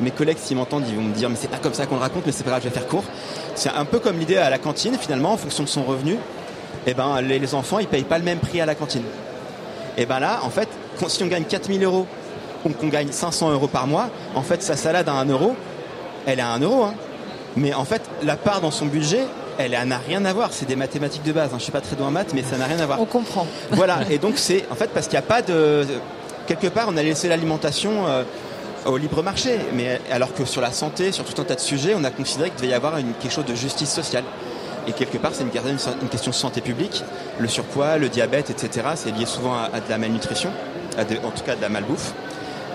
mes 0.00 0.10
collègues, 0.10 0.38
s'ils 0.38 0.56
m'entendent, 0.56 0.84
ils 0.88 0.94
vont 0.94 1.02
me 1.02 1.14
dire 1.14 1.28
mais 1.30 1.36
c'est 1.38 1.50
pas 1.50 1.58
comme 1.58 1.74
ça 1.74 1.86
qu'on 1.86 1.96
le 1.96 2.00
raconte, 2.00 2.24
mais 2.26 2.32
c'est 2.32 2.44
pas 2.44 2.50
grave, 2.50 2.62
je 2.62 2.68
vais 2.68 2.74
faire 2.74 2.86
court. 2.86 3.04
C'est 3.54 3.70
un 3.70 3.84
peu 3.84 3.98
comme 3.98 4.18
l'idée 4.18 4.36
à 4.36 4.50
la 4.50 4.58
cantine, 4.58 4.96
finalement, 4.98 5.32
en 5.32 5.36
fonction 5.36 5.64
de 5.64 5.68
son 5.68 5.82
revenu. 5.82 6.14
Et 6.86 6.92
eh 6.92 6.94
ben, 6.94 7.20
les, 7.20 7.54
enfants, 7.54 7.78
ils 7.78 7.86
payent 7.86 8.04
pas 8.04 8.16
le 8.16 8.24
même 8.24 8.38
prix 8.38 8.60
à 8.60 8.66
la 8.66 8.74
cantine. 8.74 9.02
Et 9.98 10.02
eh 10.02 10.06
ben 10.06 10.18
là, 10.18 10.40
en 10.44 10.50
fait, 10.50 10.68
si 11.08 11.22
on 11.22 11.26
gagne 11.26 11.44
4000 11.44 11.84
euros 11.84 12.06
ou 12.64 12.70
qu'on 12.70 12.88
gagne 12.88 13.12
500 13.12 13.50
euros 13.50 13.66
par 13.66 13.86
mois, 13.86 14.08
en 14.34 14.42
fait, 14.42 14.62
sa 14.62 14.76
salade 14.76 15.08
à 15.08 15.12
1 15.12 15.26
euro, 15.26 15.54
elle 16.26 16.38
est 16.38 16.42
à 16.42 16.48
1 16.52 16.60
euro. 16.60 16.84
Hein. 16.84 16.94
Mais 17.56 17.74
en 17.74 17.84
fait, 17.84 18.00
la 18.22 18.36
part 18.36 18.62
dans 18.62 18.70
son 18.70 18.86
budget, 18.86 19.24
elle 19.58 19.72
n'a 19.88 19.98
rien 19.98 20.24
à 20.24 20.32
voir. 20.32 20.50
C'est 20.52 20.66
des 20.66 20.76
mathématiques 20.76 21.22
de 21.22 21.32
base. 21.32 21.50
Hein. 21.52 21.56
Je 21.58 21.64
suis 21.64 21.72
pas 21.72 21.82
très 21.82 21.96
doué 21.96 22.06
en 22.06 22.10
maths, 22.10 22.32
mais 22.34 22.42
ça 22.42 22.56
n'a 22.56 22.64
rien 22.64 22.78
à 22.78 22.86
voir. 22.86 23.00
On 23.00 23.04
comprend. 23.04 23.46
Voilà. 23.72 23.98
Et 24.10 24.16
donc, 24.18 24.38
c'est 24.38 24.64
en 24.70 24.74
fait 24.74 24.90
parce 24.94 25.06
qu'il 25.06 25.18
n'y 25.18 25.24
a 25.24 25.28
pas 25.28 25.42
de. 25.42 25.86
Quelque 26.46 26.68
part, 26.68 26.86
on 26.88 26.96
a 26.96 27.02
laissé 27.02 27.28
l'alimentation. 27.28 28.06
Euh, 28.06 28.22
au 28.90 28.96
libre 28.96 29.22
marché. 29.22 29.58
Mais 29.74 30.00
alors 30.10 30.34
que 30.34 30.44
sur 30.44 30.60
la 30.60 30.72
santé, 30.72 31.12
sur 31.12 31.24
tout 31.24 31.40
un 31.40 31.44
tas 31.44 31.54
de 31.54 31.60
sujets, 31.60 31.94
on 31.96 32.04
a 32.04 32.10
considéré 32.10 32.50
qu'il 32.50 32.58
devait 32.58 32.72
y 32.72 32.74
avoir 32.74 32.96
quelque 33.20 33.32
chose 33.32 33.46
de 33.46 33.54
justice 33.54 33.90
sociale. 33.90 34.24
Et 34.86 34.92
quelque 34.92 35.18
part, 35.18 35.32
c'est 35.34 35.44
une, 35.44 35.50
question 36.08 36.30
de 36.30 36.36
santé 36.36 36.60
publique. 36.60 37.04
Le 37.38 37.48
surpoids, 37.48 37.98
le 37.98 38.08
diabète, 38.08 38.50
etc., 38.50 38.88
c'est 38.94 39.10
lié 39.10 39.26
souvent 39.26 39.54
à, 39.54 39.80
de 39.80 39.88
la 39.88 39.98
malnutrition, 39.98 40.50
en 40.98 41.30
tout 41.30 41.44
cas 41.44 41.54
de 41.54 41.60
la 41.60 41.68
malbouffe. 41.68 42.12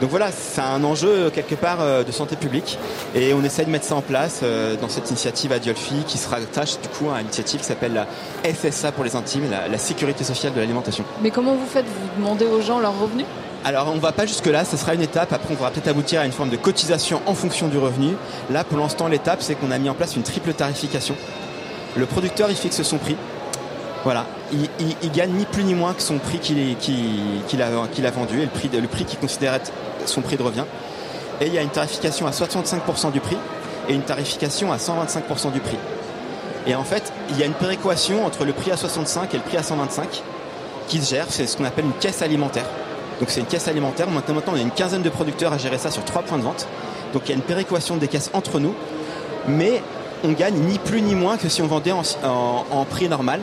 Donc 0.02 0.10
voilà, 0.10 0.30
c'est 0.32 0.62
un 0.62 0.84
enjeu 0.84 1.30
quelque 1.30 1.56
part 1.56 1.78
euh, 1.80 2.04
de 2.04 2.12
santé 2.12 2.36
publique 2.36 2.78
et 3.16 3.34
on 3.34 3.42
essaie 3.46 3.64
de 3.64 3.70
mettre 3.70 3.86
ça 3.86 3.96
en 3.96 4.02
place 4.02 4.42
euh, 4.44 4.76
dans 4.76 4.90
cette 4.90 5.10
initiative 5.10 5.54
Adiolfi 5.54 6.04
qui 6.06 6.18
se 6.18 6.28
rattache 6.28 6.82
du 6.82 6.90
coup 6.90 7.10
à 7.10 7.20
une 7.20 7.28
initiative 7.28 7.62
qui 7.62 7.66
s'appelle 7.66 7.94
la 7.94 8.06
SSA 8.54 8.92
pour 8.92 9.06
les 9.06 9.16
intimes, 9.16 9.50
la, 9.50 9.70
la 9.70 9.78
sécurité 9.78 10.26
sociale 10.26 10.54
de 10.54 10.60
l'alimentation. 10.60 11.06
Mais 11.22 11.32
comment 11.32 11.56
vous 11.56 11.66
faites? 11.66 11.86
Vous 11.86 12.22
demandez 12.22 12.46
aux 12.46 12.60
gens 12.60 12.80
leurs 12.80 13.00
revenus? 13.00 13.26
Alors 13.66 13.88
on 13.92 13.96
ne 13.96 14.00
va 14.00 14.12
pas 14.12 14.28
jusque 14.28 14.46
là, 14.46 14.64
ce 14.64 14.78
sera 14.78 14.94
une 14.94 15.02
étape, 15.02 15.34
après 15.34 15.52
on 15.52 15.56
pourra 15.56 15.72
peut-être 15.72 15.88
aboutir 15.88 16.22
à 16.22 16.26
une 16.26 16.32
forme 16.32 16.52
de 16.52 16.56
cotisation 16.56 17.20
en 17.26 17.34
fonction 17.34 17.68
du 17.68 17.80
revenu. 17.80 18.14
Là 18.52 18.64
pour 18.64 18.78
l'instant 18.78 19.08
l'étape 19.08 19.42
c'est 19.42 19.56
qu'on 19.56 19.72
a 19.72 19.80
mis 19.80 19.90
en 19.90 19.96
place 19.96 20.16
une 20.16 20.22
triple 20.22 20.54
tarification. 20.54 21.16
Le 21.98 22.06
producteur 22.06 22.52
il 22.52 22.56
fixe 22.56 22.84
son 22.84 23.00
prix. 23.00 23.18
Voilà, 24.04 24.28
il, 24.54 25.12
gagne 25.12 25.32
ni 25.32 25.46
plus 25.46 25.64
ni 25.64 25.74
moins 25.74 25.96
que 25.96 26.04
son 26.04 26.20
prix 26.20 26.38
qu'il 26.38 27.60
a, 27.64 28.12
vendu 28.12 28.40
et 28.40 28.44
le 28.44 28.52
prix, 28.52 28.70
le 28.72 28.88
prix 28.88 29.04
qu'il 29.04 29.18
considère 29.18 29.56
être 29.56 29.72
son 30.06 30.22
prix 30.22 30.38
de 30.38 30.44
revient. 30.44 30.66
Et 31.42 31.48
il 31.48 31.54
y 31.54 31.58
a 31.58 31.64
une 31.64 31.70
tarification 31.70 32.28
à 32.28 32.30
65% 32.30 33.12
du 33.12 33.20
prix 33.20 33.38
et 33.90 33.96
une 33.96 34.04
tarification 34.04 34.72
à 34.72 34.78
125% 34.78 35.52
du 35.52 35.60
prix. 35.60 35.80
Et 36.68 36.76
en 36.76 36.84
fait, 36.84 37.12
il 37.32 37.40
y 37.40 37.42
a 37.42 37.48
une 37.48 37.54
péréquation 37.54 38.28
entre 38.28 38.46
le 38.46 38.54
prix 38.54 38.70
à 38.70 38.78
65 38.78 39.34
et 39.34 39.38
le 39.38 39.44
prix 39.44 39.58
à 39.58 39.64
125 39.64 40.22
qui 40.88 41.02
se 41.02 41.10
gère. 41.10 41.26
C'est 41.30 41.48
ce 41.48 41.58
qu'on 41.58 41.66
appelle 41.66 41.86
une 41.86 41.94
caisse 41.94 42.22
alimentaire. 42.22 42.66
Donc 43.20 43.30
c'est 43.30 43.40
une 43.40 43.46
caisse 43.46 43.68
alimentaire. 43.68 44.10
Maintenant, 44.10 44.36
maintenant, 44.36 44.54
on 44.56 44.58
a 44.58 44.62
une 44.62 44.72
quinzaine 44.72 45.02
de 45.02 45.10
producteurs 45.10 45.54
à 45.54 45.58
gérer 45.58 45.78
ça 45.78 45.92
sur 45.92 46.04
trois 46.04 46.22
points 46.22 46.38
de 46.38 46.44
vente. 46.44 46.68
Donc 47.14 47.24
il 47.26 47.30
y 47.30 47.32
a 47.32 47.36
une 47.36 47.42
péréquation 47.42 47.96
des 47.98 48.08
caisses 48.08 48.30
entre 48.34 48.60
nous. 48.60 48.74
Mais 49.48 49.82
on 50.24 50.32
gagne 50.32 50.56
ni 50.56 50.80
plus 50.80 51.02
ni 51.02 51.16
moins 51.16 51.38
que 51.38 51.48
si 51.50 51.62
on 51.62 51.68
vendait 51.68 51.92
en, 51.92 52.86
prix 52.90 53.08
normal. 53.08 53.42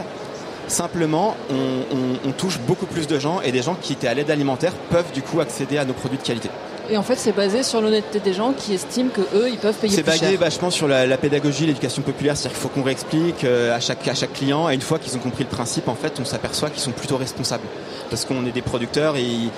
Simplement, 0.69 1.37
on, 1.51 1.55
on- 1.55 2.29
on 2.29 2.33
touche 2.33 2.59
beaucoup 2.61 2.87
plus 2.87 3.07
de 3.07 3.19
gens 3.19 3.41
et 3.43 3.53
des 3.53 3.63
gens 3.63 3.77
qui 3.81 3.93
étaient 3.95 4.09
à 4.09 4.15
l'aide 4.15 4.31
alimentaire 4.31 4.73
peuvent 4.91 5.11
du 5.13 5.23
coup 5.23 5.41
accéder 5.41 5.77
à 5.79 5.85
nos 5.85 5.93
produits 5.93 6.19
de 6.19 6.23
qualité. 6.23 6.51
Et 6.93 6.97
en 6.99 7.03
fait, 7.03 7.17
c'est 7.17 7.33
basé 7.33 7.63
sur 7.63 7.81
l'honnêteté 7.81 8.21
des 8.21 8.35
gens 8.35 8.53
qui 8.53 8.75
estiment 8.75 9.09
que 9.09 9.23
eux, 9.35 9.49
ils 9.51 9.57
peuvent 9.57 9.75
payer 9.75 9.95
C'est 9.97 10.03
plus 10.03 10.11
basé 10.13 10.31
cher. 10.33 10.39
vachement 10.39 10.69
sur 10.71 10.87
la, 10.87 11.07
la 11.07 11.17
pédagogie, 11.17 11.65
l'éducation 11.65 12.03
populaire, 12.03 12.37
c'est-à-dire 12.37 12.59
qu'il 12.59 12.63
faut 12.63 12.69
qu'on 12.69 12.83
réexplique 12.83 13.45
euh, 13.45 13.75
à 13.75 13.81
chaque, 13.81 14.07
à 14.07 14.15
chaque 14.15 14.35
client. 14.35 14.69
Et 14.69 14.75
une 14.75 14.83
fois 14.83 14.99
qu'ils 14.99 15.17
ont 15.17 15.21
compris 15.21 15.45
le 15.45 15.49
principe, 15.49 15.89
en 15.89 15.95
fait, 15.95 16.13
on 16.21 16.27
s'aperçoit 16.27 16.69
qu'ils 16.69 16.83
sont 16.83 16.91
plutôt 16.93 17.17
responsables. 17.17 17.65
Parce 18.11 18.27
qu'on 18.27 18.45
est 18.45 18.53
des 18.53 18.61
producteurs 18.61 19.17
et 19.17 19.23
ils- 19.23 19.51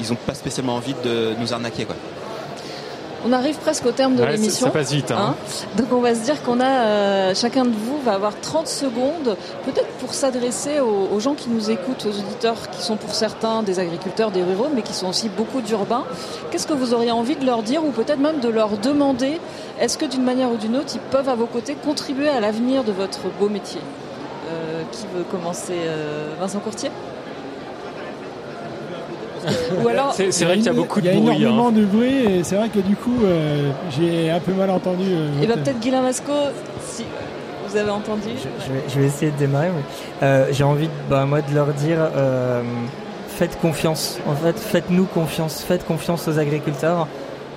ils 0.00 0.08
n'ont 0.10 0.16
pas 0.16 0.34
spécialement 0.34 0.74
envie 0.74 0.94
de 1.04 1.34
nous 1.40 1.52
arnaquer. 1.52 1.84
Quoi. 1.84 1.94
On 3.28 3.32
arrive 3.32 3.56
presque 3.58 3.84
au 3.86 3.90
terme 3.90 4.14
de 4.14 4.22
Ouais, 4.22 4.32
l'émission. 4.32 4.66
ça 4.66 4.70
passe 4.72 4.92
vite, 4.92 5.10
hein. 5.10 5.34
Donc 5.76 5.88
on 5.92 6.00
va 6.00 6.14
se 6.14 6.20
dire 6.20 6.40
qu'on 6.44 6.60
a 6.60 6.64
euh, 6.64 7.34
chacun 7.34 7.64
de 7.64 7.70
vous 7.74 7.98
va 8.04 8.12
avoir 8.12 8.38
30 8.40 8.68
secondes, 8.68 9.36
peut-être 9.64 9.88
pour 9.98 10.14
s'adresser 10.14 10.78
aux, 10.78 11.08
aux 11.12 11.18
gens 11.18 11.34
qui 11.34 11.48
nous 11.50 11.68
écoutent, 11.70 12.06
aux 12.06 12.10
auditeurs 12.16 12.70
qui 12.70 12.82
sont 12.82 12.94
pour 12.96 13.12
certains 13.14 13.64
des 13.64 13.80
agriculteurs, 13.80 14.30
des 14.30 14.44
ruraux, 14.44 14.68
mais 14.72 14.82
qui 14.82 14.92
sont 14.94 15.08
aussi 15.08 15.28
beaucoup 15.28 15.60
d'urbains. 15.60 16.04
Qu'est-ce 16.52 16.68
que 16.68 16.72
vous 16.72 16.94
auriez 16.94 17.10
envie 17.10 17.34
de 17.34 17.44
leur 17.44 17.62
dire 17.64 17.84
ou 17.84 17.90
peut-être 17.90 18.20
même 18.20 18.38
de 18.38 18.48
leur 18.48 18.68
demander? 18.78 19.40
Est-ce 19.80 19.98
que 19.98 20.06
d'une 20.06 20.22
manière 20.22 20.50
ou 20.52 20.56
d'une 20.56 20.76
autre, 20.76 20.92
ils 20.94 21.00
peuvent 21.00 21.28
à 21.28 21.34
vos 21.34 21.46
côtés 21.46 21.74
contribuer 21.74 22.28
à 22.28 22.38
l'avenir 22.38 22.84
de 22.84 22.92
votre 22.92 23.22
beau 23.40 23.48
métier? 23.48 23.80
Euh, 24.52 24.82
Qui 24.92 25.04
veut 25.16 25.24
commencer 25.24 25.74
euh, 25.74 26.28
Vincent 26.38 26.60
Courtier? 26.60 26.90
Ou 29.84 29.88
alors, 29.88 30.12
C'est 30.14 30.32
c'est 30.32 30.44
vrai 30.44 30.56
qu'il 30.56 30.66
y 30.66 30.68
a 30.68 30.72
beaucoup 30.72 31.00
de 31.00 31.06
Il 31.06 31.12
y 31.14 31.16
a 31.16 31.20
bruit. 31.20 31.36
énormément 31.36 31.68
hein. 31.68 31.72
de 31.72 31.84
bruit 31.84 32.16
et 32.38 32.44
c'est 32.44 32.56
vrai 32.56 32.68
que 32.68 32.80
du 32.80 32.96
coup, 32.96 33.16
euh, 33.24 33.70
j'ai 33.96 34.30
un 34.30 34.40
peu 34.40 34.52
mal 34.52 34.70
entendu. 34.70 35.04
euh, 35.08 35.42
et 35.42 35.46
votre- 35.46 35.62
peut-être 35.62 35.80
Guilain 35.80 36.02
Masco, 36.02 36.32
si 36.86 37.04
vous 37.68 37.76
avez 37.76 37.90
entendu. 37.90 38.22
Je 38.66 38.72
vais, 38.72 38.80
je 38.88 39.00
vais 39.00 39.06
essayer 39.06 39.30
de 39.32 39.36
démarrer. 39.36 39.68
mais, 39.68 40.26
euh, 40.26 40.46
J'ai 40.52 40.64
envie, 40.64 40.86
de, 40.86 40.92
bah, 41.10 41.24
moi, 41.26 41.40
de 41.42 41.54
leur 41.54 41.66
dire, 41.68 41.98
euh, 42.16 42.62
faites 43.28 43.58
confiance. 43.60 44.18
En 44.26 44.34
fait, 44.34 44.58
faites-nous 44.58 45.04
confiance. 45.04 45.62
Faites 45.66 45.84
confiance 45.86 46.26
aux 46.28 46.38
agriculteurs. 46.38 47.06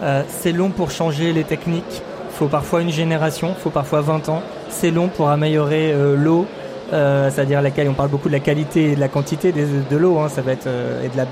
Euh, 0.01 0.23
c'est 0.27 0.51
long 0.51 0.69
pour 0.69 0.91
changer 0.91 1.33
les 1.33 1.43
techniques. 1.43 1.83
Il 2.31 2.35
faut 2.39 2.47
parfois 2.47 2.81
une 2.81 2.91
génération, 2.91 3.53
il 3.57 3.61
faut 3.61 3.69
parfois 3.69 3.99
20 4.01 4.29
ans. 4.29 4.41
C'est 4.69 4.91
long 4.91 5.07
pour 5.09 5.29
améliorer 5.29 5.91
euh, 5.91 6.15
l'eau, 6.15 6.45
euh, 6.93 7.29
c'est-à-dire 7.31 7.61
laquelle 7.61 7.87
on 7.89 7.93
parle 7.93 8.09
beaucoup 8.09 8.27
de 8.29 8.33
la 8.33 8.39
qualité 8.39 8.91
et 8.91 8.95
de 8.95 8.99
la 8.99 9.07
quantité 9.07 9.51
de, 9.51 9.97
l'eau. 9.97 10.19
hein. 10.19 10.29
ça 10.29 10.41
va 10.41 10.51
être 10.53 10.67
euh, 10.67 11.03
et 11.05 11.09
de 11.09 11.17
la, 11.17 11.25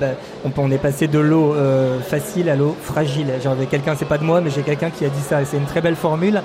on, 0.45 0.49
peut- 0.49 0.61
on 0.61 0.71
est 0.71 0.77
passé 0.77 1.07
de 1.07 1.19
l'eau 1.19 1.53
euh, 1.53 1.99
facile 1.99 2.49
à 2.49 2.55
l'eau 2.55 2.75
fragile. 2.81 3.27
J'avais 3.43 3.65
quelqu'un, 3.65 3.95
c'est 3.97 4.05
pas 4.07 4.17
de 4.17 4.23
moi, 4.23 4.41
mais 4.41 4.49
j'ai 4.49 4.61
quelqu'un 4.61 4.89
qui 4.89 5.05
a 5.05 5.09
dit 5.09 5.21
ça. 5.21 5.43
C'est 5.45 5.57
une 5.57 5.65
très 5.65 5.81
belle 5.81 5.95
formule. 5.95 6.41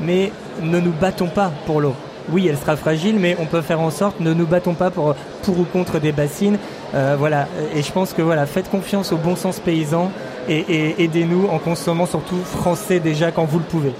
Mais 0.00 0.30
ne 0.62 0.78
nous 0.78 0.92
battons 0.92 1.26
pas 1.28 1.50
pour 1.66 1.80
l'eau. 1.80 1.94
Oui, 2.30 2.46
elle 2.46 2.58
sera 2.58 2.76
fragile, 2.76 3.16
mais 3.18 3.36
on 3.40 3.46
peut 3.46 3.62
faire 3.62 3.80
en 3.80 3.90
sorte. 3.90 4.20
Ne 4.20 4.32
nous 4.34 4.46
battons 4.46 4.74
pas 4.74 4.90
pour 4.90 5.14
pour 5.42 5.58
ou 5.58 5.64
contre 5.64 5.98
des 5.98 6.12
bassines. 6.12 6.58
Euh, 6.94 7.16
voilà. 7.18 7.48
Et 7.74 7.82
je 7.82 7.90
pense 7.90 8.12
que 8.12 8.22
voilà, 8.22 8.46
faites 8.46 8.70
confiance 8.70 9.12
au 9.12 9.16
bon 9.16 9.34
sens 9.34 9.58
paysan 9.60 10.10
et, 10.48 10.58
et 10.68 11.02
aidez-nous 11.04 11.48
en 11.50 11.58
consommant 11.58 12.06
surtout 12.06 12.36
français 12.44 13.00
déjà 13.00 13.32
quand 13.32 13.44
vous 13.44 13.58
le 13.58 13.64
pouvez. 13.64 13.92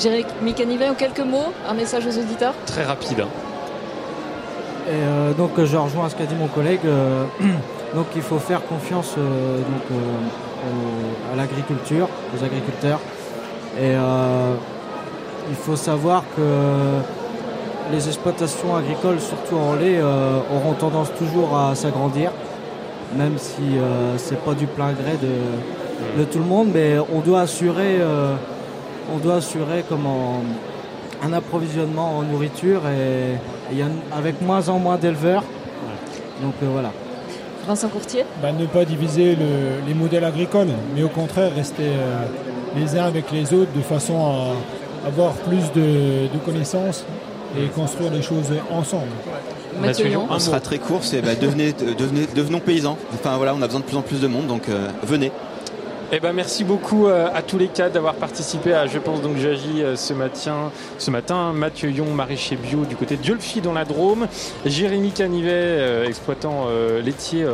Jérémy 0.00 0.54
Canivet, 0.54 0.88
en 0.88 0.94
quelques 0.94 1.20
mots, 1.20 1.52
un 1.68 1.74
message 1.74 2.06
aux 2.06 2.18
auditeurs? 2.18 2.54
Très 2.66 2.84
rapide. 2.84 3.24
Et 4.88 4.94
euh, 4.94 5.32
donc 5.32 5.50
euh, 5.58 5.66
je 5.66 5.76
rejoins 5.76 6.08
ce 6.08 6.16
qu'a 6.16 6.26
dit 6.26 6.34
mon 6.34 6.48
collègue. 6.48 6.80
euh, 6.84 7.24
donc 7.94 8.06
il 8.16 8.22
faut 8.22 8.38
faire 8.38 8.64
confiance 8.66 9.14
à 11.32 11.36
l'agriculture, 11.36 12.08
aux 12.34 12.44
agriculteurs. 12.44 12.98
Et 13.80 13.92
il 15.50 15.56
faut 15.56 15.76
savoir 15.76 16.24
que 16.36 16.42
les 17.92 18.06
exploitations 18.08 18.74
agricoles, 18.76 19.20
surtout 19.20 19.56
en 19.56 19.74
lait, 19.74 20.00
auront 20.00 20.72
tendance 20.72 21.12
toujours 21.18 21.56
à 21.56 21.74
s'agrandir, 21.74 22.30
même 23.16 23.36
si 23.36 23.60
euh, 23.76 24.16
c'est 24.16 24.42
pas 24.42 24.54
du 24.54 24.66
plein 24.66 24.92
gré 24.92 25.18
de, 25.20 26.24
tout 26.24 26.38
le 26.38 26.44
monde, 26.44 26.68
mais 26.72 26.96
on 27.12 27.20
doit 27.20 27.42
assurer, 27.42 27.98
on 29.12 29.18
doit 29.18 29.36
assurer 29.36 29.84
un 31.22 31.32
approvisionnement 31.32 32.18
en 32.18 32.22
nourriture 32.22 32.80
et 32.88 33.36
il 33.70 33.78
y 33.78 33.82
a 33.82 33.86
une- 33.86 34.00
avec 34.16 34.40
moins 34.42 34.68
en 34.68 34.78
moins 34.78 34.96
d'éleveurs. 34.96 35.44
Donc 36.42 36.54
euh, 36.62 36.66
voilà. 36.72 36.90
Vincent 37.66 37.88
Courtier? 37.88 38.24
Bah, 38.42 38.50
ne 38.52 38.66
pas 38.66 38.84
diviser 38.84 39.36
le- 39.36 39.86
les 39.86 39.94
modèles 39.94 40.24
agricoles, 40.24 40.68
mais 40.96 41.02
au 41.04 41.08
contraire 41.08 41.52
rester 41.54 41.84
euh, 41.84 42.24
les 42.76 42.98
uns 42.98 43.04
avec 43.04 43.30
les 43.30 43.52
autres 43.54 43.72
de 43.76 43.82
façon 43.82 44.16
à 44.26 45.06
avoir 45.08 45.32
plus 45.34 45.70
de, 45.72 46.26
de 46.32 46.38
connaissances 46.44 47.04
et 47.56 47.66
construire 47.68 48.10
les 48.12 48.22
choses 48.22 48.46
ensemble. 48.70 49.06
Mathieu 49.80 50.06
Lyon 50.06 50.26
On 50.28 50.38
sera 50.38 50.58
très 50.60 50.78
court, 50.78 51.00
c'est 51.04 51.22
bah, 51.22 51.34
devenez, 51.40 51.72
devenez, 51.72 52.26
devenons 52.34 52.60
paysans. 52.60 52.96
Enfin 53.14 53.36
voilà, 53.36 53.54
on 53.54 53.62
a 53.62 53.66
besoin 53.66 53.80
de 53.80 53.84
plus 53.86 53.96
en 53.96 54.02
plus 54.02 54.20
de 54.20 54.26
monde, 54.26 54.46
donc 54.46 54.68
euh, 54.68 54.88
venez. 55.04 55.30
Eh 56.14 56.20
ben, 56.20 56.34
merci 56.34 56.62
beaucoup 56.62 57.06
euh, 57.06 57.30
à 57.32 57.40
tous 57.40 57.56
les 57.56 57.68
quatre 57.68 57.94
d'avoir 57.94 58.16
participé 58.16 58.74
à 58.74 58.86
Je 58.86 58.98
pense 58.98 59.22
donc 59.22 59.38
j'agis 59.38 59.82
euh, 59.82 59.96
ce 59.96 60.12
matin. 60.12 60.70
Ce 60.98 61.10
matin, 61.10 61.54
Mathieu 61.54 61.88
Yon, 61.90 62.12
maraîcher 62.12 62.56
bio 62.56 62.84
du 62.84 62.96
côté 62.96 63.16
de 63.16 63.22
dans 63.62 63.72
la 63.72 63.86
Drôme, 63.86 64.28
Jérémy 64.66 65.12
Canivet, 65.12 65.50
euh, 65.54 66.06
exploitant 66.06 66.66
laitier 67.02 67.46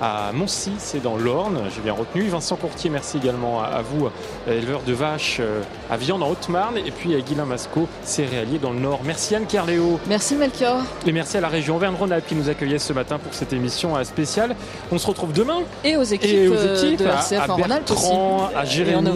à 0.00 0.30
Moncy, 0.32 0.72
c'est 0.78 1.02
dans 1.02 1.16
l'Orne, 1.16 1.60
j'ai 1.74 1.80
bien 1.80 1.92
retenu. 1.92 2.28
Vincent 2.28 2.56
Courtier, 2.56 2.90
merci 2.90 3.16
également 3.18 3.62
à, 3.62 3.80
vous, 3.82 4.06
euh, 4.06 4.58
éleveur 4.58 4.82
de 4.86 4.92
vaches 4.92 5.38
euh, 5.40 5.62
à 5.90 5.96
viande 5.96 6.22
en 6.22 6.28
Haute-Marne, 6.30 6.76
et 6.78 6.90
puis 6.90 7.14
à 7.14 7.20
Guilain 7.20 7.46
Masco, 7.46 7.88
céréalier 8.04 8.58
dans 8.58 8.72
le 8.72 8.78
Nord. 8.78 9.00
Merci 9.04 9.34
Anne 9.34 9.46
Carléo. 9.46 9.98
Merci 10.08 10.34
Melchior. 10.34 10.82
Et 11.06 11.12
merci 11.12 11.38
à 11.38 11.40
la 11.40 11.48
région 11.48 11.76
Auvergne-Rhône-Alpes 11.76 12.26
qui 12.26 12.34
nous 12.34 12.48
accueillait 12.50 12.78
ce 12.78 12.92
matin 12.92 13.18
pour 13.18 13.32
cette 13.34 13.52
émission 13.52 13.96
euh, 13.96 14.04
spéciale. 14.04 14.54
On 14.92 14.98
se 14.98 15.06
retrouve 15.06 15.32
demain 15.32 15.60
Et 15.84 15.96
aux 15.96 16.02
équipes, 16.02 16.30
et 16.30 16.48
aux 16.48 16.54
équipes 16.54 16.98
de 17.00 17.06
à- 17.06 17.14
RCF 17.14 17.48
à, 17.48 17.52
en. 17.52 17.56
Bertrand, 17.56 18.50
à 18.54 18.64
Jérémy, 18.64 19.10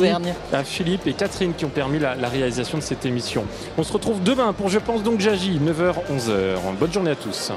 à 0.53 0.65
Philippe 0.65 1.07
et 1.07 1.13
Catherine 1.13 1.53
qui 1.55 1.65
ont 1.65 1.69
permis 1.71 1.99
la, 1.99 2.15
la 2.15 2.29
réalisation 2.29 2.79
de 2.79 2.83
cette 2.83 3.05
émission. 3.05 3.45
On 3.77 3.83
se 3.83 3.93
retrouve 3.93 4.23
demain 4.23 4.53
pour 4.53 4.69
Je 4.69 4.79
pense 4.79 5.03
donc 5.03 5.21
j'agis, 5.21 5.59
9h, 5.59 5.95
11h. 6.11 6.77
Bonne 6.79 6.93
journée 6.93 7.11
à 7.11 7.17
tous. 7.17 7.53